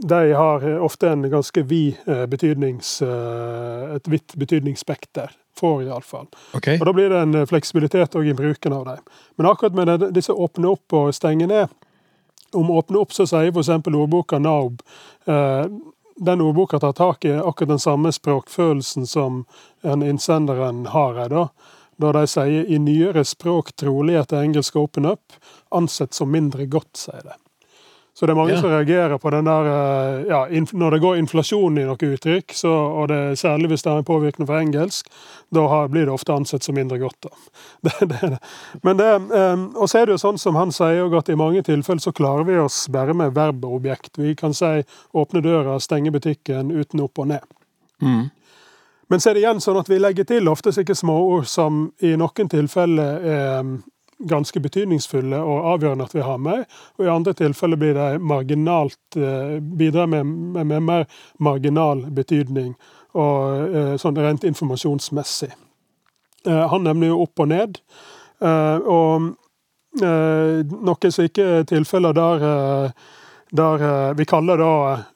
de 0.08 0.34
har 0.36 0.66
ofte 0.84 1.10
en 1.10 1.24
ganske 1.30 1.62
vid 1.62 1.96
betydnings... 2.28 3.00
Et 3.94 4.08
vidt 4.08 4.34
betydningsspekter. 4.36 5.30
Får 5.54 5.84
iallfall. 5.84 6.26
Okay. 6.56 6.80
Og 6.80 6.86
Da 6.86 6.92
blir 6.92 7.12
det 7.12 7.18
en 7.22 7.46
fleksibilitet 7.46 8.16
òg 8.18 8.26
i 8.26 8.34
bruken 8.34 8.72
av 8.74 8.84
dem. 8.88 9.04
Men 9.38 9.46
akkurat 9.46 9.74
med 9.74 9.86
det, 9.86 10.08
disse 10.16 10.32
åpne 10.32 10.72
opp 10.74 10.96
og 10.98 11.12
stenge 11.14 11.46
ned 11.46 11.70
Om 12.54 12.70
å 12.70 12.78
åpne 12.82 13.02
opp 13.02 13.12
så 13.12 13.26
sier 13.26 13.50
f.eks. 13.50 13.70
ordboka 13.90 14.38
Naub 14.38 14.82
eh, 15.26 15.66
Den 16.14 16.40
ordboka 16.40 16.78
tar 16.78 16.92
tak 16.94 17.24
i 17.24 17.32
akkurat 17.34 17.74
den 17.74 17.82
samme 17.82 18.12
språkfølelsen 18.14 19.06
som 19.06 19.44
en 19.82 20.02
innsenderen 20.02 20.86
har 20.86 21.14
her. 21.18 21.28
da. 21.28 21.48
Da 21.96 22.12
de 22.12 22.26
sier 22.30 22.70
i 22.70 22.78
nyere 22.78 23.24
språk 23.26 23.72
trolig 23.78 24.16
at 24.18 24.32
engelsk 24.32 24.76
open 24.76 25.06
up 25.06 25.34
ansett 25.74 26.14
som 26.14 26.30
mindre 26.30 26.66
godt, 26.70 26.94
sier 26.98 27.22
de. 27.26 27.43
Så 28.14 28.26
det 28.26 28.32
er 28.32 28.36
mange 28.38 28.52
Ja. 28.52 28.60
som 28.60 28.70
reagerer 28.70 29.18
på 29.18 29.30
den 29.30 29.44
der 29.44 29.66
eh, 29.66 30.24
ja, 30.28 30.46
Når 30.72 30.90
det 30.90 31.00
går 31.00 31.16
inflasjon 31.18 31.78
i 31.78 31.84
noe 31.84 31.96
uttrykk, 31.98 32.52
så, 32.54 32.70
og 32.70 33.08
det, 33.08 33.38
særlig 33.38 33.68
hvis 33.68 33.82
det 33.82 33.90
har 33.90 33.98
en 33.98 34.04
påvirkning 34.04 34.46
fra 34.46 34.60
engelsk, 34.62 35.08
da 35.50 35.66
har, 35.66 35.88
blir 35.88 36.06
det 36.06 36.14
ofte 36.14 36.32
ansett 36.32 36.62
som 36.62 36.74
mindre 36.74 36.98
godt. 36.98 37.26
Det, 37.82 37.92
det, 38.08 38.18
er 38.22 38.30
det. 38.30 38.38
Men 38.82 38.96
det, 38.96 39.08
eh, 39.34 39.64
og 39.74 39.90
så 39.90 39.98
er 39.98 40.06
det 40.06 40.14
jo 40.14 40.22
sånn 40.22 40.38
som 40.38 40.54
han 40.54 40.70
sier, 40.72 41.10
at 41.18 41.28
i 41.28 41.34
mange 41.34 41.62
tilfeller 41.66 42.00
så 42.00 42.12
klarer 42.12 42.46
vi 42.46 42.58
oss 42.58 42.86
bare 42.88 43.14
med 43.14 43.34
verb 43.34 43.64
og 43.64 43.80
objekt. 43.80 44.14
Vi 44.18 44.34
kan 44.34 44.54
si 44.54 44.84
åpne 45.12 45.42
døra, 45.42 45.80
stenge 45.80 46.14
butikken 46.14 46.70
uten 46.70 47.02
opp 47.02 47.18
og 47.18 47.28
ned. 47.34 47.42
Mm. 48.02 48.30
Men 49.10 49.20
så 49.20 49.30
er 49.30 49.34
det 49.34 49.42
igjen 49.42 49.60
sånn 49.60 49.76
at 49.82 49.90
vi 49.90 49.98
legger 49.98 50.24
til 50.24 50.48
ofte 50.48 50.72
slike 50.72 50.94
småord 50.96 51.44
som 51.50 51.90
i 52.00 52.14
noen 52.16 52.48
tilfeller 52.48 53.26
er 53.26 53.74
ganske 54.28 54.60
betydningsfulle 54.60 55.38
og 55.38 55.68
avgjørende 55.74 56.06
at 56.08 56.14
vi 56.14 56.24
har 56.24 56.40
med, 56.42 56.64
og 56.98 57.06
i 57.06 57.12
andre 57.12 57.34
tilfeller 57.36 57.80
blir 57.80 57.94
de 57.96 58.18
marginalt 58.18 59.18
eh, 59.18 59.60
bidrar 59.60 60.10
med, 60.10 60.26
med, 60.26 60.66
med 60.66 60.82
mer 60.82 61.06
marginal 61.38 62.04
betydning, 62.14 62.74
og 63.14 63.74
eh, 63.74 63.94
sånn 64.00 64.18
rent 64.18 64.46
informasjonsmessig. 64.48 65.52
Eh, 66.46 66.64
han 66.72 66.86
nevner 66.86 67.12
jo 67.12 67.22
opp 67.26 67.44
og 67.44 67.50
ned, 67.52 67.80
og 68.44 69.30
noen 69.94 71.12
slike 71.14 71.44
tilfeller 71.70 72.16
der, 72.18 72.42
der 73.54 73.84
vi 74.18 74.26
kaller 74.28 74.58
da 74.58 74.72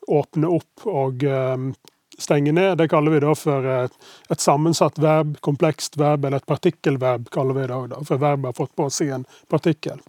åpne 0.06 0.52
opp 0.54 0.86
og 0.86 1.26
stenge 2.18 2.52
ned. 2.52 2.78
Det 2.78 2.88
kaller 2.88 3.14
vi 3.14 3.20
da 3.20 3.34
for 3.38 3.66
et, 3.72 3.96
et 4.30 4.40
sammensatt 4.40 4.98
verb, 4.98 5.36
komplekst 5.40 5.98
verb, 5.98 6.24
eller 6.24 6.42
et 6.42 6.50
partikkelverb, 6.50 7.30
kaller 7.34 7.54
vi 7.54 7.66
det 7.66 7.76
òg, 7.76 7.96
for 8.08 8.20
verbet 8.20 8.50
har 8.50 8.58
fått 8.58 8.74
på 8.76 8.88
seg 8.92 9.14
en 9.16 9.26
partikkel. 9.50 10.00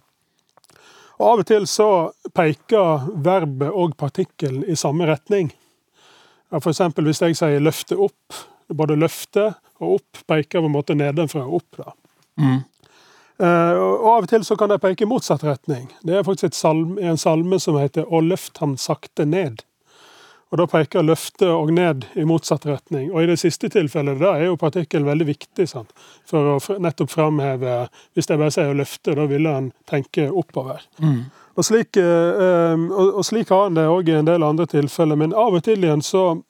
Og 1.20 1.26
Av 1.28 1.42
og 1.42 1.48
til 1.50 1.66
så 1.68 1.88
peker 2.34 3.08
verbet 3.20 3.76
og 3.76 3.96
partikkelen 4.00 4.64
i 4.64 4.76
samme 4.78 5.08
retning. 5.08 5.52
Ja, 6.50 6.58
eksempel 6.58 7.06
hvis 7.06 7.20
jeg 7.22 7.36
sier 7.36 7.60
'løfte 7.60 7.96
opp', 7.96 8.40
både 8.72 8.96
'løfte' 8.96 9.52
og 9.80 10.00
'opp' 10.00 10.24
peker 10.26 10.60
på 10.60 10.66
en 10.66 10.72
måte 10.72 10.96
nedenfra 10.96 11.44
og 11.44 11.60
opp. 11.60 11.76
da. 11.76 11.92
Mm. 12.40 12.60
Uh, 13.40 13.72
og 13.80 14.08
Av 14.16 14.22
og 14.24 14.28
til 14.28 14.44
så 14.44 14.56
kan 14.56 14.68
de 14.68 14.78
peke 14.78 15.04
i 15.04 15.08
motsatt 15.08 15.44
retning. 15.44 15.88
Det 16.04 16.16
er 16.16 16.24
faktisk 16.24 16.54
salm, 16.54 16.98
en 16.98 17.16
salme 17.16 17.60
som 17.60 17.76
heter 17.76 18.04
'Å 18.04 18.20
løft 18.20 18.58
ham 18.58 18.76
sakte 18.76 19.24
ned'. 19.24 19.64
Og 20.50 20.58
Da 20.58 20.66
peker 20.66 21.06
løfte 21.06 21.46
og 21.46 21.70
ned 21.72 22.08
i 22.18 22.24
motsatt 22.26 22.66
retning. 22.66 23.12
Og 23.12 23.22
I 23.22 23.30
det 23.30 23.38
siste 23.38 23.70
tilfellet 23.70 24.18
da 24.18 24.34
er 24.34 24.48
jo 24.48 24.58
partikkel 24.58 25.06
veldig 25.06 25.28
viktig 25.28 25.66
sant? 25.68 25.92
for 26.26 26.56
å 26.56 26.78
nettopp 26.78 27.10
framheve 27.10 27.88
Hvis 28.14 28.28
jeg 28.28 28.38
bare 28.38 28.50
sier 28.50 28.74
løfte', 28.74 29.14
da 29.14 29.26
ville 29.26 29.48
han 29.48 29.72
tenke 29.86 30.30
oppover. 30.30 30.82
Mm. 30.98 31.30
Og 31.54 31.64
slik, 31.64 31.96
eh, 31.96 32.04
eh, 32.04 32.78
og, 32.90 33.14
og 33.20 33.24
slik 33.24 33.50
har 33.50 33.68
han 33.68 33.74
det 33.74 33.86
òg 33.90 34.08
i 34.08 34.18
en 34.18 34.26
del 34.26 34.42
andre 34.42 34.66
tilfeller. 34.66 35.16
Men 35.16 35.34
av 35.34 35.54
og 35.54 35.62
til 35.66 35.84
igjen 35.84 36.02
så 36.02 36.42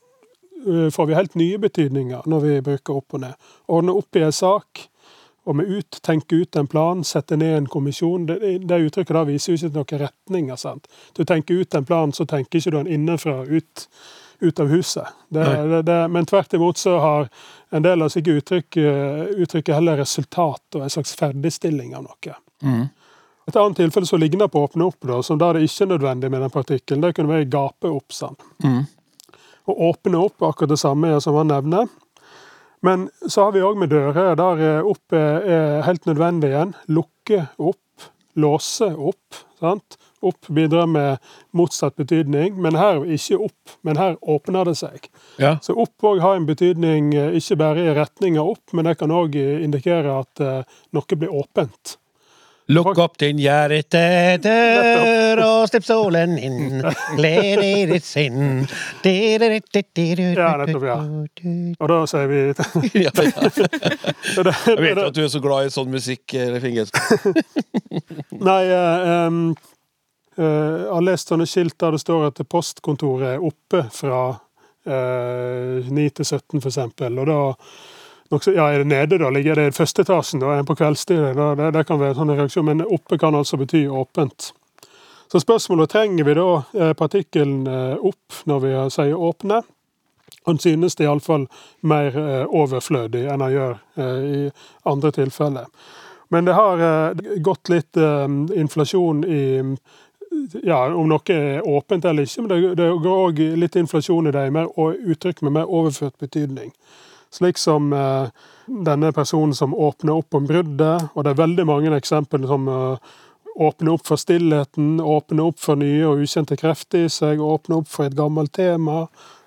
eh, 0.66 0.88
får 0.92 1.06
vi 1.06 1.18
helt 1.18 1.34
nye 1.34 1.58
betydninger 1.58 2.28
når 2.30 2.40
vi 2.40 2.60
bruker 2.60 3.00
opp 3.00 3.16
og 3.18 3.24
ned. 3.24 3.34
Ordne 3.68 3.96
opp 3.96 4.16
i 4.16 4.24
en 4.24 4.32
sak, 4.32 4.86
og 5.50 5.56
med 5.58 5.66
ut, 5.66 5.98
tenke 6.06 6.36
ut 6.36 6.56
en 6.56 6.68
plan, 6.70 7.04
sette 7.04 7.36
ned 7.36 7.56
en 7.56 7.68
kommisjon. 7.70 8.26
Det, 8.28 8.38
det 8.70 8.80
uttrykket 8.86 9.16
da 9.16 9.26
viser 9.26 9.52
jo 9.52 9.58
ikke 9.58 9.74
noen 9.74 10.02
retninger. 10.04 10.58
sant? 10.60 10.86
Du 11.16 11.24
tenker 11.26 11.58
ut 11.60 11.74
en 11.74 11.86
plan, 11.88 12.12
så 12.14 12.26
tenker 12.30 12.60
ikke 12.60 12.70
du 12.70 12.76
den 12.78 12.92
innenfra 12.94 13.40
ut, 13.48 13.86
ut 14.40 14.62
av 14.62 14.70
huset. 14.70 15.10
Det, 15.28 15.46
det, 15.72 15.82
det, 15.88 15.98
men 16.14 16.28
tvert 16.30 16.54
imot 16.54 16.78
så 16.78 16.98
har 17.02 17.28
en 17.74 17.82
del 17.82 18.06
av 18.06 18.12
slike 18.14 18.36
uttrykk 18.38 18.78
uttrykket 19.42 19.74
heller 19.74 19.98
resultat 20.00 20.78
og 20.78 20.86
en 20.86 20.94
slags 20.94 21.16
ferdigstilling 21.18 21.96
av 21.98 22.06
noe. 22.06 22.38
Mm. 22.62 22.86
Et 23.50 23.56
annet 23.56 23.80
tilfelle 23.82 24.06
som 24.06 24.20
ligner 24.22 24.46
på 24.46 24.60
å 24.60 24.68
åpne 24.68 24.86
opp, 24.86 25.00
da, 25.10 25.18
som 25.26 25.38
da 25.40 25.50
det 25.56 25.64
ikke 25.66 25.86
er 25.86 25.92
nødvendig 25.96 26.30
med 26.30 26.44
den 26.44 26.54
partikkelen, 26.54 27.02
det 27.02 27.16
kunne 27.16 27.32
være 27.32 27.50
gape 27.50 27.90
opp. 27.90 28.14
sant? 28.14 28.46
Mm. 28.62 28.84
Å 29.66 29.76
åpne 29.90 30.22
opp 30.22 30.46
akkurat 30.46 30.70
det 30.76 30.78
samme 30.78 31.16
som 31.24 31.34
han 31.40 31.50
nevner. 31.50 31.90
Men 32.82 33.08
så 33.28 33.44
har 33.44 33.52
vi 33.52 33.62
òg 33.64 33.78
med 33.80 33.92
dører 33.92 34.36
der 34.38 34.62
oppe 34.80 34.90
opp 34.90 35.16
er, 35.16 35.42
er 35.44 35.82
helt 35.88 36.06
nødvendig 36.08 36.52
igjen. 36.52 36.74
Lukke 36.88 37.46
opp, 37.58 38.08
låse 38.34 38.88
opp. 38.96 39.42
sant? 39.60 39.98
Opp 40.24 40.48
bidrar 40.48 40.86
med 40.88 41.18
motsatt 41.56 41.96
betydning, 41.96 42.56
men 42.60 42.76
her 42.76 43.04
ikke 43.04 43.38
opp, 43.44 43.76
men 43.84 43.96
her 44.00 44.16
åpner 44.20 44.68
det 44.68 44.76
seg. 44.80 45.08
Ja. 45.40 45.58
Så 45.64 45.76
opp 45.76 46.04
òg 46.04 46.20
har 46.24 46.36
en 46.36 46.48
betydning 46.48 47.14
eh, 47.16 47.36
ikke 47.36 47.56
bare 47.60 47.84
i 47.84 47.94
retninga 47.96 48.44
opp, 48.44 48.72
men 48.72 48.88
det 48.88 48.98
kan 49.00 49.12
òg 49.12 49.36
indikere 49.36 50.20
at 50.20 50.44
eh, 50.44 50.78
noe 50.96 51.20
blir 51.20 51.32
åpent. 51.32 51.99
Lukk 52.70 52.98
opp 53.02 53.16
din 53.18 53.40
hjertedør 53.42 55.40
og 55.42 55.64
slipp 55.70 55.86
solen 55.86 56.36
inn. 56.38 56.84
Gled 57.16 57.62
i 57.64 57.72
ditt 57.90 58.06
sinn. 58.06 58.62
Ja, 60.38 60.52
nettopp, 60.60 60.86
ja. 60.86 60.98
Og 61.80 61.90
da 61.90 61.98
sier 62.10 62.30
vi 62.30 62.42
Ja, 63.06 63.10
ja. 63.10 63.50
Jeg 64.70 64.78
vet 64.84 65.02
at 65.02 65.16
du 65.16 65.22
er 65.24 65.32
så 65.32 65.42
glad 65.42 65.66
i 65.66 65.74
sånn 65.74 65.90
musikk, 65.90 66.36
Leif 66.36 66.62
Fingens. 66.62 66.94
Nei, 68.50 68.62
eh, 68.70 69.10
um, 69.26 69.42
uh, 70.38 70.44
jeg 70.44 70.92
har 70.92 71.06
lest 71.08 71.32
sånne 71.32 71.48
skilt 71.50 71.78
der 71.82 71.96
det 71.96 72.04
står 72.04 72.28
at 72.28 72.42
postkontoret 72.50 73.34
er 73.34 73.46
oppe 73.50 73.82
fra 73.94 74.20
uh, 74.36 75.90
9 75.90 76.06
til 76.20 76.28
17, 76.28 76.60
for 76.60 76.70
eksempel. 76.70 77.18
Og 77.18 77.32
da 77.32 77.40
nokså, 78.30 78.54
ja, 78.56 78.70
er 78.70 78.84
det 78.84 78.90
nede, 78.90 79.18
da? 79.18 79.30
Ligger 79.30 79.58
det 79.58 79.66
i 79.70 79.74
første 79.76 80.04
etasjen, 80.06 80.40
da? 80.42 80.54
Er 80.54 80.62
det 80.62 80.70
på 80.70 80.78
kveldstid? 80.78 81.36
Det, 81.36 81.70
det 81.74 81.84
kan 81.88 82.00
være 82.00 82.14
en 82.14 82.20
sånn 82.22 82.34
reaksjon, 82.34 82.66
men 82.68 82.86
oppe 82.86 83.18
kan 83.20 83.36
altså 83.38 83.58
bety 83.60 83.86
åpent. 83.88 84.52
Så 85.32 85.40
spørsmålet 85.40 85.90
trenger 85.90 86.24
vi 86.24 86.34
da 86.34 86.48
eh, 86.74 86.92
partikkelen 86.98 87.66
eh, 87.66 87.96
opp 88.02 88.40
når 88.50 88.64
vi 88.64 88.72
sier 88.90 89.14
åpne. 89.14 89.60
Han 90.48 90.58
synes 90.58 90.96
det 90.98 91.06
iallfall 91.06 91.46
mer 91.86 92.16
eh, 92.18 92.46
overflødig 92.46 93.26
enn 93.30 93.44
han 93.44 93.54
gjør 93.54 93.76
i 94.00 94.40
andre 94.90 95.12
tilfeller. 95.14 95.68
Men 96.30 96.46
det 96.46 96.54
har 96.54 96.80
gått 97.42 97.68
litt 97.72 97.98
inflasjon 97.98 99.24
i 99.26 99.40
ja, 100.62 100.78
om 100.94 101.08
noe 101.10 101.34
er 101.34 101.66
åpent 101.66 102.06
eller 102.06 102.26
ikke, 102.26 102.44
men 102.46 102.74
det 102.78 102.86
går 103.02 103.22
òg 103.26 103.40
litt 103.58 103.76
inflasjon 103.76 104.30
i 104.30 104.34
det, 104.34 104.46
og 104.78 105.10
uttrykk 105.14 105.42
med 105.42 105.56
mer 105.58 105.66
overført 105.70 106.14
betydning. 106.22 106.70
Slik 107.32 107.58
som 107.62 107.92
eh, 107.92 108.28
denne 108.66 109.12
personen 109.14 109.54
som 109.54 109.74
åpner 109.74 110.12
opp 110.18 110.34
om 110.34 110.46
bruddet, 110.46 111.10
og 111.14 111.24
det 111.24 111.30
er 111.34 111.42
veldig 111.44 111.66
mange 111.68 111.92
eksempler 111.96 112.46
som 112.50 112.68
eh, 112.68 113.12
åpner 113.60 113.92
opp 113.94 114.06
for 114.06 114.18
stillheten, 114.20 114.96
åpner 115.00 115.44
opp 115.50 115.58
for 115.62 115.78
nye 115.78 116.06
og 116.08 116.22
ukjente 116.24 116.56
krefter 116.58 117.06
i 117.06 117.12
seg, 117.12 117.40
åpner 117.42 117.82
opp 117.82 117.88
for 117.92 118.08
et 118.08 118.16
gammelt 118.18 118.52
tema. 118.56 119.04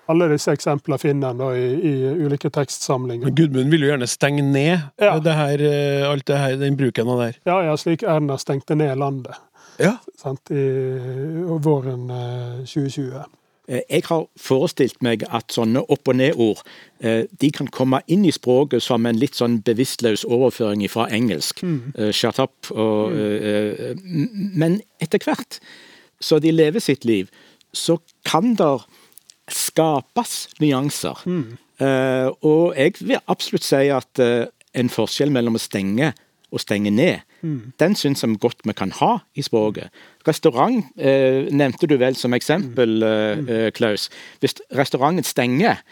Alle 0.08 0.26
disse 0.34 0.52
eksemplene 0.52 0.98
finner 1.00 1.32
en 1.32 1.38
da 1.40 1.46
i, 1.56 1.68
i 1.80 1.92
ulike 2.26 2.50
tekstsamlinger. 2.52 3.24
Men 3.30 3.36
Gudmund 3.38 3.72
vil 3.72 3.86
jo 3.86 3.92
gjerne 3.94 4.08
stenge 4.08 4.42
ned 4.44 4.82
Ja. 5.00 5.14
det 5.24 5.32
her, 5.38 5.62
eh, 5.64 6.04
alt 6.10 6.26
det 6.28 6.36
her, 6.40 6.56
den 6.60 6.76
bruken 6.76 7.08
av 7.08 7.22
der. 7.24 7.38
Ja, 7.48 7.62
ja, 7.64 7.76
slik 7.80 8.02
Erna 8.04 8.36
stengte 8.40 8.76
ned 8.76 8.96
landet 9.00 9.32
Ja. 9.80 9.96
sant, 10.20 10.50
i 10.52 10.64
våren 11.64 12.04
eh, 12.10 12.64
2020. 12.68 13.24
Eh, 13.68 13.80
Jeg 13.90 14.04
har 14.08 14.26
forestilt 14.36 15.00
meg 15.02 15.24
at 15.30 15.52
sånne 15.52 15.84
opp- 15.88 16.08
og 16.08 16.16
ned-ord 16.16 16.60
eh, 17.00 17.24
de 17.40 17.50
kan 17.50 17.66
komme 17.66 18.02
inn 18.06 18.24
i 18.24 18.32
språket 18.34 18.82
som 18.82 19.06
en 19.06 19.18
litt 19.18 19.34
sånn 19.38 19.62
bevisstløs 19.64 20.24
overføring 20.24 20.84
fra 20.90 21.08
engelsk. 21.08 21.62
Mm. 21.62 22.12
Shut 22.12 22.38
up 22.38 22.70
og 22.70 23.12
eh, 23.16 23.90
eh, 23.90 23.96
Men 24.54 24.80
etter 25.00 25.18
hvert 25.24 25.60
så 26.20 26.38
de 26.40 26.52
lever 26.52 26.80
sitt 26.80 27.04
liv, 27.04 27.28
så 27.74 27.98
kan 28.24 28.54
der 28.56 28.84
skapes 29.50 30.46
nyanser. 30.60 31.18
Mm. 31.28 31.56
Og 32.46 32.76
jeg 32.78 32.94
vil 33.02 33.18
absolutt 33.28 33.66
si 33.66 33.90
at 33.92 34.22
eh, 34.22 34.46
en 34.78 34.88
forskjell 34.88 35.32
mellom 35.34 35.58
å 35.58 35.60
stenge 35.60 36.12
og 36.54 36.62
stenge 36.62 36.92
ned, 36.94 37.20
den 37.80 37.96
syns 37.98 38.24
jeg 38.24 38.38
godt 38.42 38.64
vi 38.64 38.74
kan 38.76 38.92
ha 39.00 39.18
i 39.36 39.44
språket. 39.44 39.92
Restaurant 40.28 40.84
eh, 40.96 41.50
nevnte 41.52 41.88
du 41.90 41.96
vel 42.00 42.16
som 42.16 42.34
eksempel, 42.36 42.96
mm. 43.00 43.48
eh, 43.48 43.68
Klaus. 43.76 44.08
Hvis 44.40 44.56
restauranten 44.74 45.26
stenger, 45.26 45.82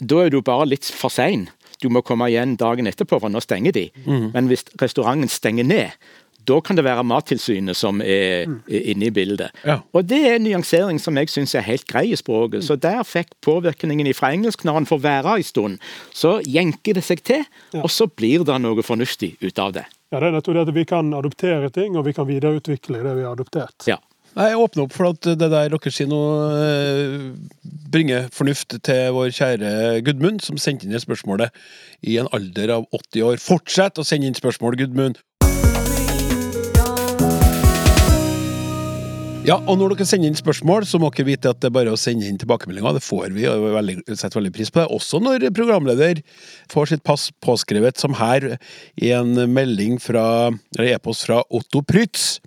da 0.00 0.22
er 0.24 0.30
du 0.30 0.42
bare 0.44 0.68
litt 0.68 0.86
for 0.86 1.12
sein. 1.12 1.48
Du 1.82 1.88
må 1.92 2.04
komme 2.06 2.28
igjen 2.30 2.56
dagen 2.60 2.88
etterpå, 2.88 3.18
for 3.20 3.32
nå 3.32 3.40
stenger 3.44 3.74
de. 3.76 3.88
Men 4.06 4.48
hvis 4.48 4.64
restauranten 4.80 5.28
stenger 5.28 5.66
ned, 5.68 6.06
da 6.46 6.60
kan 6.62 6.78
det 6.78 6.84
være 6.86 7.04
Mattilsynet 7.06 7.76
som 7.78 8.00
er, 8.00 8.46
er 8.70 8.90
inne 8.92 9.08
i 9.08 9.14
bildet. 9.14 9.54
Ja. 9.66 9.80
Og 9.96 10.06
det 10.06 10.20
er 10.28 10.36
en 10.36 10.46
nyansering 10.46 11.00
som 11.02 11.18
jeg 11.18 11.30
syns 11.32 11.56
er 11.58 11.66
helt 11.66 11.86
grei 11.90 12.06
i 12.12 12.18
språket. 12.18 12.64
Så 12.66 12.78
der 12.78 13.02
fikk 13.06 13.34
påvirkningen 13.44 14.08
fra 14.14 14.30
engelsk, 14.34 14.64
når 14.64 14.80
han 14.80 14.88
får 14.88 15.02
være 15.02 15.36
en 15.40 15.46
stund, 15.46 15.78
så 16.14 16.38
jenker 16.46 16.98
det 16.98 17.04
seg 17.06 17.24
til, 17.26 17.42
og 17.82 17.90
så 17.90 18.06
blir 18.06 18.46
det 18.46 18.60
noe 18.62 18.86
fornuftig 18.86 19.34
ut 19.42 19.58
av 19.62 19.74
det. 19.80 19.86
Ja, 20.12 20.20
det 20.20 20.28
er 20.28 20.36
nettopp 20.36 20.54
det 20.54 20.66
at 20.68 20.74
vi 20.76 20.84
kan 20.86 21.08
adoptere 21.18 21.70
ting, 21.74 21.96
og 21.98 22.06
vi 22.06 22.14
kan 22.14 22.28
videreutvikle 22.28 23.02
det 23.02 23.16
vi 23.18 23.24
har 23.26 23.34
adoptert. 23.34 23.88
Ja. 23.90 23.98
Nei, 24.36 24.50
Jeg 24.50 24.60
åpner 24.60 24.84
opp 24.84 24.92
for 24.92 25.08
at 25.14 25.26
det 25.40 25.48
der 25.48 25.70
dere 25.72 25.92
sier 25.92 26.08
nå, 26.10 26.20
eh, 26.60 27.14
bringer 27.90 28.26
fornuft 28.36 28.76
til 28.84 29.14
vår 29.16 29.32
kjære 29.32 29.70
Gudmund, 30.04 30.42
som 30.44 30.60
sendte 30.60 30.84
inn 30.84 30.92
det 30.92 31.00
spørsmålet 31.06 31.54
i 32.04 32.18
en 32.20 32.28
alder 32.36 32.74
av 32.74 32.84
80 32.92 33.24
år. 33.24 33.40
Fortsett 33.40 33.98
å 33.98 34.04
sende 34.04 34.28
inn 34.28 34.36
spørsmål, 34.36 34.76
Gudmund! 34.76 35.22
Ja, 39.46 39.60
og 39.70 39.76
når 39.78 39.92
dere 39.94 40.04
sender 40.10 40.26
inn 40.26 40.34
spørsmål, 40.34 40.82
så 40.90 40.98
må 40.98 41.06
dere 41.14 41.28
vite 41.28 41.50
at 41.52 41.60
det 41.62 41.68
er 41.68 41.74
bare 41.76 41.92
å 41.94 41.98
sende 42.00 42.26
inn 42.26 42.38
tilbakemeldinger. 42.40 42.96
Det 42.96 43.02
får 43.06 43.28
vi, 43.30 43.44
og 43.46 43.60
vi 43.62 43.68
veldig, 43.76 43.94
setter 44.08 44.40
veldig 44.40 44.50
pris 44.56 44.72
på 44.74 44.80
det. 44.80 44.86
Også 44.96 45.20
når 45.22 45.44
programleder 45.54 46.18
får 46.72 46.90
sitt 46.90 47.04
pass 47.06 47.28
påskrevet, 47.46 47.94
som 48.02 48.16
her, 48.18 48.56
i 48.98 49.12
en 49.14 49.38
melding 49.54 50.00
fra, 50.02 50.24
eller 50.74 50.96
e-post 50.96 51.28
fra 51.28 51.44
Otto 51.54 51.84
Prytz. 51.86 52.40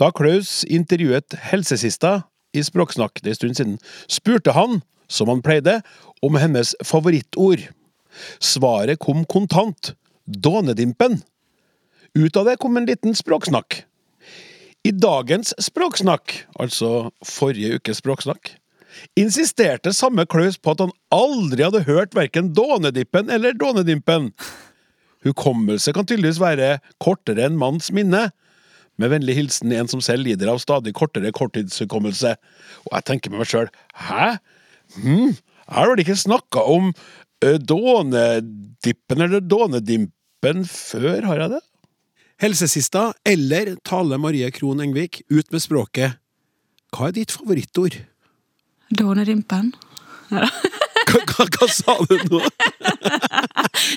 Da 0.00 0.08
Klaus 0.16 0.62
intervjuet 0.64 1.36
helsesista 1.50 2.22
i 2.56 2.64
Språksnakk, 2.64 3.20
det 3.20 3.34
er 3.34 3.36
en 3.36 3.40
stund 3.42 3.60
siden, 3.60 3.76
spurte 4.08 4.56
han, 4.56 4.80
som 5.12 5.28
han 5.28 5.44
pleide, 5.44 5.82
om 6.24 6.40
hennes 6.40 6.72
favorittord. 6.80 7.68
Svaret 8.40 9.04
kom 9.04 9.26
kontant. 9.28 9.92
Dånedimpen. 10.24 11.20
Ut 12.16 12.40
av 12.40 12.48
det 12.48 12.56
kom 12.64 12.80
en 12.80 12.88
liten 12.88 13.12
språksnakk. 13.12 13.82
I 14.86 14.92
dagens 14.96 15.52
språksnakk, 15.60 16.32
altså 16.56 17.10
forrige 17.26 17.76
ukes 17.76 18.00
språksnakk, 18.00 18.54
insisterte 19.18 19.92
samme 19.94 20.24
Klaus 20.30 20.56
på 20.56 20.72
at 20.72 20.80
han 20.86 20.94
aldri 21.14 21.66
hadde 21.66 21.84
hørt 21.84 22.16
verken 22.16 22.52
Dånedippen 22.56 23.28
eller 23.32 23.56
Dånedimpen. 23.60 24.30
Hukommelse 25.26 25.92
kan 25.92 26.08
tydeligvis 26.08 26.40
være 26.40 26.78
kortere 27.02 27.44
enn 27.44 27.60
manns 27.60 27.90
minne. 27.92 28.30
Med 29.00 29.12
vennlig 29.12 29.36
hilsen 29.36 29.72
en 29.72 29.88
som 29.88 30.00
selv 30.04 30.26
lider 30.26 30.48
av 30.52 30.60
stadig 30.60 30.94
kortere 30.96 31.32
korttidshukommelse. 31.36 32.34
Og 32.88 32.92
jeg 32.96 33.06
tenker 33.08 33.32
med 33.32 33.44
meg 33.44 33.52
sjøl, 33.52 33.70
hæ? 34.08 34.34
Hm, 34.96 35.36
jeg 35.36 35.76
har 35.76 35.92
vel 35.92 36.02
ikke 36.02 36.18
snakka 36.18 36.64
om 36.72 36.90
ø, 37.44 37.52
Dånedippen 37.60 39.26
eller 39.28 39.44
Dånedimpen 39.44 40.64
før, 40.68 41.28
har 41.28 41.44
jeg 41.44 41.54
det? 41.58 41.62
Helsesista 42.40 43.12
eller 43.24 43.76
Tale 43.84 44.16
Marie 44.18 44.50
Krohn 44.50 44.80
Engvik, 44.80 45.22
ut 45.28 45.50
med 45.52 45.60
språket. 45.60 46.16
Hva 46.96 47.10
er 47.10 47.18
ditt 47.18 47.34
favorittord? 47.36 47.98
Dånerimpen 48.96 49.68
Hva, 50.30 50.48
hva, 51.20 51.44
hva 51.44 51.68
sa 51.68 51.98
du 52.08 52.16
nå? 52.30 52.40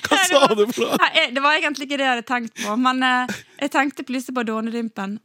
Hva 0.04 0.18
sa 0.28 0.42
du 0.52 0.66
for 0.74 0.92
noe? 0.92 1.24
Det 1.32 1.40
var 1.40 1.56
egentlig 1.56 1.88
ikke 1.88 1.96
det 1.96 2.04
jeg 2.04 2.12
hadde 2.12 2.26
tenkt 2.28 2.60
på, 2.60 2.76
men 2.84 3.00
eh, 3.06 3.32
jeg 3.62 3.72
tenkte 3.72 4.04
plutselig 4.06 4.36
på 4.36 4.44
dånerimpen, 4.50 5.16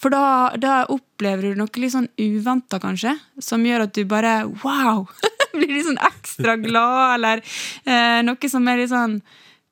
For 0.00 0.10
da, 0.10 0.24
da 0.56 0.80
opplever 0.88 1.52
du 1.52 1.60
noe 1.60 1.82
litt 1.84 1.92
sånn 1.92 2.08
uventa, 2.16 2.80
kanskje, 2.82 3.12
som 3.44 3.62
gjør 3.66 3.86
at 3.90 3.94
du 3.94 4.06
bare 4.08 4.38
wow! 4.64 5.04
Blir 5.54 5.68
litt 5.70 5.86
sånn 5.86 6.00
ekstra 6.02 6.56
glad, 6.64 7.20
eller 7.20 7.44
eh, 7.84 8.24
noe 8.24 8.50
som 8.50 8.72
er 8.72 8.80
litt 8.80 8.94
sånn 8.94 9.20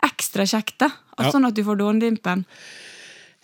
ekstra 0.05 0.45
kjekt. 0.47 0.77
da. 0.85 0.93
Ja. 1.19 1.33
Sånn 1.33 1.49
at 1.49 1.57
du 1.57 1.65
får 1.67 1.81
Dånedimpen. 1.81 2.45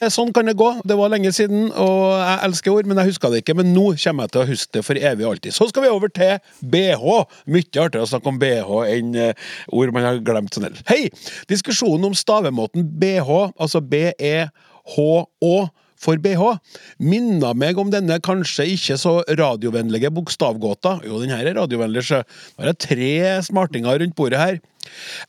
Sånn 0.06 0.30
kan 0.30 0.46
det 0.46 0.54
gå. 0.58 0.68
Det 0.86 0.94
var 0.94 1.10
lenge 1.10 1.32
siden, 1.34 1.72
og 1.74 2.02
jeg 2.20 2.38
elsker 2.46 2.70
ord, 2.70 2.86
men 2.86 3.00
jeg 3.00 3.10
huska 3.10 3.30
det 3.32 3.40
ikke. 3.42 3.56
Men 3.58 3.72
nå 3.74 3.88
kommer 3.98 4.28
jeg 4.28 4.34
til 4.34 4.42
å 4.44 4.46
huske 4.46 4.76
det 4.76 4.82
for 4.86 5.00
evig 5.10 5.26
og 5.26 5.32
alltid. 5.32 5.56
Så 5.56 5.66
skal 5.72 5.84
vi 5.84 5.90
over 5.90 6.12
til 6.14 6.36
BH. 6.70 7.16
Mye 7.50 7.66
artigere 7.66 8.04
å 8.06 8.10
snakke 8.12 8.30
om 8.30 8.38
BH 8.38 8.70
enn 8.94 9.18
eh, 9.18 9.48
ord 9.74 9.92
man 9.96 10.06
har 10.06 10.22
glemt 10.22 10.54
sånn 10.54 10.68
ellers. 10.70 10.84
Hei! 10.86 11.10
Diskusjonen 11.50 12.06
om 12.12 12.14
stavemåten 12.14 12.86
BH, 13.00 13.42
altså 13.58 13.82
B-E-H-Å 13.82 15.52
for 15.98 16.22
BH, 16.22 16.54
minna 17.02 17.50
meg 17.58 17.78
om 17.82 17.90
denne 17.90 18.20
kanskje 18.22 18.68
ikke 18.76 19.00
så 19.02 19.18
radiovennlige 19.26 20.12
bokstavgåta. 20.14 21.00
Jo, 21.02 21.18
den 21.18 21.34
her 21.34 21.42
er 21.42 21.58
radiovennlig, 21.58 22.06
har 22.14 22.70
jeg 22.70 22.82
tre 22.86 23.14
smartinger 23.50 23.98
rundt 24.04 24.14
bordet 24.18 24.38
her. 24.38 24.60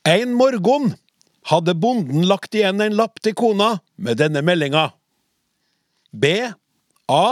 En 0.05 0.37
morgen 0.37 0.91
hadde 1.49 1.75
bonden 1.77 2.27
lagt 2.29 2.55
igjen 2.55 2.81
en 2.83 2.97
lapp 2.97 3.21
til 3.23 3.35
kona 3.37 3.77
med 3.97 4.19
denne 4.21 4.43
meldinga. 4.45 4.89
B 6.11 6.25
A 7.09 7.25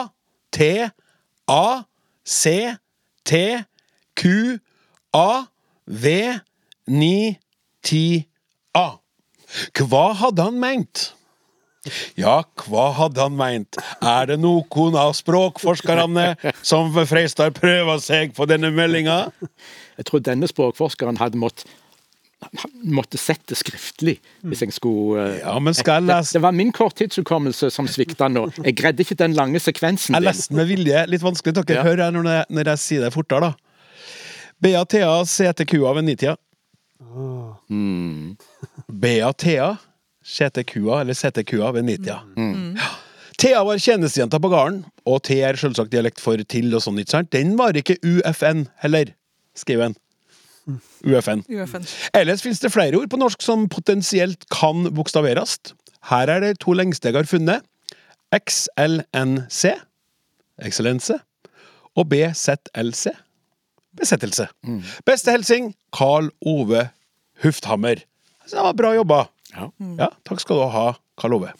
T 0.53 0.89
A 1.47 1.65
C 2.25 2.73
T 3.27 3.41
Q 4.17 4.57
A 5.13 5.45
V 5.85 6.15
9 6.87 7.37
10 7.83 8.25
A. 8.75 8.87
Hva 9.77 10.07
hadde 10.19 10.43
han 10.49 10.59
meint? 10.59 11.11
Ja, 12.19 12.41
hva 12.67 12.89
hadde 12.97 13.23
han 13.23 13.37
meint? 13.39 13.77
Er 14.03 14.27
det 14.27 14.39
noen 14.43 14.97
av 14.99 15.13
språkforskerne 15.15 16.33
som 16.59 16.91
Freistad 17.07 17.55
prøver 17.55 18.01
seg 18.03 18.35
på 18.35 18.47
denne 18.49 18.73
meldinga? 18.75 19.29
Jeg 19.95 20.09
tror 20.09 20.25
denne 20.25 20.49
språkforskeren 20.51 21.21
hadde 21.21 21.39
mått 21.39 21.63
måtte 22.85 23.17
sett 23.17 23.41
det 23.49 23.57
skriftlig 23.57 24.17
hvis 24.45 24.59
jeg 24.61 24.73
skulle 24.75 25.23
eh, 25.23 25.39
Ja, 25.41 25.55
men 25.59 25.73
skal 25.73 25.97
jeg 26.01 26.05
det, 26.07 26.11
lese 26.15 26.37
det 26.37 26.41
var 26.43 26.53
min 26.53 26.71
korttidshukommelse 26.75 27.71
som 27.73 27.87
svikta 27.89 28.27
nå. 28.29 28.43
Jeg 28.61 28.75
greide 28.77 29.01
ikke 29.01 29.17
den 29.17 29.33
lange 29.37 29.59
sekvensen 29.63 30.13
Jeg 30.13 30.25
leste 30.27 30.53
med 30.57 30.69
vilje. 30.69 31.05
Litt 31.09 31.23
vanskelig. 31.25 31.55
Dere 31.57 31.79
Ja. 31.79 31.83
hører 31.87 32.11
når, 32.13 32.29
jeg- 32.35 32.45
når 32.53 32.69
jeg 32.73 32.77
sier 32.83 33.01
det 33.07 33.13
fortere, 33.13 33.39
da. 33.41 33.53
Bea 34.61 34.83
Thea 34.85 35.23
CTQ-a 35.25 35.93
ved 35.97 36.03
nitida. 36.05 36.35
Oh. 37.01 37.55
Mm. 37.69 38.37
Bea 38.89 39.31
Thea 39.33 39.75
CTQ-a 40.25 41.01
eller 41.01 41.13
CTQ-a 41.13 41.71
ved 41.71 41.83
nitida. 41.89 42.21
Ja. 42.37 42.93
Thea 43.37 43.63
var 43.63 43.77
tjenestejenta 43.77 44.39
på 44.41 44.49
gården, 44.49 44.83
og 45.05 45.21
T 45.23 45.35
er 45.45 45.53
selvsagt 45.61 45.91
dialekt 45.93 46.19
for 46.19 46.37
til 46.49 46.73
og 46.73 46.81
sånn, 46.81 46.97
ikke 46.97 47.11
sant? 47.13 47.29
Den 47.31 47.55
var 47.59 47.77
ikke 47.77 47.97
UFN 48.01 48.67
heller, 48.81 49.11
skriver 49.55 49.83
han. 49.91 49.95
UFN. 51.07 51.43
UFN. 51.49 51.85
Ellers 52.17 52.43
finnes 52.43 52.59
det 52.59 52.71
flere 52.73 52.97
ord 52.99 53.09
på 53.11 53.19
norsk 53.19 53.41
som 53.43 53.67
potensielt 53.71 54.45
kan 54.53 54.89
bokstaveres. 54.95 55.57
Her 56.09 56.31
er 56.31 56.43
det 56.43 56.59
to 56.63 56.75
lengste 56.75 57.09
jeg 57.09 57.17
har 57.17 57.29
funnet. 57.29 57.63
XLNC, 58.35 59.71
eksellense, 60.67 61.19
og 61.97 62.09
BZLC, 62.11 63.07
besettelse. 63.97 64.47
Beste 65.07 65.31
hilsing 65.33 65.71
Carl 65.95 66.29
Ove 66.45 66.89
Hufthammer. 67.43 68.03
Så 68.45 68.55
det 68.57 68.67
var 68.67 68.77
bra 68.77 68.93
jobba. 68.95 69.23
Ja. 69.55 69.69
Ja, 69.97 70.11
takk 70.27 70.43
skal 70.43 70.59
du 70.59 70.67
ha, 70.73 70.91
Karl 71.17 71.39
Ove. 71.39 71.55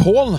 Pål 0.00 0.38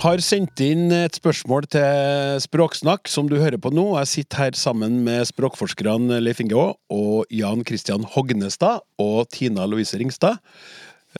har 0.00 0.20
sendt 0.24 0.60
inn 0.64 0.92
et 0.94 1.16
spørsmål 1.18 1.66
til 1.72 2.38
Språksnakk, 2.40 3.08
som 3.10 3.28
du 3.28 3.36
hører 3.36 3.58
på 3.60 3.70
nå. 3.74 3.84
Jeg 4.00 4.08
sitter 4.08 4.40
her 4.40 4.56
sammen 4.56 5.00
med 5.04 5.26
språkforskerne 5.28 6.20
Leif 6.22 6.40
Inge 6.40 6.56
Aa 6.56 6.72
og 6.92 7.32
Jan 7.32 7.64
Christian 7.68 8.06
Hognestad 8.14 8.80
og 9.02 9.28
Tina 9.32 9.66
Louise 9.68 9.98
Ringstad. 10.00 10.40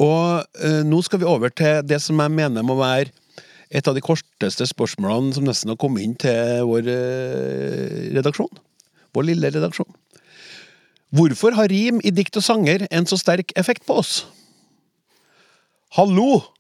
Og 0.01 0.47
eh, 0.65 0.81
nå 0.89 1.03
skal 1.05 1.21
vi 1.21 1.29
over 1.29 1.53
til 1.53 1.83
det 1.85 2.01
som 2.01 2.21
jeg 2.23 2.33
mener 2.33 2.65
må 2.65 2.79
være 2.81 3.13
et 3.73 3.89
av 3.89 3.97
de 3.97 4.05
korteste 4.05 4.67
spørsmålene 4.69 5.37
som 5.37 5.45
nesten 5.49 5.73
har 5.73 5.81
kommet 5.81 6.07
inn 6.07 6.17
til 6.17 6.65
vår 6.69 6.89
eh, 6.93 8.09
redaksjon. 8.17 8.63
Vår 9.13 9.29
lille 9.29 9.53
redaksjon. 9.53 9.91
Hvorfor 11.13 11.59
har 11.59 11.69
rim 11.69 12.01
i 12.01 12.15
dikt 12.15 12.41
og 12.41 12.47
sanger 12.47 12.87
en 12.89 13.09
så 13.09 13.21
sterk 13.21 13.53
effekt 13.61 13.85
på 13.85 14.01
oss? 14.01 14.23
Hallo! 15.99 16.52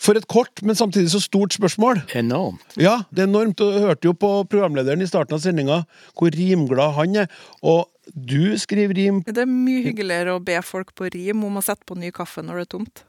For 0.00 0.18
et 0.18 0.26
kort, 0.30 0.62
men 0.66 0.76
samtidig 0.78 1.12
så 1.12 1.20
stort 1.22 1.54
spørsmål. 1.56 2.02
Enormt. 2.18 2.76
Ja, 2.80 3.00
det 3.14 3.24
er 3.24 3.30
enormt. 3.30 3.58
Du 3.60 3.70
hørte 3.84 4.10
jo 4.10 4.14
på 4.18 4.30
programlederen 4.50 5.04
i 5.04 5.08
starten 5.08 5.36
av 5.36 5.42
sendinga 5.44 5.82
hvor 6.18 6.34
rimglad 6.34 6.96
han 6.98 7.24
er. 7.24 7.40
Og 7.62 7.86
du 8.12 8.54
skriver 8.60 8.96
rim. 8.98 9.22
Det 9.26 9.46
er 9.46 9.50
mye 9.50 9.84
hyggeligere 9.86 10.36
å 10.36 10.42
be 10.44 10.58
folk 10.66 10.92
på 10.98 11.08
rim 11.14 11.44
om 11.46 11.60
å 11.60 11.64
sette 11.64 11.86
på 11.88 11.96
ny 11.98 12.12
kaffe 12.14 12.44
når 12.44 12.60
det 12.62 12.66
er 12.66 12.72
tomt. 12.76 13.04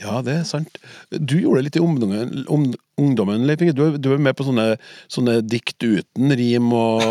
Ja, 0.00 0.22
det 0.24 0.32
er 0.32 0.44
sant. 0.48 0.78
Du 1.12 1.34
gjorde 1.36 1.60
det 1.60 1.64
litt 1.66 1.76
i 1.76 1.82
ungdommen, 1.84 2.44
om, 2.48 2.62
ungdommen 2.96 3.42
Leif 3.44 3.60
Inge. 3.60 3.74
Du, 3.76 3.82
er- 3.84 3.98
du 4.00 4.06
er 4.14 4.22
med 4.22 4.32
på 4.38 4.46
sånne, 4.46 4.78
sånne 5.12 5.34
dikt 5.44 5.76
uten 5.84 6.32
rim 6.40 6.70
og 6.72 7.02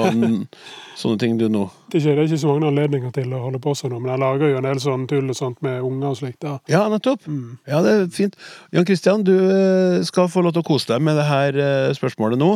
sånne 1.01 1.19
ting, 1.21 1.35
du 1.37 1.45
nå. 1.53 1.67
Det 1.93 2.01
er, 2.01 2.23
ikke, 2.23 2.39
så 2.41 2.49
mange 2.49 2.65
anledninger 2.71 3.11
til 3.13 3.35
å 3.37 3.43
holde 3.43 3.61
på 3.61 3.75
sånn, 3.77 3.93
men 3.99 4.09
jeg 4.15 4.21
lager 4.23 4.49
jo 4.49 4.57
en 4.57 4.67
del 4.71 4.81
sånn 4.81 5.03
tull 5.11 5.29
og 5.29 5.37
sånt 5.37 5.61
med 5.65 5.83
unger 5.85 6.07
og 6.15 6.17
slikt. 6.17 6.39
da. 6.41 6.55
Ja, 6.71 6.81
nettopp. 6.89 7.27
Ja, 7.69 7.83
det 7.85 7.93
er 7.93 8.07
fint. 8.15 8.39
Jan 8.73 8.87
Christian, 8.89 9.25
du 9.27 9.35
eh, 9.37 9.99
skal 10.09 10.31
få 10.33 10.41
lov 10.47 10.55
til 10.57 10.63
å 10.65 10.69
kose 10.71 10.89
deg 10.95 11.03
med 11.05 11.19
det 11.19 11.27
her 11.29 11.59
eh, 11.61 11.89
spørsmålet 11.97 12.41
nå. 12.41 12.55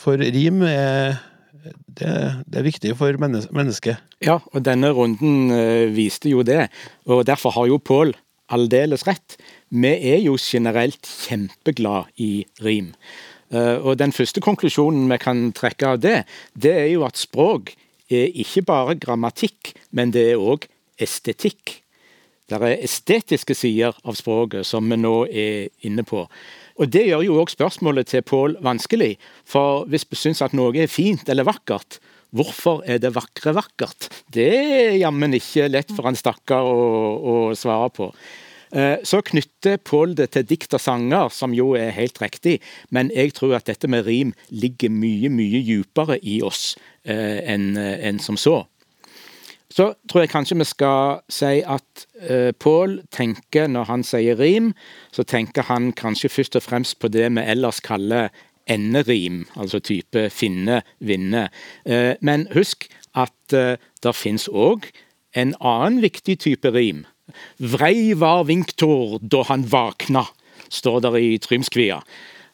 For 0.00 0.18
rim 0.22 0.62
er 0.66 1.20
Det, 1.60 2.10
det 2.48 2.56
er 2.56 2.64
viktig 2.64 2.94
for 2.96 3.12
mennesket. 3.20 3.98
Ja, 4.24 4.38
og 4.54 4.62
denne 4.64 4.90
runden 4.96 5.50
eh, 5.52 5.86
viste 5.92 6.30
jo 6.32 6.40
det, 6.46 6.70
og 7.06 7.22
derfor 7.28 7.52
har 7.58 7.66
jo 7.68 7.76
Pål 7.78 8.14
aldeles 8.54 9.06
rett. 9.08 9.36
Vi 9.70 9.92
er 10.12 10.20
jo 10.24 10.36
generelt 10.40 11.06
kjempeglad 11.26 12.10
i 12.20 12.46
rim. 12.64 12.92
Eh, 13.50 13.76
og 13.78 13.98
den 13.98 14.14
første 14.14 14.42
konklusjonen 14.42 15.10
vi 15.10 15.18
kan 15.22 15.50
trekke 15.56 15.94
av 15.94 16.02
det, 16.02 16.24
det 16.54 16.74
er 16.84 16.90
jo 16.92 17.06
at 17.06 17.18
språk 17.18 17.74
er 18.10 18.34
ikke 18.42 18.66
bare 18.66 18.98
grammatikk, 18.98 19.74
men 19.94 20.14
det 20.14 20.32
er 20.32 20.42
òg 20.42 20.66
estetikk. 21.00 21.80
Det 22.50 22.58
er 22.58 22.82
estetiske 22.82 23.54
sider 23.54 23.94
av 24.02 24.16
språket 24.18 24.66
som 24.66 24.88
vi 24.90 24.98
nå 24.98 25.14
er 25.30 25.70
inne 25.86 26.02
på. 26.02 26.24
Og 26.80 26.88
Det 26.90 27.04
gjør 27.06 27.22
jo 27.22 27.36
òg 27.42 27.50
spørsmålet 27.52 28.08
til 28.08 28.22
Pål 28.22 28.56
vanskelig. 28.64 29.18
For 29.44 29.84
hvis 29.86 30.06
vi 30.10 30.16
syns 30.16 30.40
at 30.42 30.54
noe 30.56 30.72
er 30.74 30.88
fint 30.88 31.28
eller 31.28 31.44
vakkert, 31.44 32.00
hvorfor 32.36 32.84
er 32.86 33.00
det 33.02 33.14
vakre 33.16 33.54
vakkert? 33.56 34.08
Det 34.32 34.48
er 34.50 35.00
jammen 35.00 35.34
ikke 35.36 35.70
lett 35.70 35.90
for 35.94 36.10
en 36.10 36.18
stakkar 36.18 36.66
å, 36.66 36.78
å 37.18 37.34
svare 37.58 37.90
på. 37.96 38.10
Eh, 38.70 39.02
så 39.02 39.18
knytter 39.26 39.80
Pål 39.82 40.14
det 40.18 40.30
til 40.36 40.46
dikt 40.46 40.74
og 40.78 40.82
sanger, 40.82 41.30
som 41.34 41.54
jo 41.56 41.72
er 41.78 41.90
helt 41.96 42.20
riktig, 42.22 42.60
men 42.94 43.10
jeg 43.14 43.34
tror 43.34 43.56
at 43.58 43.66
dette 43.66 43.90
med 43.90 44.06
rim 44.06 44.34
ligger 44.50 44.92
mye, 44.94 45.30
mye 45.32 45.64
dypere 45.66 46.20
i 46.22 46.38
oss 46.46 46.76
eh, 47.02 47.40
enn 47.50 47.74
en 47.76 48.22
som 48.22 48.38
så. 48.38 48.62
Så 49.70 49.92
tror 50.10 50.24
jeg 50.24 50.32
kanskje 50.32 50.58
vi 50.58 50.66
skal 50.66 51.20
si 51.30 51.60
at 51.62 52.04
uh, 52.26 52.50
Pål 52.58 52.96
tenker, 53.14 53.68
når 53.70 53.86
han 53.86 54.02
sier 54.02 54.34
rim, 54.40 54.72
så 55.14 55.22
tenker 55.22 55.68
han 55.68 55.92
kanskje 55.94 56.32
først 56.32 56.58
og 56.58 56.64
fremst 56.64 56.98
på 56.98 57.10
det 57.12 57.28
vi 57.30 57.44
ellers 57.52 57.78
kaller 57.86 58.34
enderim, 58.70 59.44
altså 59.56 59.80
type 59.84 60.28
finne, 60.34 60.80
vinne. 60.98 61.48
Uh, 61.88 62.16
men 62.20 62.48
husk 62.54 62.88
at 63.18 63.54
uh, 63.54 63.76
det 64.02 64.16
fins 64.16 64.48
òg 64.48 64.88
en 65.38 65.54
annen 65.60 66.00
viktig 66.02 66.40
type 66.42 66.74
rim. 66.74 67.04
Vrei 67.58 68.12
var 68.18 68.48
Vinktor 68.48 69.18
da 69.22 69.44
han 69.50 69.64
vakna, 69.70 70.26
står 70.70 71.00
der 71.06 71.16
i 71.20 71.38
Trymskvia. 71.42 72.00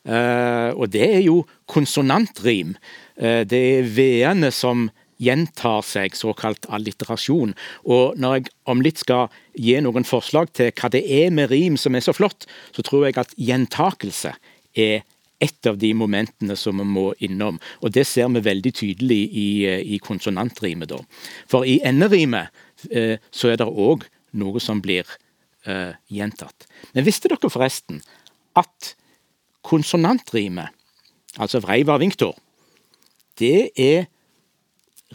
Uh, 0.06 0.70
og 0.76 0.92
det 0.94 1.08
er 1.16 1.24
jo 1.26 1.42
konsonantrim. 1.66 2.76
det 3.16 3.58
er 3.58 3.86
v-ene 3.96 4.50
som 4.52 4.90
gjentar 5.22 5.80
seg, 5.86 6.16
såkalt 6.16 6.68
alliterasjon. 6.68 7.54
Og 7.88 8.18
når 8.20 8.36
jeg 8.36 8.50
om 8.68 8.82
litt 8.84 9.00
skal 9.00 9.32
gi 9.56 9.78
noen 9.80 10.04
forslag 10.04 10.52
til 10.56 10.72
hva 10.76 10.90
det 10.92 11.02
er 11.02 11.32
med 11.34 11.50
rim 11.52 11.78
som 11.80 11.96
er 11.96 12.04
så 12.04 12.14
flott, 12.16 12.44
så 12.76 12.84
tror 12.84 13.08
jeg 13.08 13.18
at 13.22 13.32
gjentakelse 13.40 14.34
er 14.76 15.04
et 15.42 15.68
av 15.68 15.76
de 15.78 15.92
momentene 15.96 16.56
som 16.56 16.78
vi 16.80 16.86
må 16.88 17.10
innom. 17.24 17.58
Og 17.84 17.92
det 17.92 18.06
ser 18.08 18.28
vi 18.32 18.44
veldig 18.44 18.72
tydelig 18.76 19.20
i, 19.36 19.48
i 19.96 19.98
konsonantrimet, 20.02 20.90
da. 20.92 21.00
For 21.50 21.66
i 21.68 21.78
enderimet 21.84 22.52
eh, 22.90 23.20
så 23.30 23.52
er 23.52 23.60
det 23.60 23.68
òg 23.68 24.06
noe 24.36 24.62
som 24.62 24.80
blir 24.84 25.04
eh, 25.68 25.92
gjentatt. 26.12 26.68
Men 26.94 27.06
visste 27.06 27.30
dere 27.32 27.52
forresten 27.52 28.00
at 28.56 28.94
konsonantrimet, 29.66 30.72
altså 31.36 31.60
Vreivar 31.64 32.00
Vinktor, 32.00 32.36
det 33.36 33.72
er 33.76 34.06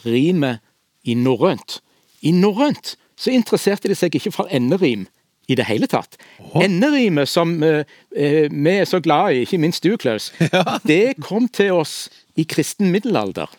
rimet 0.06 0.62
i 1.08 1.16
norrønt. 1.18 1.80
I 2.22 2.34
norrønt 2.36 2.96
så 3.18 3.34
interesserte 3.34 3.90
de 3.90 3.98
seg 3.98 4.14
ikke 4.18 4.34
for 4.34 4.52
enderim 4.54 5.08
i 5.52 5.58
det 5.58 5.68
hele 5.68 5.90
tatt. 5.92 6.18
Oh. 6.40 6.62
Enderimet 6.64 7.30
som 7.30 7.58
uh, 7.64 7.82
uh, 7.84 8.46
vi 8.52 8.76
er 8.78 8.88
så 8.90 9.02
glad 9.04 9.36
i, 9.36 9.44
ikke 9.46 9.60
minst 9.62 9.84
du, 9.84 9.96
Klaus, 10.00 10.32
ja. 10.54 10.78
det 10.88 11.18
kom 11.24 11.50
til 11.52 11.76
oss 11.82 12.06
i 12.40 12.48
kristen 12.48 12.92
middelalder. 12.94 13.52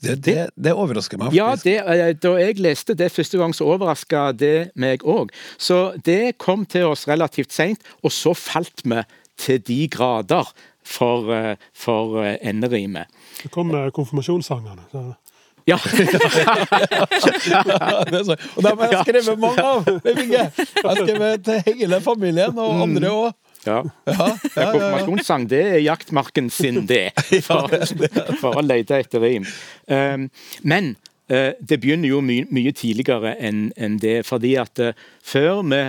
Det, 0.00 0.14
det, 0.24 0.36
det, 0.56 0.72
overrasker 0.72 1.20
meg. 1.20 1.34
Ja, 1.36 1.50
det, 1.60 1.74
eh, 1.84 2.14
Da 2.16 2.30
jeg 2.40 2.56
leste 2.64 2.96
det 2.96 3.10
første 3.12 3.36
gang, 3.38 3.52
så 3.52 3.66
overraska 3.68 4.30
det 4.32 4.70
meg 4.80 5.04
òg. 5.04 5.28
Så 5.60 5.92
det 6.06 6.38
kom 6.40 6.64
til 6.64 6.88
oss 6.88 7.04
relativt 7.08 7.52
seint, 7.52 7.84
og 8.00 8.14
så 8.16 8.32
falt 8.32 8.80
vi 8.84 9.02
til 9.36 9.60
de 9.60 9.78
grader 9.92 10.48
for, 10.84 11.28
for 11.76 12.24
enderimet. 12.40 13.12
Så 13.42 13.52
kom 13.52 13.76
konfirmasjonssangene. 13.92 14.88
Ja. 15.66 15.78
og 18.56 18.62
dem 18.62 18.78
har 18.78 18.90
jeg 18.92 19.00
skrevet 19.06 19.38
mange 19.40 19.62
av! 19.64 19.86
Jeg 20.04 20.50
har 20.84 20.98
skrevet 20.98 21.44
til 21.46 21.58
hele 21.70 22.00
familien 22.04 22.58
og 22.60 22.82
andre 22.84 23.08
òg. 23.08 23.32
Ja. 23.64 23.78
ja, 24.04 24.26
ja 24.56 24.66
Konfirmasjonssang 24.74 25.46
det 25.48 25.62
er 25.62 25.80
jaktmarken 25.80 26.50
sin, 26.52 26.82
det. 26.90 27.12
For, 27.46 27.68
for 28.40 28.60
å 28.60 28.64
lete 28.64 29.00
etter 29.00 29.24
rim. 29.24 29.46
Um, 29.88 30.28
men 30.62 30.94
uh, 31.32 31.52
det 31.60 31.80
begynner 31.80 32.12
jo 32.12 32.20
my 32.24 32.42
mye 32.52 32.72
tidligere 32.76 33.32
enn 33.40 33.70
en 33.76 33.98
det. 34.02 34.26
Fordi 34.28 34.54
at 34.60 34.84
uh, 34.84 34.92
før 35.24 35.62
vi 35.70 35.82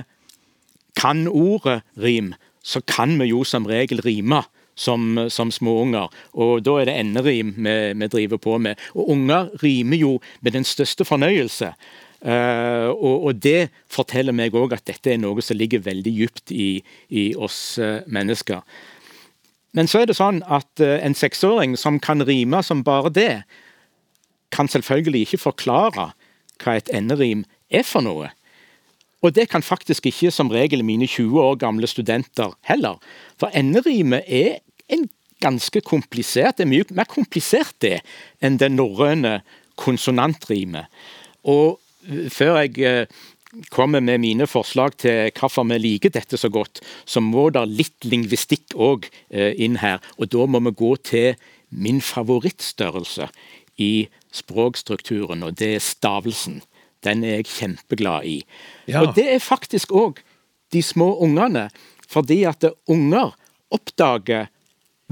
kan 0.95 1.27
ordet 1.27 1.81
rim, 1.99 2.33
så 2.63 2.79
kan 2.87 3.19
vi 3.19 3.25
jo 3.33 3.43
som 3.43 3.67
regel 3.67 3.99
rime 4.05 4.45
som, 4.75 5.25
som 5.31 5.51
småunger. 5.51 6.11
Og 6.33 6.63
da 6.65 6.79
er 6.79 6.89
det 6.89 6.97
enderim 6.99 7.53
vi, 7.55 7.75
vi, 7.95 8.09
driver 8.11 8.41
på 8.41 8.57
med. 8.61 8.81
Og 8.95 9.13
unger 9.15 9.49
rimer 9.63 10.01
jo 10.01 10.17
med 10.41 10.57
den 10.57 10.67
største 10.67 11.07
fornøyelse. 11.07 11.71
Uh, 12.25 12.89
og, 12.89 13.27
og, 13.27 13.41
det 13.43 13.69
forteller 13.91 14.33
meg 14.33 14.55
òg 14.57 14.73
at 14.73 14.85
dette 14.87 15.11
er 15.13 15.19
noe 15.21 15.43
som 15.45 15.59
ligger 15.59 15.83
veldig 15.85 16.13
dypt 16.15 16.53
i, 16.55 16.79
i 17.13 17.25
oss 17.37 17.77
uh, 17.77 18.01
mennesker. 18.07 18.63
Men 19.75 19.91
så 19.91 20.01
er 20.01 20.09
det 20.09 20.17
sånn 20.17 20.39
at 20.47 20.81
uh, 20.81 20.95
en 21.05 21.13
seksåring 21.17 21.75
som 21.77 21.99
kan 22.01 22.23
rime 22.25 22.63
som 22.65 22.81
bare 22.87 23.11
det, 23.13 23.33
kan 24.55 24.69
selvfølgelig 24.71 25.25
ikke 25.25 25.43
forklare 25.43 26.09
hva 26.63 26.75
et 26.79 26.89
enderim 26.95 27.43
er 27.69 27.83
for 27.85 28.05
noe. 28.05 28.31
Og 29.23 29.35
det 29.35 29.47
kan 29.49 29.63
faktisk 29.65 30.05
ikke 30.09 30.31
som 30.31 30.51
regel 30.53 30.83
mine 30.85 31.07
20 31.07 31.41
år 31.41 31.59
gamle 31.61 31.87
studenter 31.87 32.53
heller. 32.67 32.99
For 33.39 33.53
enderimet 33.55 34.27
er 34.27 34.59
en 34.91 35.07
ganske 35.43 35.81
komplisert, 35.81 36.57
det 36.57 36.65
er 36.65 36.71
mye 36.71 36.95
mer 36.95 37.07
komplisert 37.09 37.75
det 37.83 37.99
enn 38.43 38.59
det 38.61 38.71
norrøne 38.73 39.39
konsonantrimet. 39.79 40.91
Og 41.43 41.79
eh, 42.07 42.27
før 42.31 42.61
jeg 42.63 42.79
eh, 42.85 43.23
kommer 43.71 44.03
med 44.03 44.21
mine 44.23 44.47
forslag 44.47 44.97
til 44.99 45.31
hvorfor 45.35 45.67
vi 45.69 45.79
liker 45.79 46.13
dette 46.13 46.37
så 46.39 46.49
godt, 46.51 46.81
så 47.05 47.23
må 47.23 47.49
det 47.55 47.65
litt 47.71 48.07
lingvistikk 48.07 48.75
òg 48.75 49.09
eh, 49.29 49.53
inn 49.57 49.79
her. 49.83 50.03
Og 50.19 50.31
da 50.31 50.47
må 50.47 50.63
vi 50.69 50.75
gå 50.75 50.95
til 51.03 51.35
min 51.69 52.01
favorittstørrelse 52.03 53.29
i 53.81 54.07
språkstrukturen, 54.35 55.43
og 55.43 55.57
det 55.59 55.75
er 55.75 55.83
stavelsen. 55.83 56.61
Den 57.05 57.23
er 57.23 57.39
jeg 57.39 57.49
kjempeglad 57.51 58.27
i. 58.29 58.39
Ja. 58.89 59.03
Og 59.03 59.15
det 59.17 59.27
er 59.33 59.43
faktisk 59.43 59.93
òg 59.95 60.21
de 60.73 60.81
små 60.83 61.13
ungene, 61.23 61.69
fordi 62.09 62.43
at 62.49 62.65
unger 62.91 63.35
oppdager 63.73 64.49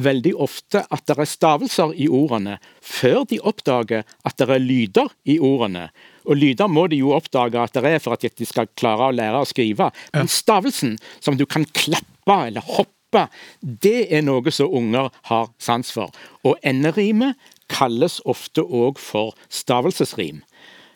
veldig 0.02 0.34
ofte 0.42 0.82
at 0.90 1.06
det 1.06 1.18
er 1.22 1.30
stavelser 1.30 1.94
i 2.02 2.08
ordene, 2.10 2.58
før 2.82 3.24
de 3.30 3.40
oppdager 3.46 4.08
at 4.26 4.38
det 4.40 4.50
er 4.50 4.64
lyder 4.64 5.12
i 5.30 5.38
ordene. 5.40 5.90
Og 6.26 6.40
lyder 6.40 6.72
må 6.72 6.88
de 6.90 7.02
jo 7.02 7.14
oppdage 7.16 7.62
at 7.62 7.76
det 7.76 7.86
er 7.86 8.02
for 8.02 8.16
at 8.16 8.26
de 8.26 8.48
skal 8.48 8.72
klare 8.80 9.10
å 9.10 9.16
lære 9.16 9.44
å 9.44 9.50
skrive. 9.50 9.92
Men 10.16 10.32
stavelsen, 10.32 10.98
som 11.22 11.38
du 11.38 11.46
kan 11.46 11.68
klappe 11.76 12.40
eller 12.48 12.66
hoppe, 12.66 13.28
det 13.62 14.08
er 14.10 14.24
noe 14.26 14.52
som 14.52 14.74
unger 14.74 15.12
har 15.30 15.52
sans 15.62 15.92
for. 15.94 16.10
Og 16.42 16.58
enderimet 16.66 17.38
kalles 17.70 18.20
ofte 18.26 18.64
òg 18.64 18.98
for 19.02 19.38
stavelsesrim. 19.54 20.42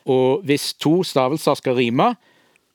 Og 0.08 0.43
hvis 0.48 0.72
to 0.80 1.02
stavelser 1.04 1.60
skal 1.60 1.78
rime, 1.78 2.13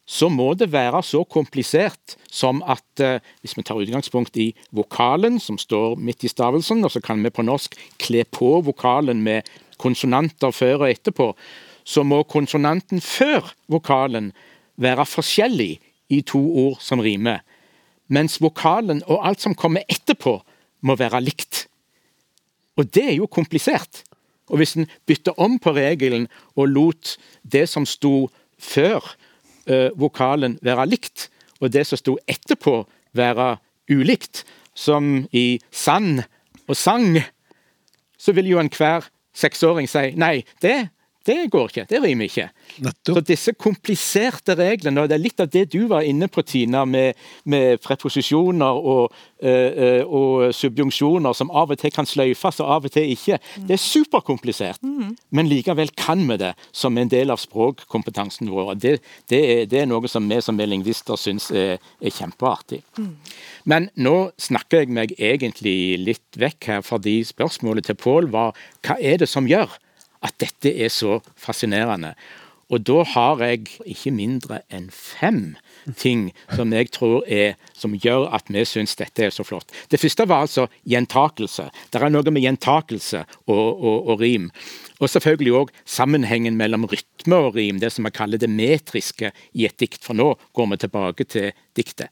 så 0.06 0.28
må 0.28 0.52
det 0.58 0.72
være 0.72 1.00
så 1.06 1.22
komplisert 1.24 2.16
som 2.32 2.60
at 2.66 3.00
eh, 3.00 3.22
hvis 3.40 3.54
vi 3.56 3.64
tar 3.64 3.78
utgangspunkt 3.80 4.36
i 4.36 4.50
vokalen 4.74 5.38
som 5.40 5.58
står 5.58 5.96
midt 5.96 6.26
i 6.26 6.30
stavelsen, 6.32 6.82
og 6.84 6.90
så 6.90 7.00
kan 7.00 7.22
vi 7.22 7.30
på 7.30 7.44
norsk 7.46 7.76
kle 8.02 8.24
på 8.24 8.58
vokalen 8.66 9.22
med 9.22 9.48
konsonanter 9.78 10.50
før 10.50 10.84
og 10.84 10.90
etterpå, 10.90 11.32
så 11.84 12.02
må 12.06 12.22
konsonanten 12.28 13.00
før 13.00 13.54
vokalen 13.70 14.32
være 14.76 15.06
forskjellig 15.06 15.72
i 16.12 16.20
to 16.26 16.40
ord 16.66 16.80
som 16.82 17.00
rimer, 17.02 17.40
mens 18.12 18.40
vokalen 18.42 19.00
og 19.06 19.22
alt 19.26 19.40
som 19.40 19.56
kommer 19.56 19.86
etterpå, 19.88 20.40
må 20.82 20.96
være 20.98 21.22
likt. 21.22 21.66
Og 22.76 22.88
det 22.90 23.04
er 23.12 23.16
jo 23.20 23.28
komplisert. 23.30 24.02
Og 24.50 24.60
hvis 24.60 24.74
en 24.76 24.88
bytter 25.06 25.38
om 25.40 25.58
på 25.62 25.74
regelen 25.76 26.26
og 26.56 26.68
lot 26.68 27.16
det 27.42 27.68
som 27.70 27.86
sto 27.86 28.30
før 28.58 29.00
eh, 29.66 29.90
vokalen 29.98 30.58
være 30.62 30.88
likt, 30.90 31.28
og 31.60 31.72
det 31.72 31.86
som 31.86 32.00
sto 32.00 32.16
etterpå 32.30 32.82
være 33.14 33.56
ulikt, 33.92 34.44
som 34.74 35.26
i 35.32 35.60
sand 35.70 36.22
og 36.66 36.76
sang, 36.76 37.20
så 38.18 38.32
vil 38.32 38.48
jo 38.48 38.60
enhver 38.62 39.08
seksåring 39.36 39.88
si 39.88 40.12
nei, 40.18 40.42
det 40.62 40.88
Det 41.26 41.50
går 41.50 41.68
ikke. 41.70 41.84
Det 41.90 42.00
rimer 42.02 42.26
ikke. 42.26 42.48
Nettopp. 42.82 43.18
Så 43.18 43.22
disse 43.26 43.52
kompliserte 43.54 44.56
reglene, 44.58 45.04
og 45.04 45.10
det 45.10 45.16
er 45.16 45.22
litt 45.22 45.42
av 45.42 45.50
det 45.52 45.68
du 45.72 45.84
var 45.90 46.06
inne 46.06 46.26
på, 46.32 46.42
Tina, 46.46 46.84
med, 46.88 47.18
med 47.44 47.78
preposisjoner 47.84 48.80
og, 48.92 49.14
øh, 49.42 49.70
eh, 49.86 50.02
og 50.06 50.54
subjunksjoner 50.56 51.36
som 51.36 51.52
av 51.54 51.70
og 51.70 51.78
til 51.78 51.94
kan 51.94 52.08
sløyfes 52.08 52.58
og 52.64 52.72
av 52.76 52.88
og 52.88 52.94
til 52.94 53.12
ikke. 53.14 53.38
Det 53.68 53.76
er 53.76 53.82
superkomplisert, 53.82 54.82
men 54.82 55.50
likevel 55.50 55.92
kan 55.98 56.24
vi 56.28 56.38
det 56.42 56.52
som 56.72 56.98
en 56.98 57.10
del 57.12 57.30
av 57.30 57.40
språkkompetansen 57.42 58.50
vår. 58.50 58.74
Det, 58.82 58.96
det, 59.30 59.42
er, 59.42 59.62
det 59.70 59.82
er 59.82 59.88
noe 59.90 60.10
som 60.10 60.26
vi 60.28 60.40
som 60.42 60.58
er 60.58 60.70
lingvister 60.72 61.20
syns 61.20 61.50
er, 61.54 61.78
er 62.02 62.16
kjempeartig. 62.16 62.82
Men 63.68 63.88
nå 63.94 64.32
snakker 64.42 64.82
jeg 64.82 64.94
meg 64.94 65.14
egentlig 65.18 66.00
litt 66.02 66.40
vekk 66.40 66.70
her, 66.72 66.84
fordi 66.86 67.20
spørsmålet 67.26 67.86
til 67.86 67.98
Pål 68.02 68.30
var 68.32 68.58
hva 68.82 68.98
er 68.98 69.22
det 69.22 69.30
som 69.30 69.46
gjør 69.46 69.70
at 70.22 70.38
dette 70.42 70.72
er 70.72 70.92
så 70.92 71.20
fascinerende? 71.36 72.14
Og 72.72 72.80
da 72.88 73.02
har 73.04 73.42
jeg 73.44 73.66
ikke 73.84 74.14
mindre 74.16 74.62
enn 74.72 74.86
fem 74.94 75.58
ting 75.98 76.30
som 76.54 76.70
jeg 76.72 76.88
tror 76.94 77.26
er, 77.28 77.58
som 77.76 77.92
gjør 77.92 78.30
at 78.32 78.48
vi 78.52 78.62
syns 78.68 78.94
dette 78.96 79.26
er 79.26 79.34
så 79.34 79.44
flott. 79.44 79.68
Det 79.92 80.00
første 80.00 80.24
var 80.30 80.46
altså 80.46 80.68
gjentakelse. 80.88 81.68
Det 81.92 82.00
er 82.00 82.12
noe 82.12 82.32
med 82.32 82.46
gjentakelse 82.46 83.24
og, 83.44 83.66
og, 83.76 84.08
og 84.14 84.22
rim. 84.22 84.48
Og 85.02 85.10
selvfølgelig 85.10 85.56
òg 85.58 85.74
sammenhengen 85.84 86.56
mellom 86.56 86.86
rytme 86.88 87.42
og 87.48 87.58
rim, 87.58 87.82
det 87.82 87.92
som 87.92 88.08
vi 88.08 88.14
kaller 88.14 88.40
det 88.40 88.48
metriske 88.48 89.32
i 89.52 89.66
et 89.68 89.76
dikt. 89.82 90.00
For 90.06 90.16
nå 90.16 90.30
går 90.56 90.72
vi 90.72 90.80
tilbake 90.86 91.28
til 91.28 91.50
diktet. 91.76 92.08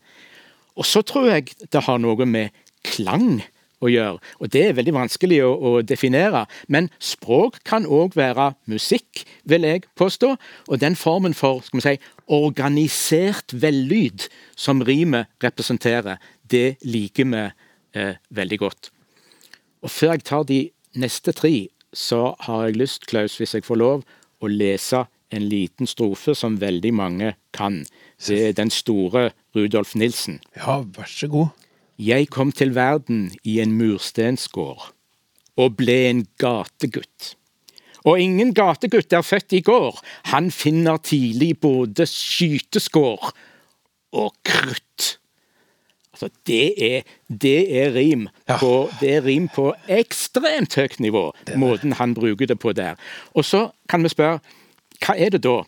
Og 0.77 0.85
så 0.85 1.01
tror 1.07 1.31
jeg 1.31 1.55
det 1.73 1.87
har 1.87 2.03
noe 2.03 2.29
med 2.29 2.53
klang 2.85 3.41
å 3.41 3.49
gjøre. 3.89 4.18
Og 4.41 4.53
det 4.53 4.64
er 4.66 4.76
veldig 4.76 4.93
vanskelig 4.93 5.41
å, 5.47 5.51
å 5.55 5.70
definere. 5.87 6.45
Men 6.68 6.91
språk 7.01 7.61
kan 7.64 7.87
òg 7.89 8.16
være 8.18 8.51
musikk, 8.70 9.24
vil 9.49 9.64
jeg 9.64 9.87
påstå. 9.97 10.35
Og 10.68 10.83
den 10.83 10.99
formen 10.99 11.37
for 11.37 11.62
skal 11.64 11.81
vi 11.81 11.87
si, 11.87 11.97
organisert 12.31 13.55
vellyd 13.57 14.28
som 14.59 14.85
rimet 14.85 15.31
representerer, 15.43 16.20
det 16.51 16.81
liker 16.85 17.31
vi 17.31 17.45
eh, 17.47 18.16
veldig 18.28 18.59
godt. 18.61 18.91
Og 19.81 19.91
før 19.91 20.16
jeg 20.18 20.26
tar 20.28 20.45
de 20.45 20.61
neste 21.01 21.33
tre, 21.33 21.70
så 21.97 22.35
har 22.47 22.66
jeg 22.68 22.78
lyst, 22.78 23.09
Klaus, 23.11 23.39
hvis 23.41 23.57
jeg 23.57 23.66
får 23.66 23.81
lov, 23.81 24.05
å 24.41 24.49
lese 24.49 25.05
en 25.31 25.47
liten 25.49 25.87
strofe 25.87 26.35
som 26.35 26.59
veldig 26.61 26.93
mange 26.95 27.35
kan. 27.55 27.85
Det 28.26 28.39
er 28.49 28.57
den 28.57 28.70
store 28.70 29.31
Rudolf 29.57 29.95
Nilsen. 29.95 30.41
Ja, 30.57 30.81
vær 30.83 31.11
så 31.11 31.31
god. 31.31 31.51
Jeg 32.01 32.31
kom 32.33 32.49
til 32.53 32.73
verden 32.73 33.27
i 33.45 33.59
en 33.61 33.75
murstensgård 33.77 34.87
og 35.61 35.77
ble 35.77 35.97
en 36.09 36.23
gategutt. 36.41 37.35
Og 38.09 38.17
ingen 38.23 38.55
gategutt 38.57 39.13
er 39.13 39.27
født 39.27 39.53
i 39.59 39.61
går, 39.61 39.99
han 40.33 40.49
finner 40.51 40.97
tidlig 41.05 41.59
både 41.61 42.07
skyteskår 42.09 43.33
og 44.17 44.33
krutt. 44.49 45.19
Altså, 46.15 46.31
det 46.49 46.65
er, 46.81 47.03
det 47.29 47.59
er 47.83 47.93
rim 47.95 48.27
på, 48.49 48.73
det 49.01 49.15
er 49.19 49.27
rim 49.27 49.51
på 49.53 49.71
ekstremt 49.89 50.79
høyt 50.81 50.99
nivå, 51.05 51.27
måten 51.61 51.93
han 52.01 52.17
bruker 52.17 52.49
det 52.49 52.59
på 52.61 52.73
der. 52.73 52.97
Og 53.37 53.45
så 53.45 53.67
kan 53.89 54.01
vi 54.05 54.13
spørre, 54.13 54.41
hva 55.05 55.17
er 55.21 55.37
det 55.37 55.45
da 55.45 55.61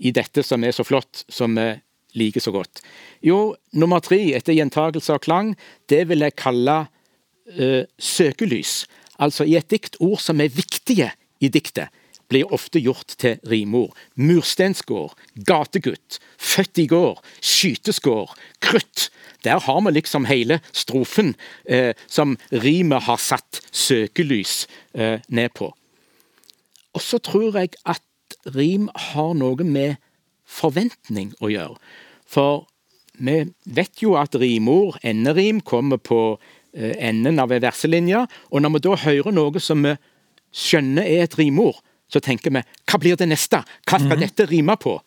i 0.00 0.12
dette 0.12 0.44
som 0.44 0.64
er 0.64 0.72
så 0.76 0.84
flott, 0.84 1.24
som 1.28 1.56
vi 1.56 1.74
liker 2.18 2.42
så 2.42 2.52
godt? 2.54 2.82
Jo, 3.24 3.56
nummer 3.76 4.02
tre, 4.04 4.18
etter 4.36 4.56
gjentagelse 4.56 5.14
av 5.14 5.22
klang, 5.24 5.54
det 5.90 6.06
vil 6.10 6.24
jeg 6.24 6.38
kalle 6.38 6.78
uh, 6.86 7.84
søkelys. 7.98 8.84
Altså 9.22 9.46
i 9.48 9.56
et 9.56 9.68
dikt 9.72 10.00
ord 10.04 10.20
som 10.22 10.40
er 10.42 10.52
viktige 10.52 11.12
i 11.40 11.52
diktet, 11.52 11.92
blir 12.28 12.52
ofte 12.52 12.80
gjort 12.82 13.14
til 13.20 13.38
rimord. 13.46 13.94
Murstensgård, 14.18 15.14
gategutt, 15.46 16.18
født 16.38 16.80
i 16.82 16.86
går, 16.90 17.20
skyteskår, 17.40 18.34
krutt. 18.64 19.10
Der 19.46 19.60
har 19.62 19.80
vi 19.86 19.92
liksom 19.94 20.26
hele 20.26 20.58
strofen 20.72 21.36
eh, 21.70 21.94
som 22.06 22.36
rimet 22.50 23.06
har 23.06 23.20
satt 23.22 23.60
søkelys 23.70 24.66
eh, 24.94 25.22
ned 25.28 25.54
på. 25.54 25.70
Og 26.96 27.04
så 27.04 27.20
tror 27.22 27.60
jeg 27.60 27.76
at 27.86 28.02
rim 28.56 28.88
har 29.12 29.34
noe 29.38 29.62
med 29.62 30.00
forventning 30.46 31.34
å 31.42 31.50
gjøre. 31.52 31.78
For 32.26 32.66
vi 33.16 33.38
vet 33.64 34.02
jo 34.02 34.16
at 34.20 34.36
rimord, 34.36 34.98
enderim, 35.06 35.62
kommer 35.64 36.00
på 36.02 36.20
eh, 36.74 36.96
enden 37.08 37.40
av 37.40 37.52
en 37.54 37.64
verselinje. 37.64 38.26
Og 38.52 38.62
når 38.62 38.76
vi 38.76 38.84
da 38.88 38.96
hører 39.06 39.36
noe 39.36 39.62
som 39.62 39.84
vi 39.86 39.94
skjønner 40.56 41.06
er 41.06 41.26
et 41.26 41.38
rimord, 41.38 41.80
så 42.12 42.20
tenker 42.22 42.52
vi 42.54 42.62
hva 42.62 43.00
blir 43.02 43.18
det 43.18 43.28
neste? 43.30 43.62
Hva 43.88 43.98
skal 44.02 44.20
dette 44.20 44.46
rime 44.50 44.76
på? 44.78 44.98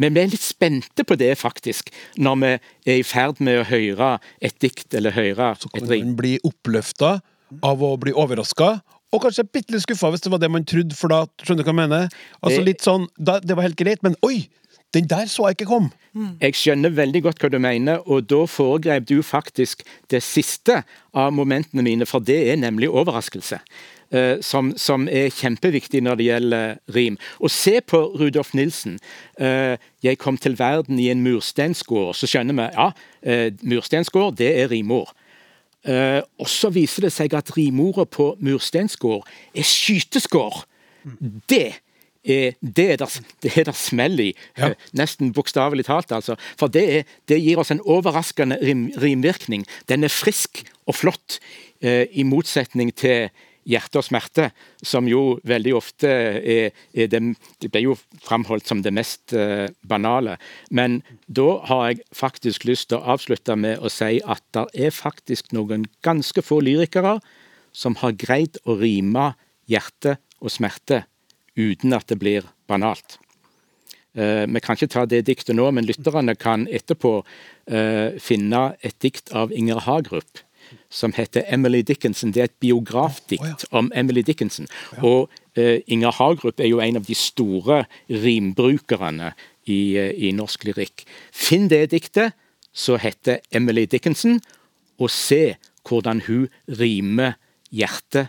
Men 0.00 0.16
vi 0.16 0.22
er 0.22 0.32
litt 0.32 0.42
spente 0.42 1.04
på 1.06 1.16
det, 1.20 1.34
faktisk, 1.38 1.92
når 2.18 2.38
vi 2.40 2.50
er 2.90 2.96
i 2.98 3.04
ferd 3.06 3.42
med 3.44 3.60
å 3.60 3.68
høre 3.68 4.16
et 4.42 4.56
dikt 4.62 4.96
eller 4.98 5.14
høre 5.14 5.52
et 5.52 5.68
Kan 5.76 5.86
man 5.92 6.16
bli 6.18 6.38
oppløfta 6.48 7.20
av 7.62 7.84
å 7.84 7.92
bli 8.00 8.14
overraska? 8.16 8.80
Og 9.12 9.20
kanskje 9.20 9.44
bitte 9.44 9.74
litt 9.74 9.84
skuffa 9.84 10.08
hvis 10.10 10.24
det 10.24 10.32
var 10.32 10.40
det 10.40 10.50
man 10.50 10.64
trodde, 10.64 10.96
for 10.96 11.12
da 11.12 11.26
skjønner 11.44 11.62
du 11.62 11.68
hva 11.68 11.74
jeg 11.74 11.80
mener? 11.82 12.18
Altså 12.40 12.64
litt 12.64 12.82
sånn, 12.82 13.06
Det 13.20 13.54
var 13.54 13.68
helt 13.68 13.78
greit, 13.78 14.02
men 14.02 14.16
oi! 14.26 14.48
Den 14.94 15.08
der 15.08 15.26
så 15.26 15.48
jeg 15.48 15.60
ikke 15.60 15.70
kom! 15.70 15.90
Jeg 16.42 16.54
skjønner 16.58 16.92
veldig 16.92 17.22
godt 17.24 17.40
hva 17.40 17.48
du 17.48 17.56
mener, 17.62 18.02
og 18.04 18.26
da 18.28 18.42
foregrep 18.44 19.06
du 19.08 19.22
faktisk 19.24 19.80
det 20.12 20.20
siste 20.22 20.82
av 21.16 21.32
momentene 21.32 21.84
mine, 21.86 22.06
for 22.06 22.20
det 22.20 22.36
er 22.52 22.60
nemlig 22.60 22.90
overraskelse. 22.92 23.62
eh, 24.12 24.40
som, 24.40 24.72
som 24.76 25.06
er 25.08 25.32
kjempeviktig 25.32 26.02
når 26.04 26.18
det 26.18 26.26
gjelder 26.28 26.74
rim. 26.94 27.18
Og 27.40 27.50
se 27.50 27.78
på 27.80 28.02
Rudolf 28.20 28.54
Nilsen. 28.54 28.98
Eh, 29.38 29.78
'Jeg 30.02 30.18
kom 30.18 30.36
til 30.36 30.58
verden 30.58 30.98
i 30.98 31.10
en 31.10 31.22
mursteinsgård. 31.22 32.14
Så 32.14 32.26
skjønner 32.26 32.54
vi 32.54 32.68
ja, 32.76 32.90
eh, 33.22 33.52
murstensgård 33.62 34.36
det 34.36 34.60
er 34.60 34.70
rimord. 34.70 35.12
Og 36.38 36.46
så 36.46 36.70
viser 36.70 37.02
det 37.02 37.12
seg 37.12 37.34
at 37.34 37.56
rimordet 37.56 38.10
på 38.10 38.36
mursteinsgård 38.38 39.26
er 39.54 39.62
skyteskår. 39.62 40.64
Det 41.50 41.72
er 42.24 42.56
det 42.60 42.90
er 42.92 42.96
der, 43.02 43.20
det 43.42 43.56
er 43.58 43.68
der 43.70 43.76
smell 43.76 44.20
i. 44.20 44.32
Ja. 44.58 44.72
Eh, 44.72 44.88
Nesten 44.98 45.32
bokstavelig 45.32 45.86
talt, 45.86 46.12
altså. 46.12 46.36
For 46.58 46.72
det, 46.72 46.84
er, 46.96 47.14
det 47.28 47.40
gir 47.42 47.60
oss 47.62 47.72
en 47.74 47.82
overraskende 47.84 48.58
rim, 48.62 48.90
rimvirkning. 49.02 49.66
Den 49.88 50.04
er 50.04 50.12
frisk 50.12 50.64
og 50.86 50.98
flott, 50.98 51.40
eh, 51.82 52.06
i 52.12 52.22
motsetning 52.26 52.94
til 52.94 53.30
hjerte 53.68 54.00
og 54.00 54.06
smerte, 54.06 54.48
som 54.82 55.06
jo 55.06 55.36
veldig 55.46 55.74
ofte 55.78 56.08
er, 56.10 56.72
er 56.94 57.10
det, 57.10 57.20
det 57.62 57.70
blir 57.70 57.92
jo 57.92 57.94
framholdt 58.24 58.66
som 58.66 58.82
det 58.82 58.90
mest 58.94 59.34
eh, 59.38 59.68
banale. 59.86 60.34
Men 60.70 61.00
da 61.26 61.60
har 61.68 61.84
jeg 61.92 62.02
faktisk 62.16 62.66
lyst 62.66 62.90
til 62.90 62.98
å 62.98 63.14
avslutte 63.14 63.54
med 63.54 63.78
å 63.78 63.92
si 63.92 64.18
at 64.18 64.42
det 64.56 64.66
er 64.88 64.94
faktisk 64.94 65.54
noen 65.54 65.86
ganske 66.02 66.42
få 66.42 66.58
lyrikere 66.66 67.20
som 67.72 67.94
har 68.02 68.18
greid 68.18 68.58
å 68.66 68.76
rime 68.82 69.30
hjerte 69.70 70.18
og 70.42 70.50
smerte 70.50 71.04
uten 71.58 71.92
at 71.96 72.08
det 72.08 72.18
blir 72.22 72.46
banalt. 72.70 73.18
Eh, 74.14 74.44
vi 74.44 74.60
kan 74.60 74.76
ikke 74.76 74.92
ta 74.92 75.04
det 75.08 75.24
diktet 75.28 75.56
nå, 75.56 75.70
men 75.72 75.86
lytterne 75.88 76.34
kan 76.36 76.66
etterpå 76.68 77.20
eh, 77.66 78.18
finne 78.20 78.72
et 78.84 78.96
dikt 79.00 79.32
av 79.32 79.52
Inger 79.52 79.80
Hagerup 79.86 80.42
som 80.92 81.12
heter 81.16 81.44
Emily 81.52 81.82
Dickinson. 81.82 82.32
Det 82.32 82.40
er 82.40 82.50
et 82.50 82.60
biografdikt 82.60 83.64
om 83.72 83.90
Emily 83.96 84.22
Dickinson. 84.24 84.68
Og 85.00 85.32
eh, 85.56 85.80
Inger 85.86 86.12
Hagerup 86.16 86.60
er 86.60 86.68
jo 86.70 86.80
en 86.84 87.00
av 87.00 87.08
de 87.08 87.16
store 87.16 87.82
rimbrukerne 88.08 89.32
i, 89.64 89.96
i 89.96 90.32
norsk 90.36 90.68
lyrikk. 90.68 91.06
Finn 91.32 91.68
det 91.72 91.86
diktet 91.92 92.36
som 92.72 93.00
heter 93.00 93.40
Emily 93.52 93.84
Dickinson, 93.88 94.40
og 95.00 95.10
se 95.12 95.56
hvordan 95.88 96.22
hun 96.28 96.46
rimer 96.78 97.36
hjerte 97.72 98.28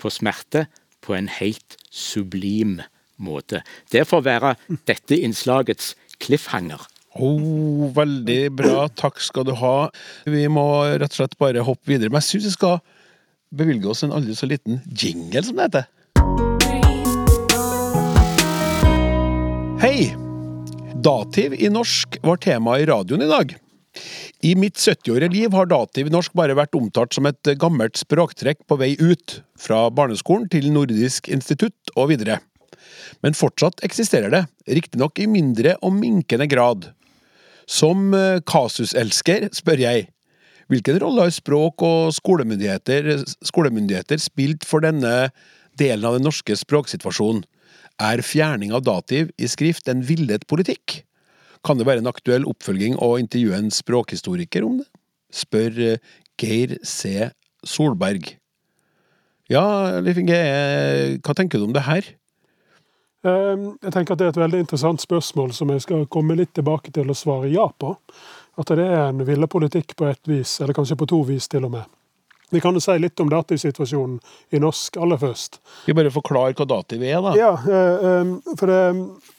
på 0.00 0.10
smerte 0.10 0.66
på 1.04 1.14
en 1.16 1.28
helt 1.28 1.76
sublim 1.92 2.80
måte. 3.20 3.62
Det 3.92 4.06
får 4.08 4.24
være 4.26 4.54
dette 4.88 5.20
innslagets 5.20 5.92
cliffhanger. 6.22 6.82
Oh, 7.14 7.92
veldig 7.94 8.50
bra, 8.58 8.88
takk 8.98 9.20
skal 9.22 9.46
du 9.46 9.52
ha. 9.60 9.90
Vi 10.26 10.48
må 10.50 10.66
rett 10.98 11.12
og 11.12 11.20
slett 11.20 11.38
bare 11.38 11.62
hoppe 11.66 11.92
videre. 11.92 12.10
Men 12.10 12.24
jeg 12.24 12.32
syns 12.32 12.48
vi 12.48 12.54
skal 12.56 12.80
bevilge 13.54 13.92
oss 13.92 14.02
en 14.02 14.14
aldri 14.16 14.34
så 14.34 14.48
liten 14.50 14.80
jingle, 14.90 15.44
som 15.46 15.60
det 15.60 15.68
heter. 15.68 15.90
Hei! 19.84 20.14
Dativ 21.04 21.54
i 21.58 21.68
norsk 21.68 22.16
var 22.24 22.40
tema 22.40 22.78
i 22.80 22.86
radioen 22.88 23.22
i 23.22 23.30
dag. 23.30 23.54
I 24.44 24.54
mitt 24.58 24.76
70-årige 24.80 25.32
liv 25.32 25.54
har 25.54 25.68
dativ 25.70 26.10
norsk 26.12 26.34
bare 26.36 26.56
vært 26.58 26.74
omtalt 26.76 27.14
som 27.16 27.28
et 27.30 27.54
gammelt 27.60 27.98
språktrekk 28.00 28.64
på 28.68 28.78
vei 28.80 28.94
ut, 29.00 29.40
fra 29.60 29.86
barneskolen 29.94 30.48
til 30.52 30.70
Nordisk 30.74 31.30
institutt 31.32 31.94
og 31.94 32.10
videre. 32.10 32.40
Men 33.24 33.36
fortsatt 33.38 33.82
eksisterer 33.86 34.32
det, 34.32 34.42
riktignok 34.66 35.20
i 35.22 35.28
mindre 35.30 35.76
og 35.84 35.94
minkende 35.96 36.48
grad. 36.50 36.90
Som 37.70 38.12
eh, 38.16 38.42
kasuselsker 38.44 39.48
spør 39.56 39.80
jeg, 39.86 40.08
hvilken 40.68 40.98
rolle 41.00 41.26
har 41.26 41.32
språk 41.34 41.84
og 41.84 42.12
skolemyndigheter, 42.16 43.24
skolemyndigheter 43.44 44.20
spilt 44.20 44.64
for 44.68 44.84
denne 44.84 45.30
delen 45.78 46.04
av 46.08 46.18
den 46.18 46.26
norske 46.28 46.56
språksituasjonen? 46.56 47.44
Er 48.02 48.24
fjerning 48.26 48.72
av 48.74 48.82
dativ 48.84 49.30
i 49.38 49.48
skrift 49.48 49.88
en 49.88 50.02
villet 50.04 50.48
politikk? 50.50 51.04
Kan 51.64 51.80
det 51.80 51.86
være 51.88 52.02
en 52.04 52.10
aktuell 52.10 52.44
oppfølging 52.48 52.98
å 53.02 53.14
intervjue 53.20 53.56
en 53.56 53.70
språkhistoriker 53.72 54.66
om 54.66 54.80
det? 54.82 54.88
Spør 55.34 55.78
eh, 55.80 56.12
Geir 56.40 56.76
C. 56.84 57.30
Solberg. 57.64 58.34
Ja, 59.52 59.64
Liv 60.04 60.20
Inge, 60.20 60.36
eh, 60.36 61.16
hva 61.24 61.34
tenker 61.36 61.60
du 61.60 61.66
om 61.68 61.74
det 61.76 61.86
her? 61.88 62.06
Eh, 63.24 63.64
Jeg 63.82 63.92
tenker 63.92 64.14
at 64.14 64.20
det 64.20 64.28
er 64.28 64.34
et 64.34 64.42
veldig 64.44 64.62
interessant 64.66 65.00
spørsmål 65.00 65.52
som 65.56 65.72
jeg 65.72 65.84
skal 65.84 66.06
komme 66.12 66.36
litt 66.36 66.54
tilbake 66.56 66.92
til 66.92 67.08
og 67.08 67.18
svare 67.18 67.52
ja 67.52 67.66
på. 67.68 67.96
At 68.60 68.70
det 68.70 68.84
er 68.86 69.08
en 69.08 69.24
ville 69.26 69.48
politikk 69.50 69.96
på 69.98 70.06
ett 70.06 70.28
vis, 70.30 70.60
eller 70.60 70.76
kanskje 70.76 70.98
på 71.00 71.08
to 71.10 71.24
vis 71.26 71.48
til 71.50 71.64
og 71.66 71.74
med. 71.74 71.88
Vi 72.52 72.60
kan 72.62 72.76
jo 72.76 72.82
si 72.82 72.94
litt 73.00 73.18
om 73.18 73.30
dativsituasjonen 73.32 74.20
i 74.54 74.60
norsk 74.62 74.98
aller 75.02 75.18
først. 75.18 75.58
Vi 75.88 75.96
bare 75.96 76.12
forklare 76.14 76.54
hva 76.54 76.66
dativ 76.68 77.02
er, 77.02 77.18
da? 77.24 77.32
Ja, 77.38 77.52
eh, 77.66 78.04
eh, 78.10 78.54
for 78.60 78.70
det, 78.70 78.82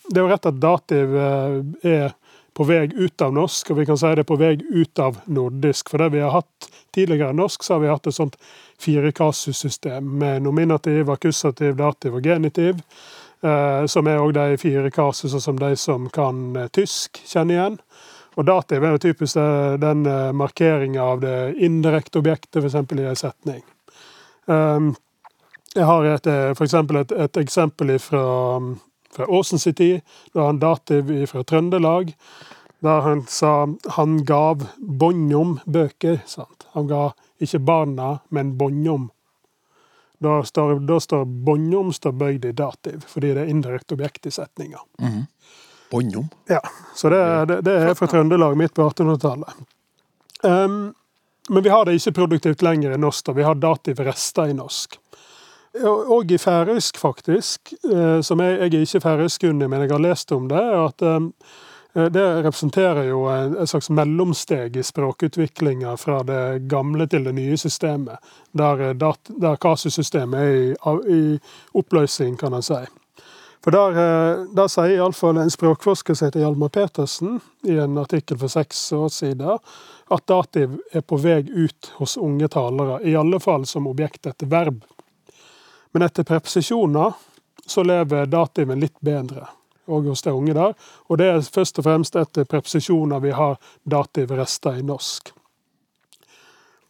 det 0.10 0.20
er 0.20 0.26
jo 0.26 0.30
rett 0.30 0.45
at 0.45 0.62
dativ 0.62 1.16
eh, 1.18 1.58
er 1.89 2.14
på 2.56 2.64
vei 2.64 2.86
ut 2.88 3.22
av 3.22 3.34
norsk, 3.36 3.72
og 3.72 3.80
vi 3.82 3.86
kan 3.89 3.97
si 3.99 4.14
det 4.16 4.24
er 4.24 4.30
på 4.30 4.38
vei 4.39 4.53
ut 4.56 4.99
av 5.03 5.18
nordisk. 5.28 5.89
For 5.91 5.99
det 5.99 6.14
vi 6.14 6.24
har 6.24 6.32
hatt 6.38 6.70
tidligere 6.95 7.36
norsk, 7.36 7.64
så 7.64 7.76
har 7.76 7.84
vi 7.84 7.91
hatt 7.91 8.08
et 8.08 8.16
sånt 8.16 8.38
firekasussystem 8.80 10.08
med 10.22 10.45
nominativ, 10.45 11.10
akkusativ, 11.12 11.76
dativ 11.76 12.16
og 12.16 12.24
genitiv. 12.24 12.80
eh, 13.43 13.86
Som 13.91 14.08
er 14.08 14.24
òg 14.24 14.34
de 14.34 14.58
fire 14.58 14.91
kasusene 14.91 15.41
som 15.41 15.60
de 15.60 15.76
som 15.76 16.10
kan 16.10 16.56
eh, 16.56 16.68
tysk, 16.68 17.20
kjenner 17.26 17.56
igjen. 17.56 17.80
Og 18.36 18.45
dativ 18.45 18.84
er 18.84 18.91
jo 18.91 19.03
typisk 19.03 19.38
den 19.80 20.01
markeringa 20.36 21.03
av 21.03 21.22
det 21.22 21.56
indirekte 21.56 22.20
objektet, 22.20 22.60
f.eks. 22.60 22.76
i 22.76 23.06
en 23.08 23.16
setning. 23.16 23.62
Jeg 25.76 25.86
har 25.88 26.08
et, 26.10 26.28
for 26.58 26.99
et, 26.99 27.14
et 27.16 27.38
eksempel 27.39 27.93
fra, 28.03 28.26
fra 29.16 29.28
Åsens 29.28 29.63
tid. 29.63 30.01
Da 30.34 30.45
han 30.49 30.59
dativ 30.59 31.11
fra 31.32 31.43
Trøndelag. 31.43 32.13
Der 32.86 33.01
han 33.01 33.26
sa 33.28 33.68
han 33.97 34.24
gav 34.26 34.68
båndom 34.78 35.59
bøker. 35.66 36.20
Sant? 36.30 36.68
Han 36.76 36.88
ga 36.88 37.09
ikke 37.41 37.59
barna, 37.59 38.20
men 38.30 38.57
båndom. 38.57 39.09
Da 40.20 40.43
står, 40.43 40.80
da 40.88 40.99
står 40.99 41.26
båndom 41.26 41.93
står 41.93 42.11
bøyd 42.11 42.45
i 42.45 42.51
dativ, 42.55 43.03
fordi 43.07 43.34
det 43.36 43.45
er 43.45 43.51
indirekte 43.51 43.97
objekt 43.97 44.26
i 44.26 44.32
setninga. 44.32 44.80
Båndom. 45.91 46.30
Ja, 46.49 46.61
så 46.95 47.09
det, 47.09 47.24
det, 47.51 47.61
det 47.68 47.80
er 47.80 47.97
fra 47.97 48.07
Trøndelag 48.07 48.55
midt 48.57 48.74
på 48.74 48.88
1800-tallet. 48.89 49.66
Um, 50.43 50.93
men 51.49 51.63
vi 51.63 51.70
har 51.70 51.86
det 51.86 51.97
ikke 51.99 52.11
produktivt 52.11 52.61
lenger 52.66 52.95
i 52.95 52.97
norsk. 52.97 53.26
da. 53.26 53.36
Vi 53.38 53.43
har 53.43 53.55
dativrester 53.55 54.49
i 54.49 54.55
norsk. 54.57 54.97
Og 55.84 56.32
i 56.32 56.38
færøysk, 56.38 56.97
faktisk. 56.97 57.73
eh, 57.91 58.21
Som 58.21 58.39
jeg, 58.39 58.59
jeg 58.59 58.73
er 58.73 58.80
ikke 58.80 59.01
færøyskunnig, 59.01 59.69
men 59.69 59.82
jeg 59.82 59.91
har 59.91 59.99
lest 59.99 60.32
om 60.32 60.47
det. 60.47 60.61
at 60.61 61.01
um, 61.01 61.34
eh, 61.95 62.05
Det 62.05 62.45
representerer 62.45 63.03
jo 63.03 63.26
en, 63.28 63.67
slags 63.67 63.89
mellomsteg 63.89 64.76
i 64.76 64.84
språkutviklinga 64.84 65.95
fra 65.95 66.23
det 66.23 66.67
gamle 66.67 67.07
til 67.07 67.23
det 67.23 67.36
nye 67.36 67.57
systemet. 67.57 68.17
Der, 68.57 68.89
eh, 68.89 68.95
der 69.41 69.55
kasussystemet 69.55 70.39
er 70.39 70.99
i, 71.09 71.15
i 71.15 71.39
oppløsning, 71.73 72.38
kan 72.39 72.53
en 72.53 72.61
si. 72.61 72.86
For 73.65 73.71
der, 73.71 73.89
eh, 73.97 74.45
der 74.53 74.67
sier 74.69 74.91
iallfall 74.93 75.38
en 75.41 75.49
språkforsker 75.49 76.13
som 76.13 76.28
heter 76.28 76.39
Hjalmar 76.39 76.69
Petersen, 76.69 77.39
i 77.65 77.80
en 77.82 77.97
artikkel 77.97 78.38
for 78.38 78.47
seks 78.47 78.91
år 78.93 79.09
siden, 79.09 79.57
at 80.11 80.28
dativ 80.28 80.80
er 80.93 81.01
på 81.01 81.17
vei 81.17 81.41
ut 81.49 81.89
hos 81.97 82.13
unge 82.17 82.47
talere, 82.47 82.99
i 83.03 83.15
alle 83.15 83.39
fall 83.41 83.65
som 83.65 83.88
objekt 83.88 84.28
etter 84.30 84.45
verb. 84.45 84.84
Men 85.96 86.02
etter 86.02 86.24
preposisjoner 86.28 87.14
så 87.66 87.84
lever 87.84 88.26
dativen 88.26 88.82
litt 88.84 88.98
bedre, 89.00 89.46
òg 89.88 90.10
hos 90.12 90.26
de 90.26 90.32
unge 90.36 90.52
der. 90.54 90.74
Og 91.08 91.22
det 91.22 91.28
er 91.32 91.46
først 91.56 91.80
og 91.80 91.86
fremst 91.86 92.18
etter 92.20 92.43
preposisjoner 92.43 93.22
vi 93.24 93.32
har 93.32 93.54
dativrester 93.88 94.82
i 94.82 94.84
norsk. 94.84 95.32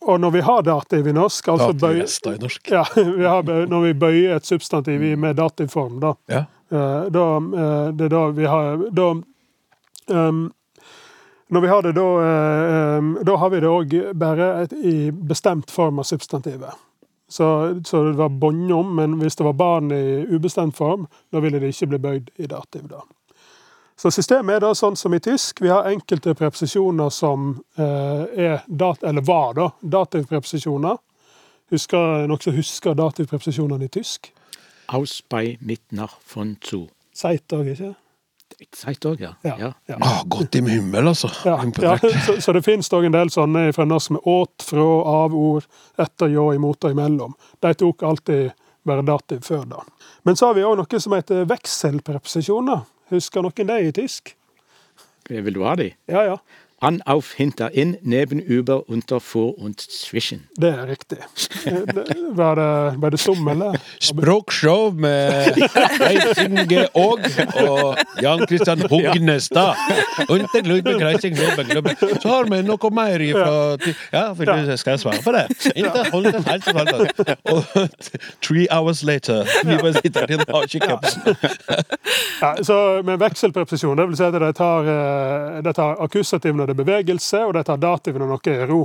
Og 0.10 0.18
når 0.24 0.34
vi 0.34 0.42
har 0.48 0.66
dativ 0.66 1.06
i 1.06 1.14
norsk 1.14 1.52
altså 1.54 1.68
bøy- 1.84 2.34
i 2.34 2.40
norsk. 2.42 2.72
ja, 2.74 2.82
vi 3.20 3.28
har, 3.30 3.44
når 3.70 3.84
vi 3.84 3.94
bøyer 3.94 4.40
et 4.40 4.50
substantiv 4.50 5.04
i 5.04 5.14
med 5.16 5.38
dativform, 5.38 6.00
da. 6.02 6.16
Ja. 6.26 6.42
Eh, 6.74 7.06
da, 7.14 7.28
eh, 7.38 7.94
det 7.94 8.08
er 8.10 8.16
da 8.16 8.24
vi 8.40 8.50
har 8.56 8.88
da, 8.90 9.12
um, 10.18 10.42
Når 11.48 11.62
vi 11.62 11.68
har 11.68 11.82
det, 11.86 11.92
da, 11.94 12.10
eh, 12.26 12.98
ehm, 12.98 13.14
da 13.22 13.38
har 13.38 13.50
vi 13.54 13.60
det 13.62 13.70
òg 13.70 14.14
bare 14.18 14.68
i 14.82 15.12
bestemt 15.12 15.70
form 15.72 16.00
av 16.02 16.10
substantivet. 16.10 16.74
Så, 17.28 17.82
så 17.86 18.04
det 18.04 18.18
var 18.20 18.30
båndom, 18.30 18.96
men 18.96 19.18
hvis 19.20 19.36
det 19.36 19.46
var 19.48 19.54
barn 19.58 19.92
i 19.92 20.26
ubestemt 20.30 20.78
form, 20.78 21.08
da 21.34 21.42
ville 21.42 21.60
det 21.60 21.74
ikke 21.74 21.88
bli 21.94 22.02
bøyd 22.04 22.30
i 22.38 22.50
dativ. 22.50 22.88
da. 22.90 23.02
Så 23.98 24.12
systemet 24.12 24.58
er 24.58 24.66
da 24.66 24.74
sånn 24.76 24.98
som 25.00 25.14
i 25.16 25.22
tysk. 25.24 25.62
Vi 25.64 25.72
har 25.72 25.88
enkelte 25.88 26.36
preposisjoner 26.36 27.10
som 27.16 27.54
eh, 27.80 28.24
er 28.48 28.66
dat 28.68 29.04
eller 29.08 29.24
var 29.26 29.56
da, 29.56 29.70
dativpreposisjoner. 29.82 30.98
Husker, 31.74 32.26
noen 32.30 32.42
som 32.44 32.54
husker 32.54 32.98
dativpreposisjonene 33.00 33.88
i 33.88 33.94
tysk? 33.96 34.30
Aus 34.94 35.22
bei 35.32 35.56
mitner 35.66 36.12
von 36.30 36.58
zu. 36.62 36.84
Seit 37.16 37.56
òg, 37.56 37.72
ikke? 37.72 37.96
Seit 38.76 39.06
òg, 39.06 39.20
ja. 39.20 39.34
Ja. 39.44 39.56
ja. 39.60 39.72
Ja. 39.90 39.98
Ah, 40.02 40.22
godt 40.32 40.56
i 40.56 40.62
himmel, 40.64 41.08
altså. 41.08 41.30
Ja, 41.46 41.58
ja, 41.82 41.96
så, 42.26 42.38
så 42.42 42.54
det 42.56 42.62
finnes 42.66 42.92
òg 42.94 43.08
en 43.08 43.16
del 43.16 43.32
sånne 43.34 43.68
fra 43.76 43.86
norsk 43.88 44.16
med 44.16 44.28
åt, 44.32 44.64
fra, 44.64 44.86
av, 45.12 45.36
ord, 45.36 45.68
etter, 46.00 46.32
ljå, 46.32 46.52
imot 46.56 46.88
og 46.88 46.96
imellom. 46.96 47.36
De 47.64 47.74
tok 47.76 48.06
alltid 48.08 48.54
bare 48.86 49.06
dativ 49.06 49.44
før 49.46 49.66
da. 49.70 49.84
Men 50.24 50.38
så 50.38 50.50
har 50.50 50.58
vi 50.58 50.66
òg 50.66 50.78
noe 50.80 51.02
som 51.02 51.16
heter 51.18 51.48
vekselpreposisjoner. 51.50 52.86
Husker 53.14 53.46
noen 53.46 53.72
det 53.72 53.80
i 53.84 53.94
tysk? 53.96 54.36
Vil 55.30 55.54
du 55.54 55.64
ha 55.66 55.74
de? 55.78 55.90
Ja, 56.12 56.24
ja. 56.26 56.38
An, 56.86 57.02
auf, 57.02 57.34
hinter, 57.34 57.72
in, 57.74 57.98
neben, 58.02 58.40
über, 58.40 58.88
unter, 58.88 59.20
vor 59.20 59.58
und 59.58 59.82
zwischen. 59.82 60.48
Det 60.56 60.70
er 60.70 60.88
riktig. 60.88 61.18
Var 62.32 62.56
det, 62.56 63.02
var 63.02 63.10
det 63.10 63.20
stum, 63.20 63.48
eller? 63.48 63.74
Språkshow 64.00 64.92
med 64.94 65.58
Leif 66.00 66.38
Inge 66.38 66.88
Aag 66.94 67.26
og 67.70 67.98
Jan 68.22 68.48
Christian 68.48 68.82
Hognestad. 68.90 69.74
Så 72.22 72.30
har 72.30 72.50
vi 72.50 72.62
noe 72.62 72.92
mer 72.94 73.20
ifra 73.20 73.78
Ja, 74.14 74.34
vil 74.34 74.48
du, 74.48 74.78
skal 74.78 74.92
jeg 74.92 75.00
svare 75.00 75.22
på 75.26 75.34
det? 75.34 75.46
Ikke 75.76 76.06
hold 76.12 76.30
den 76.34 76.46
helt 76.46 76.64
til. 76.64 77.36
Og 77.50 77.64
three 78.42 78.68
hours 78.72 79.04
later 79.04 79.46
Vi 79.64 79.78
bare 79.82 79.94
sitter 79.94 80.26
her 80.30 80.46
og 80.54 80.70
kikker 80.70 80.98
på 81.02 81.08
Ja, 82.42 82.64
så 82.64 83.02
med 83.06 83.18
vekselpreposisjon, 83.20 83.98
det 83.98 84.08
vil 84.08 84.18
si 84.18 84.24
at 84.24 84.34
de 84.34 84.52
tar, 84.54 84.90
eh, 84.92 85.64
de 85.64 85.74
tar 85.74 85.96
akkusativ 86.04 86.56
når 86.56 86.66
det 86.72 86.75
er 86.76 86.84
bevegelse, 86.84 87.46
og 87.48 87.56
de 87.56 87.64
tar 87.66 87.82
dativ 87.82 88.20
når 88.20 88.36
noe 88.36 88.54
er 88.54 88.68
ro. 88.70 88.84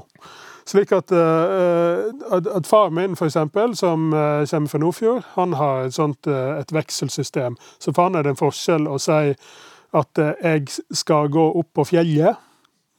Slik 0.70 0.92
at, 0.94 1.10
eh, 1.10 2.10
at, 2.30 2.46
at 2.46 2.68
far 2.68 2.92
min, 2.94 3.16
eksempel, 3.18 3.74
som 3.76 4.12
eh, 4.14 4.46
kommer 4.46 4.70
fra 4.70 4.78
Nordfjord, 4.78 5.24
han 5.34 5.56
har 5.58 5.88
et 5.88 5.96
sånt 5.96 6.28
eh, 6.30 6.60
et 6.60 6.72
vekselsystem. 6.72 7.56
Så 7.78 7.94
for 7.94 8.06
han 8.06 8.18
er 8.18 8.26
det 8.26 8.34
en 8.34 8.40
forskjell 8.40 8.86
å 8.86 8.98
si 9.00 9.34
at 9.90 10.20
jeg 10.22 10.68
skal 10.94 11.32
gå 11.34 11.44
opp 11.58 11.72
på 11.74 11.88
fjellet, 11.88 12.38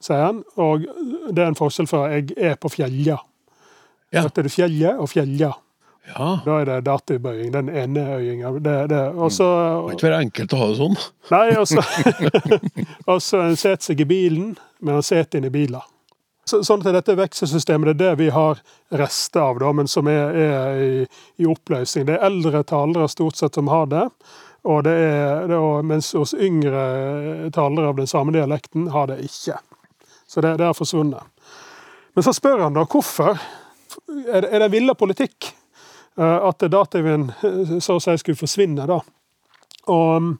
sier 0.02 0.26
han. 0.26 0.42
Og 0.60 0.84
det 1.30 1.40
er 1.40 1.48
en 1.48 1.56
forskjell 1.56 1.88
fra 1.88 2.04
jeg 2.12 2.34
er 2.36 2.58
på 2.60 2.68
fjella. 2.74 3.16
Ja. 4.12 4.26
At 4.26 4.36
det 4.36 4.44
er 4.44 4.52
fjellet 4.52 5.00
og 5.00 5.08
fjella. 5.08 5.54
Ja. 6.08 6.40
Da 6.44 6.58
er 6.60 6.66
det 6.66 6.80
dativbøying. 6.86 7.52
Den 7.54 7.68
ene 7.68 8.02
øyinga. 8.16 8.48
Og 8.48 9.32
så 9.32 9.46
Det 9.46 9.82
må 9.82 9.94
ikke 9.94 10.08
være 10.08 10.20
enkelt 10.26 10.52
å 10.52 10.60
ha 10.60 10.68
det 10.68 10.76
sånn. 10.80 10.98
Nei, 11.30 11.46
og 13.06 13.22
så 13.22 13.42
en 13.46 13.56
setter 13.56 13.86
seg 13.86 14.02
i 14.02 14.08
bilen, 14.08 14.52
men 14.82 14.98
han 14.98 15.06
setter 15.06 15.38
inn 15.38 15.48
i 15.48 15.54
bilen. 15.54 15.80
Så, 16.44 16.64
sånn 16.66 16.82
at 16.82 16.96
dette 16.96 17.14
vekselsystemet 17.14 17.92
det 17.92 17.92
er 17.94 18.00
det 18.00 18.24
vi 18.24 18.30
har 18.34 18.58
rester 18.98 19.44
av, 19.44 19.60
da, 19.62 19.70
men 19.78 19.86
som 19.88 20.08
er, 20.10 20.34
er 20.34 20.80
i, 20.82 21.04
i 21.38 21.46
oppløsning. 21.46 22.08
Det 22.08 22.16
er 22.16 22.26
eldre 22.26 22.64
talere 22.66 23.06
stort 23.08 23.38
sett 23.38 23.54
som 23.54 23.70
har 23.70 23.86
det. 23.92 24.08
Og 24.66 24.82
det 24.86 24.94
er, 24.94 25.46
det 25.50 25.58
er, 25.58 25.86
mens 25.86 26.12
hos 26.18 26.34
yngre 26.34 26.82
talere 27.54 27.94
av 27.94 28.02
den 28.02 28.10
samme 28.10 28.34
dialekten 28.34 28.90
har 28.94 29.08
det 29.10 29.22
ikke. 29.22 29.58
Så 30.26 30.42
det, 30.42 30.56
det 30.58 30.66
er 30.66 30.74
forsvunnet. 30.74 31.30
Men 32.14 32.26
så 32.26 32.34
spør 32.34 32.66
han 32.66 32.74
da 32.76 32.84
hvorfor. 32.90 33.38
Er 34.26 34.42
det, 34.42 34.50
er 34.50 34.64
det 34.64 34.72
villa 34.72 34.94
politikk 34.98 35.52
at 36.20 36.64
dativen 36.72 37.30
eh, 37.42 37.78
så 37.80 37.96
å 37.96 38.02
si 38.02 38.16
skulle 38.20 38.40
forsvinne, 38.40 38.86
da? 38.88 39.00
Og 39.92 40.16
um, 40.16 40.34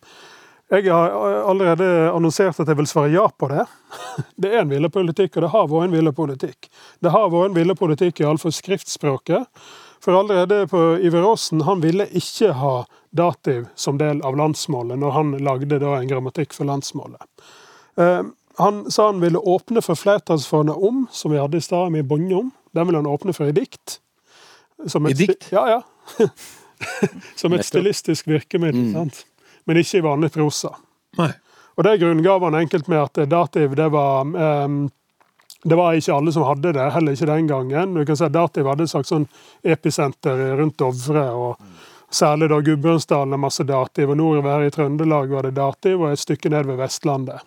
jeg 0.72 0.88
har 0.88 1.12
allerede 1.50 1.86
annonsert 2.14 2.60
at 2.62 2.68
jeg 2.70 2.78
vil 2.78 2.88
svare 2.88 3.12
ja 3.12 3.26
på 3.28 3.48
det. 3.50 3.64
Det 4.40 4.52
er 4.52 4.62
en 4.62 4.70
villepolitikk, 4.72 5.36
og 5.36 5.44
det 5.44 5.50
har 5.52 5.66
vært 5.68 5.88
en 5.88 5.96
villepolitikk. 5.96 6.68
Det 7.04 7.12
har 7.12 7.32
vært 7.32 7.50
en 7.50 7.56
villepolitikk, 7.58 8.22
iallfall 8.22 8.54
skriftspråket. 8.56 9.64
For 10.02 10.16
allerede 10.16 10.64
på 10.72 10.80
Iver 11.04 11.26
Aasen 11.28 11.62
han 11.68 11.82
ville 11.84 12.08
ikke 12.08 12.54
ha 12.58 12.86
dativ 13.12 13.68
som 13.76 14.00
del 14.00 14.22
av 14.26 14.36
landsmålet, 14.40 14.96
når 14.98 15.12
han 15.14 15.34
lagde 15.44 15.78
en 15.78 16.08
grammatikk 16.08 16.56
for 16.56 16.68
landsmålet. 16.68 17.20
Eh, 18.00 18.22
Han 18.60 18.90
sa 18.90 19.06
han 19.06 19.20
ville 19.20 19.38
åpne 19.38 19.80
for 19.80 19.96
flertallsformer 19.96 20.76
om, 20.84 21.06
som 21.10 21.32
vi 21.32 21.38
hadde 21.40 21.56
i 21.56 21.64
stad, 21.64 21.92
med 21.92 22.04
båndom. 22.04 22.50
Den 22.72 22.86
ville 22.86 22.98
han 22.98 23.08
åpne 23.08 23.32
for 23.32 23.48
i 23.48 23.54
dikt. 23.56 24.00
Som 24.86 25.06
et 25.06 25.16
I 25.16 25.26
dikt? 25.26 25.50
Ja, 25.52 25.66
ja. 25.68 26.28
som 27.40 27.52
et 27.52 27.66
stilistisk 27.66 28.26
virkemiddel. 28.26 28.92
sant? 28.92 29.26
men 29.64 29.78
ikke 29.78 30.00
i 30.00 30.02
vanlig 30.02 30.32
prosa. 30.34 30.72
Nei. 31.18 31.30
Og 31.78 31.86
det 31.86 32.00
grunngav 32.02 32.42
han 32.42 32.56
enkelt 32.58 32.88
med 32.90 32.98
at 32.98 33.20
dativ 33.30 33.76
det 33.78 33.86
var 33.94 34.26
um, 34.26 34.90
det 35.62 35.78
var 35.78 35.94
ikke 35.94 36.14
alle 36.16 36.32
som 36.34 36.42
hadde 36.42 36.72
det, 36.74 36.88
heller 36.90 37.14
ikke 37.14 37.28
den 37.30 37.46
gangen. 37.46 37.94
Du 37.94 38.02
kan 38.06 38.18
si 38.18 38.24
at 38.26 38.34
Dativ 38.34 38.66
hadde 38.66 38.82
et 38.82 38.90
slags 38.90 39.12
sånn 39.12 39.28
episenter 39.62 40.40
rundt 40.58 40.74
Dovre. 40.82 41.22
og 41.30 41.60
Særlig 42.12 42.48
da 42.50 42.58
Gudbrandsdalen 42.60 43.32
er 43.32 43.40
masse 43.40 43.64
dativ, 43.64 44.10
og 44.10 44.18
nordover 44.18 44.56
her 44.56 44.66
i 44.66 44.72
Trøndelag 44.74 45.30
var 45.30 45.46
det 45.46 45.54
dativ, 45.56 46.02
og 46.02 46.10
et 46.10 46.20
stykke 46.20 46.50
ned 46.50 46.66
ved 46.66 46.80
Vestlandet. 46.82 47.46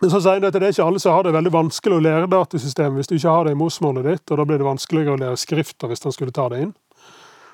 Men 0.00 0.10
så 0.10 0.20
sier 0.24 0.38
han 0.38 0.48
at 0.48 0.56
det 0.56 0.64
er 0.64 0.72
ikke 0.72 0.84
alle 0.88 1.00
som 1.02 1.12
har 1.12 1.26
det 1.26 1.34
veldig 1.36 1.52
vanskelig 1.52 1.98
å 1.98 2.04
lære 2.04 2.28
datasystemet 2.32 2.96
hvis 2.96 3.10
du 3.10 3.18
ikke 3.18 3.34
har 3.34 3.44
det 3.44 3.52
i 3.52 3.58
morsmålet 3.60 4.06
ditt, 4.06 4.30
og 4.30 4.40
da 4.40 4.46
blir 4.48 4.60
det 4.60 4.68
vanskeligere 4.68 5.16
å 5.16 5.20
lære 5.20 5.40
skrifter 5.40 5.90
hvis 5.90 6.06
han 6.06 6.14
skulle 6.16 6.36
ta 6.36 6.46
det 6.52 6.62
inn. 6.64 6.72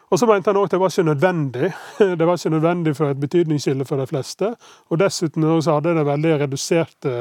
Og 0.06 0.20
så 0.20 0.28
mente 0.30 0.52
han 0.52 0.58
også 0.60 0.68
at 0.68 0.74
det 0.76 0.78
var 0.78 0.92
ikke 0.92 1.06
nødvendig. 1.08 1.68
Det 2.18 2.26
var 2.26 2.38
ikke 2.38 2.52
nødvendig 2.54 2.92
for 2.94 3.10
et 3.10 3.20
betydningsskille 3.20 3.84
for 3.88 3.98
de 3.98 4.06
fleste. 4.06 4.52
Og 4.90 5.00
dessuten 5.00 5.46
så 5.62 5.74
hadde 5.74 5.96
det 5.96 6.04
veldig 6.06 6.34
reduserte 6.44 7.14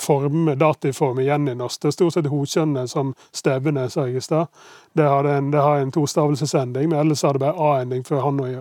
form, 0.00 0.46
dativform 0.58 1.18
igjen 1.20 1.48
i 1.48 1.54
norsk. 1.54 1.80
Det 1.82 1.88
er 1.90 1.96
stort 1.96 2.14
sett 2.16 2.26
hokjønnet 2.32 2.90
som 2.90 3.12
Stevene 3.34 3.86
sa 3.92 4.06
jeg 4.08 4.16
i 4.16 4.24
stad. 4.24 4.46
Det, 4.92 5.02
har 5.08 5.24
en- 5.24 5.50
det 5.50 5.60
har 5.60 5.76
en 5.82 5.92
tostavelsesending, 5.92 6.88
men 6.88 6.98
ellers 6.98 7.22
har 7.22 7.32
det 7.36 7.40
bare 7.44 7.58
A-ending 7.58 8.04
før 8.06 8.20
han 8.24 8.40
og, 8.40 8.54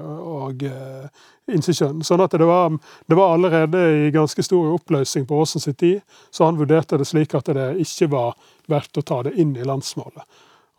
og 0.47 0.63
uh, 0.63 1.07
insekjønn. 1.53 2.03
Sånn 2.03 2.21
at 2.23 2.31
det 2.31 2.45
var, 2.47 2.69
det 3.07 3.15
var 3.19 3.33
allerede 3.35 3.83
i 4.07 4.11
ganske 4.15 4.43
stor 4.43 4.73
oppløsning 4.77 5.25
på 5.29 5.41
Åsen 5.43 5.61
sin 5.61 5.73
tid, 5.75 6.01
så 6.31 6.45
han 6.49 6.57
vurderte 6.59 6.97
det 6.97 7.07
slik 7.09 7.35
at 7.35 7.45
det 7.53 7.69
ikke 7.83 8.09
var 8.13 8.33
verdt 8.71 8.97
å 8.97 9.01
ta 9.05 9.21
det 9.23 9.35
inn 9.39 9.55
i 9.57 9.63
landsmålet. 9.67 10.23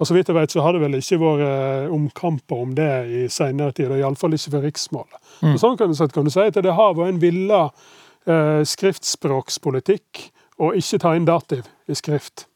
Og 0.02 0.08
så 0.08 0.14
vidt 0.16 0.26
jeg 0.28 0.34
vet, 0.34 0.50
så 0.50 0.60
har 0.64 0.72
det 0.74 0.80
vel 0.82 0.96
ikke 0.98 1.20
vært 1.22 1.42
eh, 1.46 1.92
omkamper 1.94 2.62
om 2.64 2.72
det 2.74 2.88
i 3.06 3.20
senere 3.30 3.70
tid, 3.72 3.92
og 3.94 4.00
iallfall 4.00 4.34
ikke 4.34 4.50
for 4.56 4.64
riksmålet. 4.66 5.20
Og 5.52 5.60
sånn 5.62 5.76
kan 5.78 5.92
du, 5.92 6.06
kan 6.10 6.24
du 6.26 6.30
si 6.34 6.40
at 6.42 6.56
det 6.58 6.72
har 6.74 6.96
vært 6.98 7.12
en 7.12 7.20
villa 7.22 7.60
eh, 7.68 8.03
skriftspråkspolitikk 8.24 10.20
å 10.64 10.70
ikke 10.78 11.00
ta 11.02 11.14
inn 11.16 11.26
dativ 11.28 11.66
i 11.90 11.96
skrift. 11.98 12.46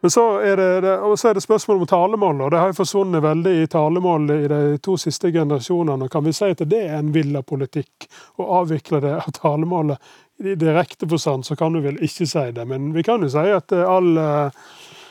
Men 0.00 0.10
så 0.10 0.24
er 0.38 0.56
det, 0.56 0.90
og 1.02 1.16
så 1.18 1.30
er 1.30 1.34
det 1.34 1.42
spørsmål 1.42 1.80
om 1.80 1.88
talemål, 1.90 2.40
og 2.44 2.50
det 2.52 2.58
har 2.60 2.70
jo 2.70 2.76
forsvunnet 2.78 3.24
veldig 3.24 3.54
i 3.62 3.66
talemål 3.72 4.28
i 4.34 4.48
de 4.52 4.58
to 4.84 4.96
siste 5.00 5.32
generasjonene. 5.34 6.06
Kan 6.12 6.26
vi 6.26 6.34
si 6.36 6.50
at 6.52 6.62
det 6.68 6.82
er 6.84 6.98
en 6.98 7.14
villa 7.14 7.42
politikk 7.42 8.06
å 8.38 8.46
avvikle 8.60 9.00
det 9.02 9.14
av 9.16 9.32
talemålet? 9.40 10.12
I 10.44 10.54
direkte 10.60 11.08
forstand 11.08 11.46
så 11.48 11.56
kan 11.56 11.72
du 11.72 11.80
vel 11.80 11.96
ikke 12.04 12.28
si 12.28 12.44
det, 12.52 12.66
men 12.68 12.92
vi 12.92 13.02
kan 13.02 13.24
jo 13.24 13.30
si 13.32 13.46
at 13.50 13.72
eh, 13.72 13.88
all 13.88 14.20
eh, 14.20 14.68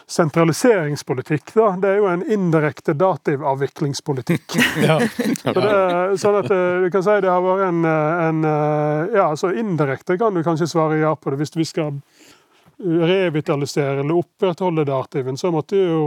sentraliseringspolitikk, 0.08 1.53
da, 1.56 1.72
det 1.82 1.89
er 1.89 1.97
jo 1.97 2.10
en 2.12 2.24
indirekte 2.32 2.93
dativavviklingspolitikk. 2.97 4.58
Ja. 4.86 4.99
Så 5.41 5.53
det, 5.56 5.76
sånn 6.22 6.38
at 6.41 6.49
du 6.51 6.84
vi 6.84 6.91
kan 6.93 7.03
si 7.06 7.16
det 7.24 7.32
har 7.32 7.41
vært 7.41 7.68
en, 7.70 7.82
eh, 7.88 8.24
en 8.28 8.47
eh, 8.49 9.16
Ja, 9.16 9.30
altså 9.32 9.53
indirekte 9.56 10.18
kan 10.22 10.36
du 10.36 10.43
kanskje 10.45 10.68
svare 10.70 10.99
ja 10.99 11.14
på 11.16 11.32
det. 11.32 11.39
Hvis 11.41 11.56
vi 11.56 11.66
skal 11.68 11.99
revitalisere 12.78 14.01
eller 14.01 14.20
opprettholde 14.20 14.84
dativen, 14.86 15.38
så 15.39 15.51
måtte 15.53 15.80
jo 15.80 16.01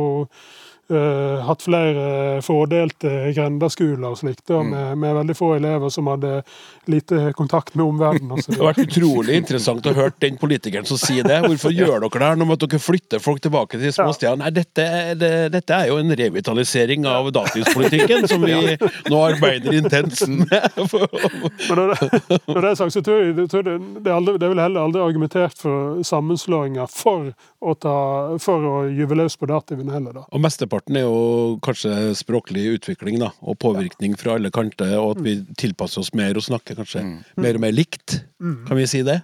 eh, 0.91 1.45
hatt 1.47 1.65
flere 1.65 2.07
fordelte 2.45 3.33
grendeskoler 3.37 4.09
og 4.11 4.19
slikt, 4.21 4.45
da, 4.51 4.63
med, 4.67 4.99
med 5.01 5.17
veldig 5.21 5.37
få 5.37 5.53
elever 5.59 5.93
som 5.93 6.09
hadde 6.11 6.43
lite 6.89 7.33
kontakt 7.37 7.75
med 7.79 7.85
omverdenen. 7.87 8.41
Det 8.47 8.59
har 8.59 8.71
vært 8.71 8.85
utrolig 8.87 9.39
interessant 9.43 9.87
å 9.87 9.95
høre 9.97 10.15
den 10.25 10.39
politikeren 10.41 10.89
som 10.89 11.01
sier 11.01 11.27
det. 11.29 11.41
Hvorfor 11.47 11.75
gjør 11.79 12.05
dere 12.05 12.23
det 12.23 12.31
her 12.31 12.41
nå 12.41 12.49
med 12.49 12.63
dere 12.65 12.81
flytter 12.83 13.23
folk 13.23 13.43
tilbake 13.45 13.81
til 13.81 13.95
små 13.95 14.13
steder. 14.17 14.41
Nei, 14.41 14.53
dette, 14.57 14.87
det, 15.21 15.33
dette 15.55 15.77
er 15.77 15.93
jo 15.93 15.99
en 16.01 16.15
revitalisering 16.23 17.07
av 17.09 17.31
datingspolitikken 17.37 18.29
som 18.31 18.45
vi 18.45 18.77
nå 19.11 19.23
arbeider 19.23 19.79
intenst 19.79 20.27
med. 20.29 20.69
Når 21.69 21.91
det, 21.91 22.39
når 22.49 22.61
det 22.63 22.69
er 22.71 22.77
sagt, 22.79 22.93
så 22.95 23.01
tror 23.05 23.21
jeg, 23.23 23.49
tror 23.51 23.65
det, 23.67 23.75
det, 24.05 24.13
er 24.13 24.51
vel 24.51 24.61
heller 24.63 24.87
aldri 24.87 25.03
argumentert 25.03 25.59
for 25.61 26.01
sammenslåinger 26.07 26.89
for 26.91 27.33
ta, 27.83 27.95
for 28.43 28.67
å 28.69 28.75
gyve 28.93 29.19
løs 29.19 29.37
på 29.39 29.49
dativen 29.51 29.91
heller, 29.91 30.21
da. 30.21 30.25
Og 30.31 30.43
mesteparten 30.43 30.99
er 31.01 31.07
jo 31.07 31.59
kanskje 31.65 32.13
språklig 32.19 32.69
utvikling 32.77 33.19
da, 33.23 33.33
og 33.43 33.59
påvirkning 33.63 34.15
fra 34.19 34.37
alle 34.39 34.53
kanter, 34.55 34.95
og 35.01 35.17
at 35.17 35.25
vi 35.27 35.39
tilpasser 35.59 36.05
oss 36.05 36.15
mer 36.17 36.39
og 36.39 36.47
snakker 36.47 36.79
kanskje 36.79 37.05
mer 37.41 37.59
og 37.59 37.67
mer 37.67 37.75
likt. 37.75 38.21
Kan 38.39 38.79
vi 38.79 38.87
si 38.91 39.03
det? 39.07 39.21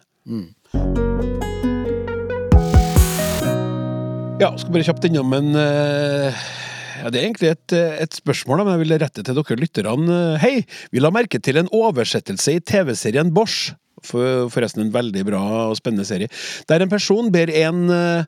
Ja, 4.42 4.50
skal 4.58 4.74
bare 4.74 4.86
kjapt 4.88 5.06
innom 5.06 5.30
en 5.36 5.54
eh, 5.54 6.44
ja, 7.04 7.10
Det 7.12 7.20
er 7.20 7.26
egentlig 7.28 7.52
et, 7.52 7.74
et 8.02 8.16
spørsmål, 8.18 8.64
men 8.64 8.74
jeg 8.74 8.82
vil 8.82 8.96
rette 8.98 9.22
til 9.22 9.38
dere 9.38 9.60
lytterne. 9.60 10.18
Hei! 10.42 10.64
Vi 10.90 11.02
la 11.02 11.12
merke 11.14 11.38
til 11.38 11.60
en 11.60 11.70
oversettelse 11.70 12.56
i 12.58 12.62
TV-serien 12.64 13.30
Bosch. 13.34 13.74
For, 14.04 14.50
forresten 14.52 14.84
en 14.84 14.92
veldig 14.94 15.24
bra 15.30 15.42
og 15.70 15.78
spennende 15.78 16.04
serie. 16.08 16.28
Der 16.68 16.84
en 16.84 16.92
person 16.92 17.30
ber 17.32 17.48
en 17.48 17.86
eh, 17.90 18.26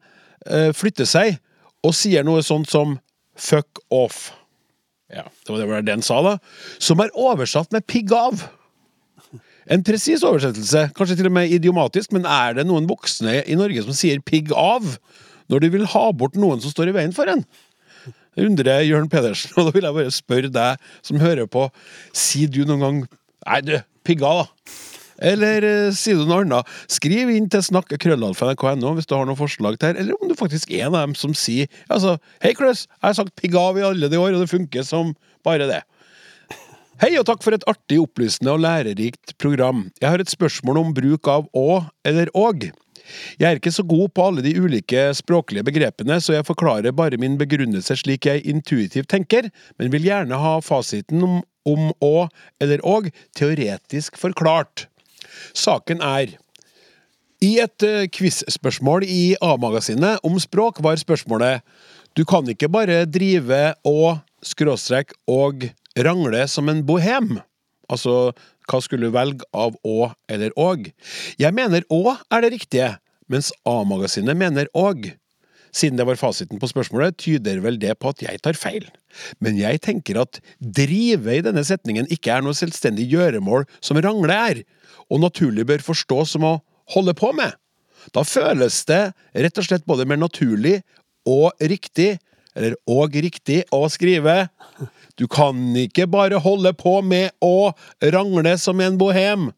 eh, 0.49 0.71
flytte 0.77 1.07
seg, 1.09 1.37
og 1.85 1.95
sier 1.95 2.25
noe 2.27 2.43
sånt 2.43 2.71
som 2.71 2.99
'fuck 3.37 3.83
off'. 3.93 4.33
Ja, 5.13 5.23
det 5.47 5.53
var 5.53 5.83
det 5.83 5.95
var 5.95 6.03
sa, 6.03 6.23
da. 6.23 6.39
Som 6.79 7.01
er 7.01 7.13
oversatt 7.15 7.73
med 7.73 7.87
'pigg 7.87 8.11
av'. 8.11 8.49
En 9.67 9.83
presis 9.83 10.23
oversettelse, 10.23 10.93
kanskje 10.95 11.17
til 11.19 11.27
og 11.27 11.33
med 11.33 11.51
idiomatisk, 11.51 12.13
men 12.13 12.25
er 12.25 12.55
det 12.55 12.67
noen 12.67 12.87
voksne 12.87 13.41
i 13.47 13.55
Norge 13.59 13.83
som 13.83 13.93
sier 13.93 14.19
'pigg 14.19 14.53
av' 14.53 14.99
når 15.51 15.61
de 15.61 15.69
vil 15.69 15.87
ha 15.87 16.13
bort 16.13 16.35
noen 16.35 16.61
som 16.61 16.71
står 16.71 16.89
i 16.89 16.97
veien 16.97 17.15
for 17.15 17.27
en? 17.27 17.45
Det 18.37 18.45
undrer 18.47 18.85
Jørn 18.85 19.09
Pedersen, 19.09 19.53
og 19.57 19.67
da 19.67 19.75
vil 19.75 19.87
jeg 19.89 19.95
bare 19.95 20.15
spørre 20.15 20.53
deg 20.53 20.79
som 21.03 21.21
hører 21.23 21.47
på, 21.47 21.71
sier 22.13 22.49
du 22.49 22.65
noen 22.65 22.81
gang 22.81 22.99
'nei, 23.47 23.61
du, 23.61 23.83
pigg 24.05 24.23
av', 24.23 24.47
da? 24.47 24.96
Eller 25.23 25.65
eh, 25.65 25.91
sier 25.97 26.21
du 26.21 26.29
noe 26.29 26.43
annet? 26.45 26.69
Skriv 26.93 27.31
inn 27.33 27.49
til 27.53 27.65
snakk.krøllalfa.nrk.no 27.65 28.95
hvis 28.97 29.09
du 29.09 29.17
har 29.17 29.29
noen 29.29 29.39
forslag 29.39 29.79
til, 29.81 29.93
her, 29.93 30.01
eller 30.03 30.21
om 30.21 30.31
du 30.31 30.37
faktisk 30.39 30.73
er 30.73 30.87
en 30.87 30.97
av 30.97 31.07
dem 31.07 31.17
som 31.19 31.35
sier 31.37 31.71
altså, 31.89 32.19
'Hei, 32.43 32.55
Kløs, 32.59 32.87
jeg 32.87 33.09
har 33.09 33.19
sagt 33.21 33.37
pigg 33.41 33.57
av 33.57 33.79
i 33.79 33.87
alle 33.87 34.11
de 34.13 34.21
år, 34.21 34.35
og 34.37 34.45
det 34.45 34.53
funker 34.53 34.85
som 34.87 35.15
bare 35.47 35.69
det'. 35.71 35.85
Hei 36.97 37.13
og 37.21 37.27
takk 37.29 37.43
for 37.45 37.53
et 37.53 37.65
artig, 37.69 37.99
opplysende 38.01 38.55
og 38.55 38.63
lærerikt 38.65 39.35
program. 39.37 39.91
Jeg 40.01 40.09
har 40.09 40.23
et 40.23 40.33
spørsmål 40.33 40.79
om 40.81 40.95
bruk 40.97 41.29
av 41.29 41.45
å 41.53 41.85
eller 42.09 42.31
åg. 42.33 42.71
Jeg 43.37 43.47
er 43.47 43.61
ikke 43.61 43.75
så 43.75 43.85
god 43.87 44.09
på 44.17 44.25
alle 44.25 44.45
de 44.45 44.55
ulike 44.57 45.03
språklige 45.15 45.67
begrepene, 45.67 46.17
så 46.25 46.39
jeg 46.39 46.47
forklarer 46.49 46.97
bare 46.97 47.21
min 47.21 47.37
begrunnelse 47.39 47.99
slik 48.01 48.27
jeg 48.27 48.47
intuitivt 48.49 49.11
tenker, 49.13 49.51
men 49.79 49.93
vil 49.93 50.09
gjerne 50.09 50.41
ha 50.41 50.57
fasiten 50.65 51.23
om, 51.23 51.39
om 51.69 51.93
å 52.01 52.29
eller 52.65 52.81
åg 52.81 53.13
teoretisk 53.37 54.17
forklart. 54.21 54.89
Saken 55.57 56.03
er 56.05 56.37
I 57.45 57.53
et 57.63 57.87
uh, 57.87 58.05
quiz-spørsmål 58.13 59.07
i 59.09 59.37
A-magasinet 59.45 60.25
om 60.27 60.39
språk 60.41 60.81
var 60.85 60.99
spørsmålet 61.01 61.65
Du 62.17 62.25
kan 62.29 62.47
ikke 62.49 62.71
bare 62.73 63.05
drive 63.05 63.75
og 63.85 64.23
skråstrek 64.47 65.13
og 65.29 65.69
rangle 65.97 66.47
som 66.49 66.69
en 66.73 66.85
bohem. 66.87 67.37
Altså, 67.93 68.33
hva 68.67 68.81
skulle 68.83 69.09
du 69.09 69.15
velge 69.15 69.47
av 69.55 69.77
å 69.87 70.11
eller 70.33 70.55
åg? 70.59 70.91
Jeg 71.39 71.55
mener 71.55 71.85
å 71.93 72.17
er 72.33 72.43
det 72.45 72.55
riktige, 72.57 72.97
mens 73.31 73.53
A-magasinet 73.69 74.39
mener 74.39 74.71
åg. 74.75 75.13
Siden 75.77 75.99
det 75.99 76.07
var 76.09 76.17
fasiten 76.17 76.61
på 76.61 76.71
spørsmålet, 76.71 77.19
tyder 77.21 77.61
vel 77.65 77.77
det 77.81 77.99
på 78.01 78.11
at 78.13 78.23
jeg 78.25 78.41
tar 78.45 78.57
feil. 78.57 78.87
Men 79.45 79.59
jeg 79.61 79.83
tenker 79.85 80.23
at 80.23 80.41
drive 80.61 81.35
i 81.37 81.45
denne 81.45 81.65
setningen 81.67 82.09
ikke 82.13 82.33
er 82.33 82.45
noe 82.45 82.57
selvstendig 82.57 83.09
gjøremål 83.13 83.67
som 83.85 84.01
rangle 84.01 84.39
er, 84.51 84.63
og 85.13 85.23
naturlig 85.23 85.67
bør 85.69 85.85
forstås 85.87 86.35
som 86.35 86.47
å 86.47 86.55
holde 86.95 87.15
på 87.19 87.33
med. 87.37 87.55
Da 88.15 88.23
føles 88.27 88.85
det 88.87 89.03
rett 89.35 89.59
og 89.59 89.67
slett 89.67 89.87
både 89.89 90.07
mer 90.07 90.21
naturlig 90.21 90.81
og 91.27 91.53
riktig, 91.59 92.17
eller 92.57 92.77
og 92.89 93.17
riktig, 93.19 93.65
å 93.75 93.85
skrive 93.93 94.47
Du 95.19 95.27
kan 95.29 95.59
ikke 95.77 96.07
bare 96.09 96.39
holde 96.41 96.73
på 96.77 97.01
med 97.05 97.33
å 97.45 97.73
rangle 98.15 98.55
som 98.61 98.81
en 98.85 98.99
bohem. 99.01 99.51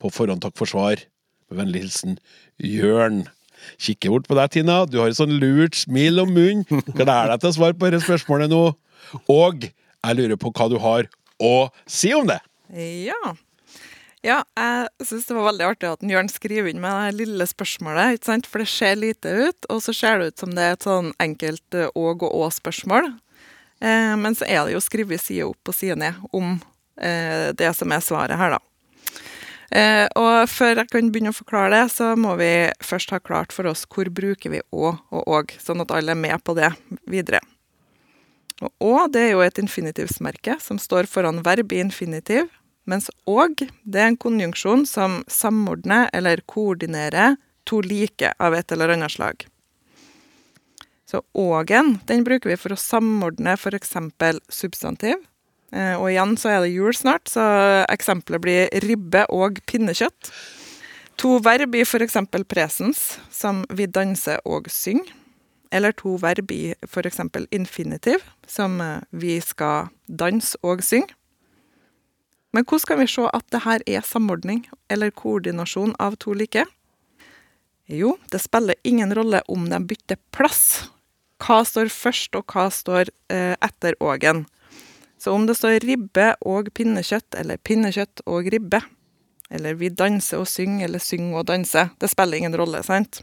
På 0.00 0.12
forhånd 0.12 0.44
takk 0.44 0.56
for 0.58 0.68
svar. 0.68 1.00
Med 1.48 1.62
vennlig 1.62 1.86
hilsen 1.86 2.18
Jørn. 2.60 3.24
Kikker 3.80 4.12
bort 4.12 4.28
på 4.28 4.36
deg, 4.36 4.52
Tina. 4.52 4.82
Du 4.84 4.98
har 5.00 5.10
et 5.10 5.18
sånn 5.18 5.38
lurt 5.40 5.78
smil 5.80 6.20
om 6.22 6.32
munnen. 6.32 6.66
Gleder 6.92 7.32
deg 7.32 7.42
til 7.42 7.50
å 7.50 7.56
svare 7.56 7.78
på 7.78 7.88
dette 7.88 8.04
spørsmålet 8.04 8.52
nå. 8.52 8.62
Og 9.32 9.66
jeg 9.66 10.18
lurer 10.18 10.38
på 10.40 10.52
hva 10.52 10.68
du 10.70 10.76
har 10.82 11.08
å 11.42 11.54
si 11.88 12.12
om 12.16 12.28
det. 12.28 12.38
Ja. 12.76 13.34
Ja, 14.24 14.40
jeg 14.56 15.06
syns 15.06 15.26
det 15.28 15.36
var 15.36 15.50
veldig 15.50 15.66
artig 15.66 15.88
at 15.90 16.06
Jørn 16.06 16.30
skriver 16.32 16.70
inn 16.70 16.80
med 16.82 16.94
det 16.94 17.18
lille 17.20 17.46
spørsmålet, 17.46 18.16
ikke 18.16 18.30
sant? 18.30 18.48
for 18.48 18.62
det 18.62 18.70
ser 18.72 18.96
lite 18.98 19.32
ut, 19.32 19.68
og 19.70 19.82
så 19.84 19.94
ser 19.94 20.18
det 20.18 20.30
ut 20.30 20.44
som 20.44 20.54
det 20.56 20.64
er 20.64 20.76
et 20.76 20.86
sånn 20.86 21.12
enkelt 21.22 21.76
eh, 21.76 21.92
åg 21.94 22.24
og 22.26 22.38
å-spørsmål. 22.46 23.12
Eh, 23.84 24.14
men 24.18 24.38
så 24.38 24.48
er 24.48 24.64
det 24.64 24.74
jo 24.74 24.82
skrevet 24.82 25.22
side 25.22 25.46
opp 25.46 25.70
og 25.70 25.76
side 25.76 25.98
ned 26.00 26.16
om 26.32 26.56
eh, 26.96 27.52
det 27.56 27.70
som 27.76 27.92
er 27.92 28.02
svaret 28.04 28.40
her, 28.40 28.56
da. 28.56 28.62
Eh, 29.76 30.06
og 30.14 30.46
før 30.48 30.80
jeg 30.80 30.90
kan 30.92 31.08
begynne 31.10 31.32
å 31.34 31.36
forklare 31.36 31.74
det, 31.74 31.84
så 31.96 32.12
må 32.18 32.36
vi 32.40 32.50
først 32.86 33.12
ha 33.12 33.20
klart 33.20 33.54
for 33.54 33.68
oss 33.68 33.84
hvor 33.90 34.08
bruker 34.14 34.52
vi 34.52 34.62
å 34.70 34.94
og 34.94 35.22
åg, 35.26 35.56
sånn 35.62 35.82
at 35.82 35.92
alle 35.94 36.14
er 36.14 36.22
med 36.22 36.42
på 36.46 36.54
det 36.58 36.70
videre. 37.10 37.42
Og 38.62 38.70
å, 38.80 38.92
det 39.12 39.26
er 39.26 39.34
jo 39.34 39.42
et 39.44 39.58
infinitivsmerke 39.60 40.56
som 40.62 40.78
står 40.80 41.10
foran 41.10 41.42
verb 41.44 41.74
i 41.74 41.82
infinitiv, 41.82 42.46
mens 42.86 43.10
og 43.26 43.60
det 43.84 44.00
er 44.00 44.12
en 44.12 44.20
konjunksjon 44.20 44.86
som 44.88 45.20
samordner 45.30 46.08
eller 46.16 46.42
koordinerer 46.46 47.36
to 47.66 47.82
like 47.82 48.32
av 48.38 48.54
et 48.54 48.72
eller 48.72 48.94
annet 48.94 49.12
slag. 49.12 49.46
Så 51.06 51.22
ågen, 51.38 51.98
den 52.06 52.24
bruker 52.26 52.50
vi 52.50 52.58
for 52.58 52.74
å 52.74 52.80
samordne 52.80 53.54
eksempel 53.78 54.40
substantiv. 54.50 55.20
Eh, 55.74 55.94
og 55.94 56.10
igjen 56.10 56.34
så 56.38 56.50
er 56.50 56.62
det 56.64 56.74
jul 56.74 56.94
snart, 56.94 57.30
så 57.30 57.42
eksempelet 57.90 58.42
blir 58.42 58.72
ribbe 58.86 59.26
og 59.34 59.60
pinnekjøtt. 59.70 60.32
To 61.22 61.38
verb 61.40 61.74
i 61.74 61.84
eksempel 62.04 62.44
presens, 62.44 63.18
som 63.30 63.64
vi 63.70 63.86
danser 63.86 64.42
og 64.44 64.70
synger. 64.70 65.14
Eller 65.74 65.92
to 65.92 66.14
verb 66.22 66.52
i 66.54 66.74
eksempel 66.78 67.46
infinitiv, 67.50 68.22
som 68.46 68.80
eh, 68.80 69.02
vi 69.10 69.40
skal 69.40 69.88
danse 70.06 70.58
og 70.62 70.82
synge. 70.82 71.14
Men 72.54 72.64
hvordan 72.64 72.88
kan 72.88 73.00
vi 73.02 73.08
se 73.10 73.26
at 73.32 73.46
det 73.52 73.62
her 73.66 73.84
er 73.86 74.04
samordning 74.06 74.64
eller 74.92 75.14
koordinasjon 75.14 75.94
av 76.02 76.16
to 76.22 76.34
like? 76.36 76.64
Jo, 77.86 78.16
det 78.32 78.42
spiller 78.42 78.74
ingen 78.82 79.14
rolle 79.14 79.42
om 79.48 79.68
de 79.70 79.78
bytter 79.86 80.18
plass. 80.34 80.88
Hva 81.42 81.60
står 81.68 81.90
først, 81.92 82.34
og 82.34 82.50
hva 82.50 82.66
står 82.72 83.12
eh, 83.30 83.54
etter 83.62 83.94
ågen. 84.02 84.46
Så 85.18 85.32
om 85.32 85.46
det 85.46 85.56
står 85.58 85.84
ribbe 85.84 86.32
og 86.44 86.72
pinnekjøtt, 86.74 87.36
eller 87.38 87.60
pinnekjøtt 87.62 88.24
og 88.26 88.48
ribbe, 88.52 88.80
eller 89.50 89.78
vi 89.78 89.92
danser 89.92 90.42
og 90.42 90.50
synger, 90.50 90.88
eller 90.88 91.02
synger 91.02 91.40
og 91.40 91.48
danser, 91.52 91.92
det 92.00 92.10
spiller 92.10 92.40
ingen 92.40 92.56
rolle, 92.58 92.82
sant? 92.82 93.22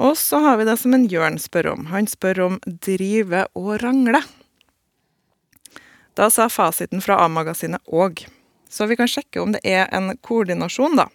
Og 0.00 0.16
så 0.18 0.40
har 0.42 0.58
vi 0.58 0.66
det 0.68 0.76
som 0.80 0.94
en 0.96 1.06
Jørn 1.10 1.38
spør 1.42 1.72
om. 1.74 1.88
Han 1.90 2.08
spør 2.10 2.44
om 2.46 2.60
drive 2.64 3.44
og 3.58 3.72
rangle. 3.82 4.22
Da 6.18 6.30
sa 6.30 6.48
fasiten 6.50 7.02
fra 7.04 7.20
A-magasinet 7.24 7.82
òg. 7.86 8.24
Så 8.70 8.86
vi 8.86 8.96
kan 8.98 9.08
sjekke 9.10 9.42
om 9.42 9.54
det 9.54 9.62
er 9.66 9.88
en 9.94 10.12
koordinasjon, 10.22 10.96
da. 10.98 11.08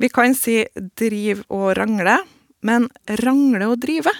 Vi 0.00 0.08
kan 0.08 0.34
si 0.34 0.62
driv 0.98 1.44
og 1.52 1.74
rangle, 1.78 2.16
men 2.66 2.88
rangle 3.20 3.68
og 3.68 3.82
drive? 3.82 4.12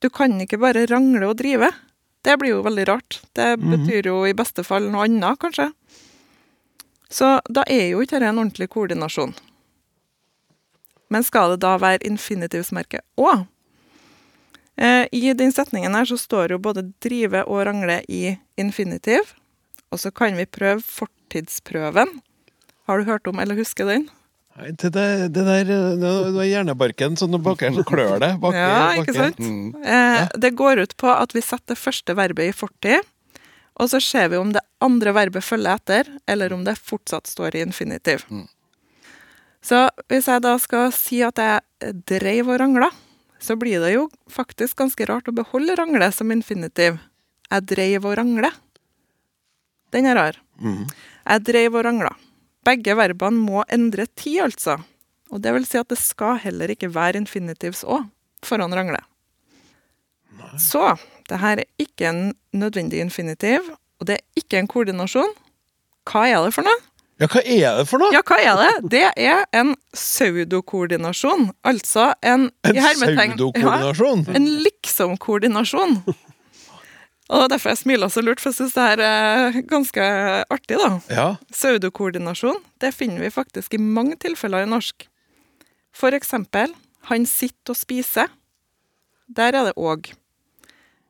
Du 0.00 0.08
kan 0.12 0.36
ikke 0.40 0.60
bare 0.62 0.86
rangle 0.90 1.26
og 1.28 1.38
drive. 1.40 1.72
Det 2.22 2.36
blir 2.38 2.56
jo 2.56 2.62
veldig 2.66 2.86
rart. 2.88 3.20
Det 3.38 3.56
betyr 3.62 4.08
jo 4.10 4.20
i 4.26 4.34
beste 4.36 4.64
fall 4.66 4.88
noe 4.90 5.06
annet, 5.06 5.38
kanskje. 5.42 5.70
Så 7.10 7.36
da 7.48 7.62
er 7.70 7.92
jo 7.92 8.00
ikke 8.02 8.18
dette 8.18 8.32
en 8.32 8.40
ordentlig 8.42 8.68
koordinasjon. 8.72 9.34
Men 11.10 11.22
skal 11.22 11.54
det 11.54 11.60
da 11.62 11.76
være 11.78 12.06
infinitivsmerket 12.08 13.04
òg? 13.20 13.44
Eh, 14.76 15.06
I 15.12 15.32
den 15.36 15.52
setningen 15.52 15.94
her 15.96 16.08
så 16.08 16.18
står 16.20 16.52
jo 16.54 16.60
både 16.62 16.84
drive 17.02 17.44
og 17.48 17.64
rangle 17.68 18.02
i 18.12 18.36
infinitiv. 18.60 19.32
Og 19.92 20.02
så 20.02 20.12
kan 20.12 20.36
vi 20.36 20.46
prøve 20.46 20.82
fortidsprøven. 20.84 22.18
Har 22.86 22.98
du 22.98 23.08
hørt 23.08 23.26
om 23.26 23.40
eller 23.42 23.58
husker 23.58 23.88
den? 23.88 24.08
Nei, 24.56 24.70
det, 24.72 24.92
det, 24.94 25.06
det 25.36 25.42
der 25.44 25.70
nå 26.00 26.10
er 26.40 26.48
hjernebarken 26.48 27.16
sånn 27.20 27.34
bak 27.36 27.44
bakker 27.50 27.74
så 27.76 27.84
klør 27.84 28.16
det. 28.22 28.30
Bakker, 28.40 28.62
Ja, 28.62 28.84
ikke 29.02 29.16
sant? 29.16 29.40
Mm. 29.42 29.74
Eh, 29.84 30.22
det 30.40 30.54
går 30.56 30.80
ut 30.84 30.94
på 30.96 31.10
at 31.12 31.34
vi 31.36 31.42
setter 31.44 31.74
det 31.74 31.80
første 31.80 32.16
verbet 32.16 32.48
i 32.50 32.56
fortid, 32.56 33.04
og 33.76 33.90
så 33.92 34.00
ser 34.00 34.30
vi 34.32 34.38
om 34.40 34.54
det 34.54 34.62
andre 34.80 35.12
verbet 35.12 35.44
følger 35.44 35.76
etter, 35.76 36.08
eller 36.24 36.54
om 36.56 36.62
det 36.64 36.78
fortsatt 36.80 37.28
står 37.28 37.58
i 37.58 37.64
infinitiv. 37.66 38.24
Så 39.60 39.82
hvis 40.08 40.28
jeg 40.30 40.44
da 40.46 40.54
skal 40.62 40.88
si 40.94 41.20
at 41.26 41.36
jeg 41.42 41.92
dreiv 42.08 42.48
og 42.48 42.60
rangla, 42.62 42.88
så 43.38 43.56
blir 43.56 43.80
det 43.82 43.92
jo 43.94 44.06
faktisk 44.32 44.78
ganske 44.80 45.06
rart 45.08 45.28
å 45.28 45.34
beholde 45.36 45.76
rangle 45.78 46.08
som 46.12 46.32
infinitiv. 46.32 46.98
Jeg 47.50 47.66
dreiv 47.68 48.06
og 48.08 48.16
rangle. 48.18 48.50
Den 49.94 50.08
er 50.10 50.18
rar. 50.18 50.38
Jeg 51.26 51.44
dreiv 51.46 51.76
og 51.76 51.84
rangla. 51.86 52.12
Begge 52.66 52.96
verbene 52.98 53.38
må 53.38 53.62
endre 53.70 54.06
tid, 54.18 54.40
altså. 54.48 54.78
Og 55.30 55.42
det 55.42 55.52
vil 55.54 55.66
si 55.66 55.78
at 55.78 55.88
det 55.90 55.98
skal 56.00 56.40
heller 56.42 56.70
ikke 56.72 56.90
være 56.94 57.20
infinitivs 57.20 57.84
òg 57.84 58.08
foran 58.46 58.74
rangle. 58.74 58.98
Så 60.58 60.96
det 61.28 61.38
her 61.42 61.62
er 61.62 61.82
ikke 61.82 62.08
en 62.10 62.34
nødvendig 62.52 63.00
infinitiv, 63.02 63.62
og 64.00 64.06
det 64.06 64.18
er 64.18 64.42
ikke 64.42 64.60
en 64.60 64.70
koordinasjon. 64.70 65.32
Hva 66.06 66.26
er 66.30 66.44
det 66.44 66.54
for 66.54 66.66
noe? 66.66 66.82
Ja, 67.16 67.26
hva 67.32 67.40
er 67.40 67.78
det 67.78 67.86
for 67.88 68.02
noe? 68.02 68.12
Ja, 68.12 68.20
hva 68.28 68.36
er 68.44 68.58
det? 68.60 68.72
Det 68.92 69.04
er 69.16 69.46
en 69.56 69.72
pseudokoordinasjon. 69.96 71.48
Altså 71.64 72.10
en 72.20 72.50
en 72.66 72.76
pseudokoordinasjon? 72.76 74.26
Ja, 74.28 74.34
en 74.36 74.48
liksom-koordinasjon. 74.66 75.96
Og 77.26 77.42
er 77.42 77.48
derfor 77.50 77.72
jeg 77.72 77.80
smiler 77.80 78.10
så 78.12 78.22
lurt, 78.22 78.38
for 78.38 78.52
jeg 78.52 78.60
syns 78.60 78.76
det 78.76 78.84
her 78.84 79.02
er 79.02 79.56
ganske 79.66 80.04
artig, 80.52 80.76
da. 80.78 80.90
Ja. 81.10 81.26
Pseudokoordinasjon 81.50 82.60
det 82.84 82.92
finner 82.94 83.24
vi 83.24 83.32
faktisk 83.34 83.74
i 83.74 83.82
mange 83.82 84.18
tilfeller 84.22 84.66
i 84.66 84.70
norsk. 84.70 85.08
For 85.96 86.12
eksempel 86.12 86.74
'han 87.08 87.26
sitter 87.26 87.72
og 87.72 87.76
spiser'. 87.80 88.28
Der 89.32 89.56
er 89.56 89.64
det 89.64 89.74
òg. 89.76 90.12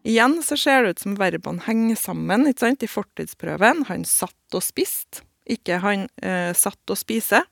Igjen 0.06 0.42
så 0.42 0.56
ser 0.56 0.82
det 0.82 0.90
ut 0.90 1.00
som 1.00 1.16
verbene 1.18 1.64
henger 1.66 1.96
sammen 1.96 2.46
ikke 2.46 2.60
sant? 2.60 2.82
i 2.82 2.86
fortidsprøven. 2.86 3.86
Han 3.86 4.04
satt 4.04 4.54
og 4.54 4.62
spiste, 4.62 5.22
ikke 5.50 5.80
han 5.82 6.08
eh, 6.22 6.52
satt 6.56 6.92
og 6.92 6.98
spiser. 6.98 7.46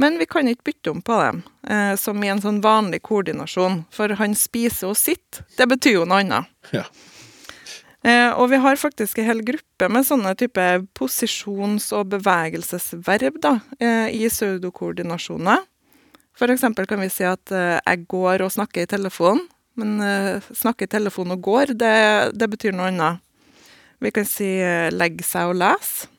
Men 0.00 0.18
vi 0.18 0.26
kan 0.26 0.48
ikke 0.50 0.72
bytte 0.72 0.90
om 0.90 1.02
på 1.06 1.16
dem, 1.20 1.42
eh, 1.70 1.94
som 2.00 2.22
i 2.24 2.30
en 2.32 2.42
sånn 2.42 2.60
vanlig 2.64 3.04
koordinasjon. 3.06 3.84
For 3.94 4.16
han 4.18 4.34
spiser 4.38 4.90
og 4.90 4.98
sitter, 4.98 5.44
det 5.58 5.68
betyr 5.70 6.00
jo 6.00 6.06
noe 6.08 6.24
annet. 6.24 6.50
Ja. 6.74 6.82
Eh, 8.04 8.30
og 8.36 8.50
vi 8.52 8.58
har 8.60 8.76
faktisk 8.76 9.18
en 9.18 9.30
hel 9.30 9.40
gruppe 9.46 9.88
med 9.88 10.04
sånne 10.04 10.34
type 10.36 10.64
posisjons- 10.98 11.92
og 11.96 12.10
bevegelsesverb 12.12 13.38
da, 13.40 13.54
eh, 13.80 14.10
i 14.12 14.26
pseudokoordinasjoner. 14.28 15.62
For 16.36 16.50
eksempel 16.50 16.88
kan 16.90 17.00
vi 17.00 17.08
si 17.08 17.24
at 17.24 17.52
eh, 17.54 17.78
jeg 17.78 18.06
går 18.10 18.42
og 18.44 18.52
snakker 18.52 18.84
i 18.84 18.90
telefonen, 18.90 19.46
men 19.78 20.00
eh, 20.02 20.42
snakke 20.52 20.84
i 20.84 20.90
telefonen 20.90 21.38
og 21.38 21.46
går, 21.46 21.72
det, 21.78 21.94
det 22.36 22.50
betyr 22.50 22.74
noe 22.74 22.90
annet. 22.90 23.22
Vi 24.02 24.12
kan 24.12 24.26
si 24.28 24.50
eh, 24.60 24.90
legge 24.92 25.24
seg 25.24 25.54
og 25.54 25.60
lese, 25.62 26.10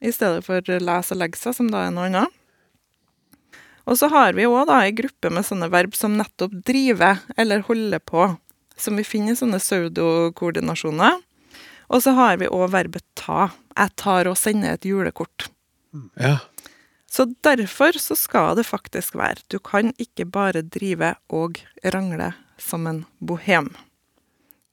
i 0.00 0.12
stedet 0.14 0.44
for 0.46 0.62
lese 0.62 1.14
og 1.14 1.20
legge 1.20 1.40
seg, 1.40 1.56
som 1.56 1.70
da 1.72 1.86
er 1.86 1.94
noe 1.94 2.08
annet. 2.08 2.34
Og 3.88 3.96
så 3.96 4.10
har 4.12 4.36
vi 4.36 4.44
òg 4.44 4.68
ei 4.74 4.92
gruppe 4.92 5.30
med 5.32 5.46
sånne 5.48 5.70
verb 5.72 5.94
som 5.96 6.18
nettopp 6.18 6.52
driver 6.68 7.22
eller 7.40 7.64
holder 7.64 8.02
på, 8.04 8.34
som 8.76 9.00
vi 9.00 9.06
finner 9.06 9.32
i 9.32 9.40
sånne 9.40 9.60
pseudokoordinasjoner. 9.62 11.16
Og 11.88 12.04
så 12.04 12.12
har 12.18 12.36
vi 12.36 12.50
òg 12.52 12.68
verbet 12.74 13.04
ta. 13.16 13.48
Jeg 13.72 13.94
tar 13.96 14.28
og 14.28 14.36
sender 14.36 14.76
et 14.76 14.84
julekort. 14.84 15.48
ja. 16.20 16.38
Så 17.08 17.24
derfor 17.40 17.96
så 17.96 18.12
skal 18.12 18.58
det 18.58 18.66
faktisk 18.68 19.14
være. 19.16 19.40
Du 19.48 19.58
kan 19.58 19.94
ikke 19.96 20.26
bare 20.28 20.60
drive 20.60 21.14
og 21.32 21.56
rangle 21.80 22.34
som 22.60 22.86
en 22.86 23.06
bohem. 23.18 23.70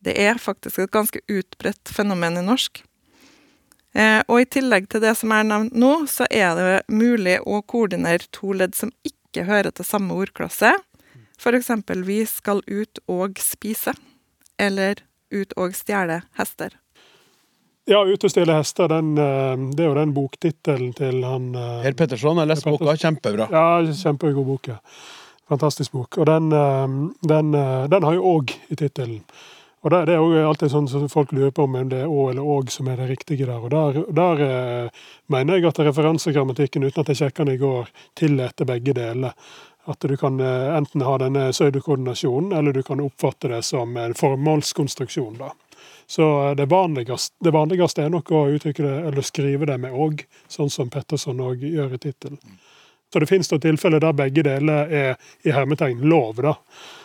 Det 0.04 0.18
er 0.20 0.38
faktisk 0.38 0.84
et 0.84 0.92
ganske 0.92 1.22
utbredt 1.32 1.90
fenomen 1.90 2.38
i 2.38 2.44
norsk. 2.44 2.84
Eh, 3.96 4.22
og 4.28 4.42
i 4.42 4.48
tillegg 4.58 4.90
til 4.92 5.04
det 5.06 5.14
som 5.16 5.32
er 5.32 5.46
nevnt 5.48 5.76
nå, 5.80 5.94
så 6.12 6.28
er 6.28 6.58
det 6.58 6.72
mulig 6.92 7.38
å 7.48 7.62
koordinere 7.64 8.28
to 8.36 8.52
ledd 8.52 8.76
som 8.76 8.92
ikke 9.08 9.46
hører 9.48 9.72
til 9.72 9.88
samme 9.88 10.16
ordklasse. 10.20 10.74
For 11.40 11.56
eksempel 11.56 12.04
'vi 12.04 12.26
skal 12.26 12.62
ut 12.68 13.00
og 13.08 13.40
spise', 13.40 13.96
eller 14.60 14.96
'ut 15.32 15.54
og 15.58 15.76
stjele 15.76 16.24
hester'. 16.38 16.76
Ja, 17.88 18.04
'Ut 18.04 18.24
og 18.24 18.32
stjele 18.32 18.54
hester', 18.54 18.88
den, 18.88 19.18
eh, 19.18 19.56
det 19.76 19.80
er 19.80 19.88
jo 19.88 19.96
den 19.96 20.14
boktittelen 20.14 20.94
til 20.94 21.24
han 21.24 21.56
eh, 21.56 21.84
Per 21.84 21.94
Petterson, 21.94 22.38
jeg 22.38 22.48
leste 22.48 22.70
boka. 22.70 22.98
Kjempebra. 22.98 23.48
Ja, 23.52 23.94
kjempegod 23.94 24.46
bok. 24.46 24.68
ja. 24.68 24.78
Fantastisk 25.48 25.92
bok. 25.92 26.18
Og 26.18 26.26
den, 26.26 26.50
den, 27.22 27.52
den 27.92 28.04
har 28.04 28.14
jo 28.14 28.24
òg 28.24 28.50
i 28.70 28.76
tittelen. 28.76 29.22
Og 29.86 29.92
det, 29.92 30.00
det 30.10 30.16
er 30.16 30.24
jo 30.24 30.48
alltid 30.50 30.72
sånn 30.74 30.88
som 30.90 31.04
folk 31.14 31.30
lurer 31.36 31.52
på 31.54 31.68
om 31.68 31.76
det 31.90 32.00
er 32.02 32.10
'å' 32.10 32.30
eller 32.32 32.42
'åg' 32.42 32.72
som 32.74 32.88
er 32.90 32.96
det 32.98 33.10
riktige 33.10 33.46
der. 33.46 33.62
Og 33.62 33.70
der, 33.70 34.00
der 34.10 34.42
eh, 34.42 34.90
mener 35.28 35.60
jeg 35.60 35.68
at 35.70 35.80
referansegrammatikken, 35.80 36.84
uten 36.84 37.02
at 37.02 37.08
jeg 37.08 37.18
sjekka 37.18 37.46
den 37.46 37.54
i 37.54 37.62
går, 37.62 37.92
tillater 38.16 38.66
begge 38.66 38.96
deler. 38.98 39.38
At 39.86 40.00
du 40.00 40.18
kan 40.18 40.40
eh, 40.40 40.78
enten 40.78 41.06
ha 41.06 41.18
denne 41.22 41.52
pseudokoordinasjonen, 41.52 42.58
eller 42.58 42.74
du 42.74 42.82
kan 42.82 43.00
oppfatte 43.00 43.48
det 43.48 43.62
som 43.62 43.98
en 43.98 44.18
formålskonstruksjon. 44.18 45.38
da. 45.38 45.52
Så 46.08 46.50
eh, 46.50 46.56
det 46.56 46.66
vanligste, 46.66 47.36
det 47.40 47.54
vanligste 47.54 48.02
er 48.02 48.10
nok 48.10 48.32
å 48.32 48.48
uttrykke 48.58 48.82
det, 48.84 48.98
eller 49.08 49.22
skrive 49.22 49.70
det 49.70 49.78
med 49.78 49.94
'og', 49.94 50.26
sånn 50.48 50.70
som 50.70 50.90
Petterson 50.90 51.38
òg 51.38 51.62
gjør 51.62 51.94
i 51.94 52.02
tittelen. 52.02 52.42
Så 53.14 53.22
det 53.22 53.30
finnes 53.30 53.48
da 53.48 53.60
tilfeller 53.62 54.02
der 54.04 54.16
begge 54.18 54.44
deler 54.44 54.92
er 54.92 55.20
i 55.46 55.54
hermetegn 55.56 56.02
lov. 56.04 56.42
da. 56.44 56.56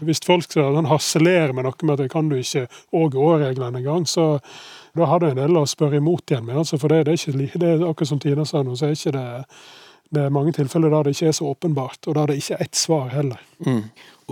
Hvis 0.01 0.23
folk 0.27 0.47
skal 0.49 0.75
sånn 0.75 0.91
harselere 0.91 1.55
med 1.55 1.69
noe 1.69 1.87
med 1.87 1.95
at 1.95 2.05
det 2.05 2.11
kan 2.13 2.31
du 2.31 2.39
ikke 2.41 2.67
òg 2.93 3.15
og-reglene 3.15 3.83
engang, 3.83 4.09
så 4.09 4.41
da 4.97 5.07
har 5.07 5.21
du 5.21 5.29
en 5.29 5.39
del 5.39 5.61
å 5.61 5.67
spørre 5.69 6.01
imot 6.01 6.33
igjen 6.33 6.49
med. 6.49 6.57
altså 6.63 6.81
For 6.81 6.89
det, 6.89 7.05
det 7.07 7.15
er 7.15 7.37
ikke 7.47 7.63
det 7.63 7.69
er 7.77 7.87
akkurat 7.87 8.11
som 8.11 8.19
Tina 8.23 8.45
sa 8.49 8.65
nå, 8.67 8.75
så 8.75 8.89
er 8.89 8.99
ikke 8.99 9.15
det 9.19 9.29
det 10.11 10.25
er 10.27 10.33
mange 10.35 10.53
tilfeller 10.53 10.91
der 10.91 11.07
det 11.07 11.15
ikke 11.15 11.29
er 11.31 11.37
så 11.39 11.53
åpenbart, 11.53 12.07
og 12.07 12.15
der 12.15 12.27
det 12.27 12.41
ikke 12.41 12.57
er 12.57 12.65
ett 12.65 12.77
svar 12.77 13.13
heller. 13.15 13.43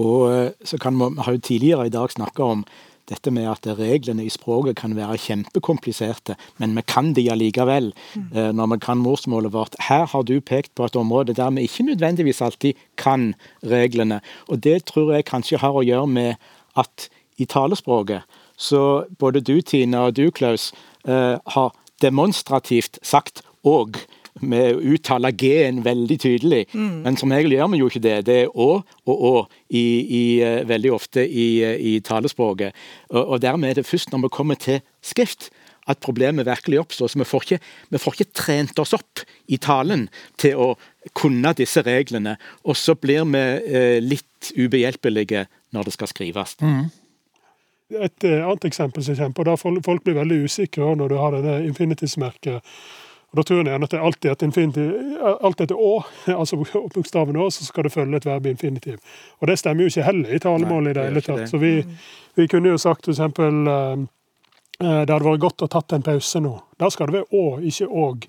Og 0.02 0.32
eh, 0.32 0.50
så 0.64 0.78
kan 0.78 0.98
vi 0.98 1.22
har 1.22 1.32
jo 1.32 1.38
tidligere 1.38 1.86
i 1.86 1.94
dag 1.94 2.10
snakka 2.10 2.42
om 2.42 2.64
dette 3.08 3.32
med 3.34 3.48
at 3.50 3.66
reglene 3.78 4.26
i 4.26 4.32
språket 4.32 4.76
kan 4.80 4.96
være 4.96 5.18
kjempekompliserte, 5.22 6.36
men 6.60 6.74
vi 6.76 6.84
kan 6.88 7.12
de 7.16 7.26
allikevel 7.32 7.92
mm. 8.14 8.54
når 8.56 8.72
vi 8.74 8.80
kan 8.84 9.00
morsmålet 9.00 9.54
vårt. 9.54 9.78
Her 9.88 10.06
har 10.12 10.26
du 10.28 10.38
pekt 10.40 10.74
på 10.76 10.84
et 10.86 10.96
område 10.96 11.36
der 11.36 11.50
vi 11.56 11.66
ikke 11.68 11.88
nødvendigvis 11.88 12.42
alltid 12.44 12.78
kan 13.00 13.32
reglene. 13.64 14.20
Og 14.48 14.62
det 14.64 14.84
tror 14.90 15.14
jeg 15.14 15.28
kanskje 15.30 15.62
har 15.62 15.76
å 15.76 15.86
gjøre 15.86 16.10
med 16.12 16.50
at 16.78 17.08
i 17.38 17.46
talespråket 17.48 18.26
så 18.58 19.06
både 19.18 19.40
du, 19.40 19.60
Tina, 19.62 20.08
og 20.08 20.16
du, 20.18 20.30
Klaus, 20.34 20.72
eh, 21.06 21.38
har 21.54 21.74
demonstrativt 22.02 22.98
sagt 23.02 23.42
'og' 23.64 23.98
med 24.40 24.76
uttaler 24.78 24.98
uttale 24.98 25.32
G-en 25.32 25.84
veldig 25.84 26.18
tydelig. 26.20 26.66
Men 27.04 27.16
som 27.16 27.32
regel 27.32 27.52
gjør 27.56 27.70
vi 27.72 27.78
jo 27.82 27.88
ikke 27.88 28.04
det. 28.04 28.16
Det 28.26 28.36
er 28.44 28.50
å 28.54 28.82
og 29.08 29.22
å 29.28 29.34
i, 29.68 29.84
i, 30.04 30.40
eh, 30.42 30.64
veldig 30.68 30.92
ofte 30.92 31.24
i, 31.24 31.62
eh, 31.64 31.76
i 31.80 32.00
talespråket. 32.00 32.74
Og, 33.10 33.22
og 33.22 33.40
dermed 33.40 33.70
er 33.70 33.74
det 33.80 33.86
først 33.86 34.12
når 34.12 34.26
vi 34.26 34.28
kommer 34.28 34.54
til 34.54 34.80
skrift 35.02 35.50
at 35.88 36.00
problemet 36.04 36.46
virkelig 36.46 36.80
oppstår. 36.80 37.08
Så 37.08 37.18
vi 37.18 37.24
får, 37.24 37.42
ikke, 37.46 37.58
vi 37.90 37.98
får 37.98 38.14
ikke 38.14 38.32
trent 38.36 38.78
oss 38.78 38.94
opp 38.96 39.24
i 39.48 39.56
talen 39.56 40.08
til 40.36 40.56
å 40.60 40.68
kunne 41.16 41.54
disse 41.56 41.82
reglene. 41.82 42.36
Og 42.64 42.76
så 42.76 42.94
blir 42.94 43.24
vi 43.24 43.44
eh, 43.72 43.98
litt 44.04 44.52
ubehjelpelige 44.56 45.46
når 45.72 45.88
det 45.88 45.96
skal 45.96 46.10
skrives. 46.12 46.56
Et 47.88 48.24
eh, 48.28 48.44
annet 48.44 48.68
eksempel 48.68 49.04
som 49.04 49.16
kommer 49.16 49.36
på, 49.38 49.48
der 49.48 49.60
folk, 49.60 49.84
folk 49.84 50.04
blir 50.04 50.18
veldig 50.20 50.42
usikre 50.44 50.94
når 50.96 51.14
du 51.14 51.20
har 51.20 51.36
denne 51.38 51.60
infinitivsmerket. 51.70 52.60
Og 53.28 53.36
Da 53.36 53.42
tror 53.44 53.58
jeg 53.60 53.66
gjerne 53.68 53.84
at 53.84 53.92
det 53.92 54.00
alltid 54.00 54.30
et 54.32 54.42
infinitiv, 54.46 54.92
alt 55.44 55.60
etter 55.60 55.76
å, 55.76 55.90
altså 56.40 56.56
bokstaven 56.94 57.36
å, 57.36 57.50
så 57.52 57.66
skal 57.68 57.84
det 57.84 57.92
følge 57.92 58.16
et 58.22 58.28
verb 58.30 58.46
i 58.48 58.54
infinitiv. 58.56 58.96
Og 59.42 59.50
det 59.50 59.58
stemmer 59.60 59.84
jo 59.84 59.92
ikke 59.92 60.06
heller 60.06 60.32
i 60.32 60.38
talemål 60.40 60.88
i 60.88 60.94
det 60.96 61.08
hele 61.10 61.20
tatt. 61.26 61.42
Så 61.50 61.60
vi, 61.60 61.74
vi 62.40 62.48
kunne 62.48 62.72
jo 62.72 62.78
sagt 62.80 63.04
f.eks. 63.10 63.20
eh, 63.20 64.06
eh, 64.80 65.02
det 65.04 65.12
hadde 65.12 65.26
vært 65.26 65.42
godt 65.44 65.66
å 65.66 65.68
tatt 65.74 65.92
en 65.98 66.06
pause 66.06 66.40
nå. 66.40 66.54
Der 66.78 66.92
skal 66.94 67.10
det 67.10 67.18
være 67.18 67.34
å, 67.36 67.58
ikke 67.68 67.88
åg. 67.90 68.24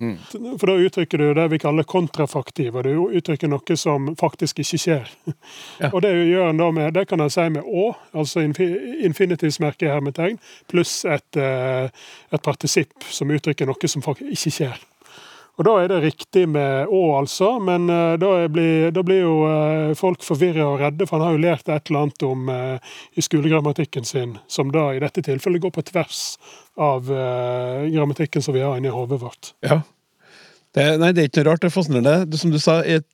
For 0.58 0.66
da 0.66 0.76
uttrykker 0.84 1.22
du 1.22 1.26
det 1.38 1.44
vi 1.52 1.60
kaller 1.62 1.86
kontrafaktiv, 1.88 2.76
og 2.76 2.84
du 2.84 3.16
uttrykker 3.20 3.48
noe 3.48 3.76
som 3.78 4.08
faktisk 4.20 4.60
ikke 4.64 4.80
skjer. 4.84 5.08
Og 5.94 6.00
det 6.04 6.10
gjør 6.28 6.50
en 6.50 6.60
da 6.60 6.68
med, 6.74 6.92
det 6.98 7.06
kan 7.08 7.22
en 7.24 7.30
si 7.32 7.46
med 7.56 7.62
å, 7.64 7.92
altså 8.12 8.42
infi- 8.44 9.00
infinitivsmerket 9.08 9.86
i 9.88 9.92
hermetegn, 9.94 10.36
pluss 10.68 11.04
et, 11.08 11.40
eh, 11.40 11.88
et 12.34 12.42
partisipp 12.44 13.06
som 13.08 13.30
uttrykker 13.32 13.70
noe 13.70 13.88
som 13.96 14.02
faktisk 14.04 14.34
ikke 14.36 14.56
skjer. 14.60 14.86
Og 15.60 15.66
da 15.66 15.74
er 15.76 15.90
det 15.92 15.98
riktig 16.00 16.46
med 16.48 16.88
å, 16.88 17.00
altså, 17.18 17.50
men 17.60 17.84
eh, 17.92 18.14
da, 18.16 18.30
blir, 18.48 18.86
da 18.96 19.02
blir 19.04 19.18
jo 19.20 19.34
eh, 19.44 19.90
folk 19.98 20.24
forvirra 20.24 20.64
og 20.64 20.80
redde, 20.80 21.04
for 21.04 21.18
han 21.18 21.26
har 21.26 21.36
jo 21.36 21.42
lært 21.42 21.68
et 21.68 21.90
eller 21.90 22.06
annet 22.06 22.24
om 22.24 22.48
eh, 22.48 22.94
i 23.20 23.24
skolegrammatikken 23.26 24.08
sin, 24.08 24.38
som 24.48 24.72
da 24.72 24.86
i 24.96 25.02
dette 25.04 25.20
tilfellet 25.26 25.60
går 25.60 25.74
på 25.76 25.84
tvers 25.92 26.22
av 26.80 27.10
grammatikken 27.12 28.40
som 28.40 28.54
vi 28.56 28.62
har 28.64 28.78
inni 28.78 28.88
hodet 28.88 29.18
vårt. 29.20 29.50
Ja. 29.66 29.82
Det, 30.72 30.86
nei, 31.02 31.10
det 31.12 31.26
er 31.26 31.28
ikke 31.28 31.42
noe 31.42 31.50
rart. 31.50 31.60
Det 31.60 31.68
er 31.68 31.74
fascinerende. 31.74 32.38
Som 32.40 32.54
du 32.54 32.60
sa, 32.62 32.78
et, 32.80 33.04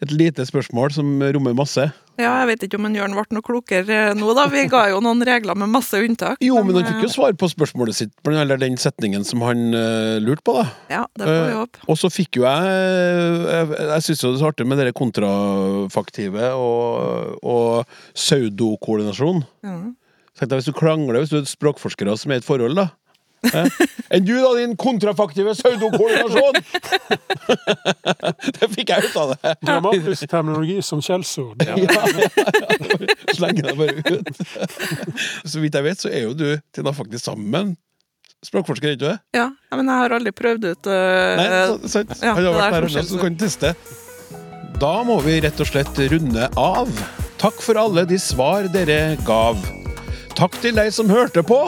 et 0.00 0.12
lite 0.14 0.46
spørsmål 0.48 0.94
som 0.96 1.20
rommer 1.34 1.56
masse. 1.56 1.84
Ja, 2.20 2.32
jeg 2.42 2.48
vet 2.50 2.64
ikke 2.66 2.78
om 2.80 2.86
en 2.88 2.96
Jørn 2.96 3.14
ble 3.16 3.24
noe 3.36 3.44
klokere 3.44 3.96
eh, 4.10 4.16
nå, 4.16 4.32
da. 4.36 4.46
Vi 4.52 4.66
ga 4.70 4.82
jo 4.92 5.00
noen 5.04 5.22
regler 5.24 5.56
med 5.58 5.70
masse 5.72 5.96
unntak. 6.00 6.40
Jo, 6.44 6.58
men 6.64 6.76
han 6.76 6.88
fikk 6.88 7.06
jo 7.06 7.08
eh, 7.08 7.14
svar 7.14 7.36
på 7.40 7.48
spørsmålet 7.52 7.96
sitt, 7.96 8.12
eller 8.28 8.60
den 8.60 8.76
setningen 8.80 9.24
som 9.28 9.44
han 9.46 9.70
eh, 9.76 10.18
lurte 10.22 10.44
på, 10.46 10.56
da. 10.58 10.66
Ja, 10.92 11.04
det 11.16 11.28
får 11.28 11.40
vi 11.46 11.56
håpe. 11.60 11.84
Og 11.86 12.00
så 12.00 12.12
fikk 12.12 12.40
jo 12.40 12.46
jeg 12.46 12.68
Jeg, 12.70 13.68
jeg 13.92 14.04
syns 14.06 14.24
jo 14.24 14.32
det 14.34 14.42
er 14.42 14.50
artig 14.50 14.66
med 14.68 14.80
det 14.80 14.92
kontrafaktive 14.96 16.52
og, 16.56 17.40
og 17.40 17.96
pseudokoordinasjon. 18.16 19.42
Mm. 19.66 19.88
Hvis 20.40 20.68
du 20.68 20.72
krangler, 20.76 21.20
hvis 21.20 21.32
du 21.32 21.40
er 21.40 21.48
språkforskere 21.48 22.16
som 22.16 22.32
er 22.32 22.40
i 22.40 22.44
et 22.44 22.46
forhold, 22.46 22.78
da. 22.78 22.88
Eh? 23.40 23.66
Enn 24.12 24.24
du, 24.26 24.34
da, 24.36 24.50
din 24.58 24.74
kontrafaktive 24.76 25.54
pseudokoordinasjon! 25.56 26.58
det 28.58 28.68
fikk 28.74 28.92
jeg 28.92 29.08
ut 29.08 29.16
av 29.20 29.32
det. 29.32 29.54
Dramatisk 29.64 30.26
terminologi 30.30 30.80
som 30.84 31.00
skjellsord. 31.04 31.64
Ja, 31.64 31.76
ja, 31.84 32.02
ja. 32.20 32.28
Slenge 33.36 33.64
deg 33.64 33.78
bare 33.80 33.96
ut. 34.04 34.42
Så 35.44 35.62
vidt 35.62 35.78
jeg 35.78 35.88
vet, 35.88 36.02
så 36.02 36.12
er 36.12 36.26
jo 36.28 36.34
du, 36.36 36.48
Tina, 36.74 36.92
faktisk 36.96 37.24
sammen. 37.30 37.74
Språkforsker, 38.44 38.92
er 38.92 38.96
ikke 38.96 39.02
du 39.02 39.08
det? 39.10 39.18
Ja, 39.36 39.50
men 39.76 39.88
jeg 39.88 40.02
har 40.02 40.14
aldri 40.16 40.32
prøvd 40.32 40.70
ut 40.70 40.88
uh, 40.88 41.40
Nei, 41.40 41.48
sant. 41.92 42.14
ja, 42.22 42.32
Han 42.32 42.46
har 42.46 42.54
vært 42.56 42.64
er 42.64 42.76
her, 42.78 42.86
også, 42.88 43.02
så 43.04 43.18
du 43.18 43.24
kan 43.24 43.36
teste. 43.40 43.74
Da 44.80 44.94
må 45.04 45.18
vi 45.24 45.36
rett 45.44 45.60
og 45.60 45.68
slett 45.68 46.00
runde 46.12 46.48
av. 46.56 46.88
Takk 47.40 47.60
for 47.60 47.76
alle 47.80 48.06
de 48.08 48.16
svar 48.20 48.68
dere 48.72 49.18
gav. 49.28 49.60
Takk 50.36 50.56
til 50.62 50.76
deg 50.76 50.88
som 50.96 51.12
hørte 51.12 51.44
på. 51.44 51.60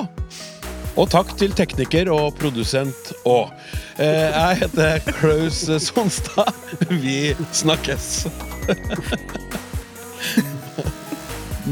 Og 1.00 1.08
takk 1.08 1.30
til 1.40 1.54
tekniker 1.56 2.10
og 2.12 2.34
produsent 2.36 3.12
òg. 3.28 3.48
Eh, 3.96 4.28
jeg 4.28 4.58
heter 4.60 4.98
Klaus 5.16 5.62
Sonstad. 5.86 6.52
Vi 6.90 7.32
snakkes. 7.56 8.26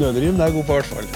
Nødrim 0.01 0.39
det 0.39 0.47
er 0.47 0.55
god 0.55 0.65
på, 0.65 0.71
i 0.73 0.79
hvert 0.79 0.89
fall. 0.95 1.11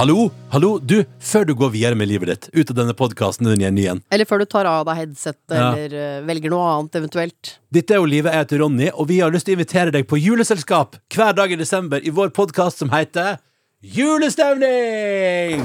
Hallo, 0.00 0.30
hallo, 0.54 0.70
du, 0.80 1.02
før 1.20 1.44
du 1.44 1.52
går 1.60 1.74
videre 1.74 1.98
med 1.98 2.08
livet 2.08 2.30
ditt, 2.30 2.46
ut 2.56 2.70
av 2.72 2.76
denne 2.78 2.94
podkasten 2.96 3.50
din 3.50 3.60
igjen, 3.66 3.80
igjen. 3.82 3.98
Eller 4.14 4.24
før 4.24 4.40
du 4.40 4.46
tar 4.48 4.64
av 4.70 4.86
deg 4.88 4.96
headsetet, 5.02 5.52
Ja. 5.52 5.66
eller 5.74 5.92
eh, 5.92 6.22
velger 6.24 6.54
noe 6.54 6.70
annet 6.78 6.96
eventuelt. 7.02 7.50
Dette 7.68 7.98
er 7.98 8.00
jo 8.00 8.08
Livet, 8.08 8.32
jeg 8.32 8.46
heter 8.46 8.62
Ronny, 8.64 8.88
og 8.94 9.10
vi 9.12 9.18
har 9.20 9.34
lyst 9.34 9.44
til 9.50 9.58
å 9.58 9.60
invitere 9.60 9.92
deg 9.92 10.08
på 10.08 10.16
juleselskap 10.16 10.96
hver 11.12 11.36
dag 11.36 11.52
i 11.52 11.60
desember 11.60 12.00
i 12.00 12.14
vår 12.16 12.32
podkast 12.32 12.80
som 12.80 12.88
heter 12.94 13.36
Julestemning! 13.80 15.62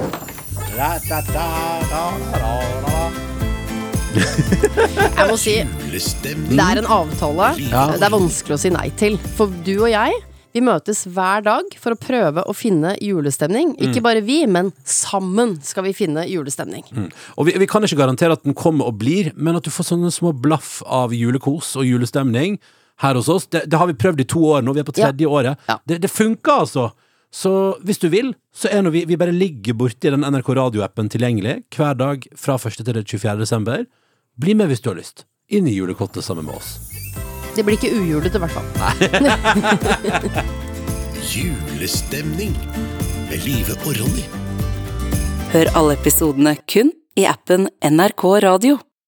Jeg 4.16 5.26
må 5.28 5.34
si, 5.36 5.58
det 6.24 6.32
er 6.56 6.80
en 6.80 6.88
avtale 6.88 7.50
Ja. 7.60 7.82
det 7.92 8.06
er 8.08 8.14
vanskelig 8.14 8.56
å 8.56 8.58
si 8.62 8.70
nei 8.72 8.86
til. 8.96 9.18
For 9.36 9.52
du 9.66 9.74
og 9.82 9.90
jeg, 9.92 10.16
vi 10.56 10.62
møtes 10.64 11.04
hver 11.12 11.44
dag 11.44 11.68
for 11.76 11.92
å 11.92 12.00
prøve 12.00 12.40
å 12.48 12.56
finne 12.56 12.94
julestemning. 13.04 13.76
Ikke 13.84 14.00
bare 14.08 14.24
vi, 14.24 14.46
men 14.48 14.72
sammen 14.88 15.58
skal 15.60 15.84
vi 15.90 15.92
finne 16.00 16.24
julestemning. 16.24 16.88
Og 17.36 17.50
vi, 17.50 17.58
vi 17.60 17.68
kan 17.68 17.84
ikke 17.84 18.00
garantere 18.00 18.40
at 18.40 18.48
den 18.48 18.56
kommer 18.56 18.88
og 18.88 18.96
blir, 19.04 19.34
men 19.36 19.60
at 19.60 19.68
du 19.68 19.72
får 19.76 19.90
sånne 19.92 20.08
små 20.08 20.32
blaff 20.32 20.78
av 20.88 21.12
julekos 21.12 21.76
og 21.76 21.84
julestemning 21.84 22.56
her 23.04 23.20
hos 23.20 23.28
oss. 23.28 23.44
Det, 23.52 23.66
det 23.68 23.76
har 23.76 23.92
vi 23.92 24.00
prøvd 24.00 24.24
i 24.24 24.30
to 24.32 24.40
år 24.56 24.64
nå, 24.64 24.72
vi 24.72 24.80
er 24.80 24.88
på 24.88 24.96
tredje 25.04 25.28
året. 25.28 25.60
Ja. 25.68 25.76
Det, 25.84 26.00
det 26.00 26.08
funker, 26.08 26.64
altså. 26.64 26.94
Så 27.36 27.50
hvis 27.84 27.98
du 28.00 28.08
vil, 28.08 28.30
så 28.54 28.68
er 28.72 28.82
nå 28.84 28.90
vi, 28.94 29.02
vi 29.04 29.16
bare 29.20 29.32
ligger 29.34 29.74
borti 29.76 30.10
den 30.12 30.24
NRK 30.24 30.48
radioappen 30.56 31.08
tilgjengelig 31.12 31.54
hver 31.76 31.94
dag 31.98 32.24
fra 32.38 32.54
1. 32.56 32.62
til 32.80 33.02
24. 33.02 33.38
desember. 33.42 33.84
Bli 34.40 34.54
med 34.56 34.66
hvis 34.72 34.80
du 34.80 34.88
har 34.92 34.96
lyst. 34.96 35.26
Inn 35.52 35.66
i 35.68 35.76
julekottet 35.76 36.24
sammen 36.24 36.44
med 36.48 36.54
oss. 36.56 36.78
Det 37.56 37.64
blir 37.64 37.74
ikke 37.76 37.92
ujulete, 37.92 38.36
i 38.36 38.40
hvert 38.44 38.56
fall. 38.56 38.66
Julestemning 41.36 42.52
med 43.28 43.38
Live 43.44 43.72
og 43.84 43.92
Ronny. 44.00 44.24
Hør 45.52 45.66
alle 45.76 45.92
episodene 45.96 46.56
kun 46.68 46.90
i 47.16 47.24
appen 47.28 47.68
NRK 47.84 48.22
Radio. 48.44 48.78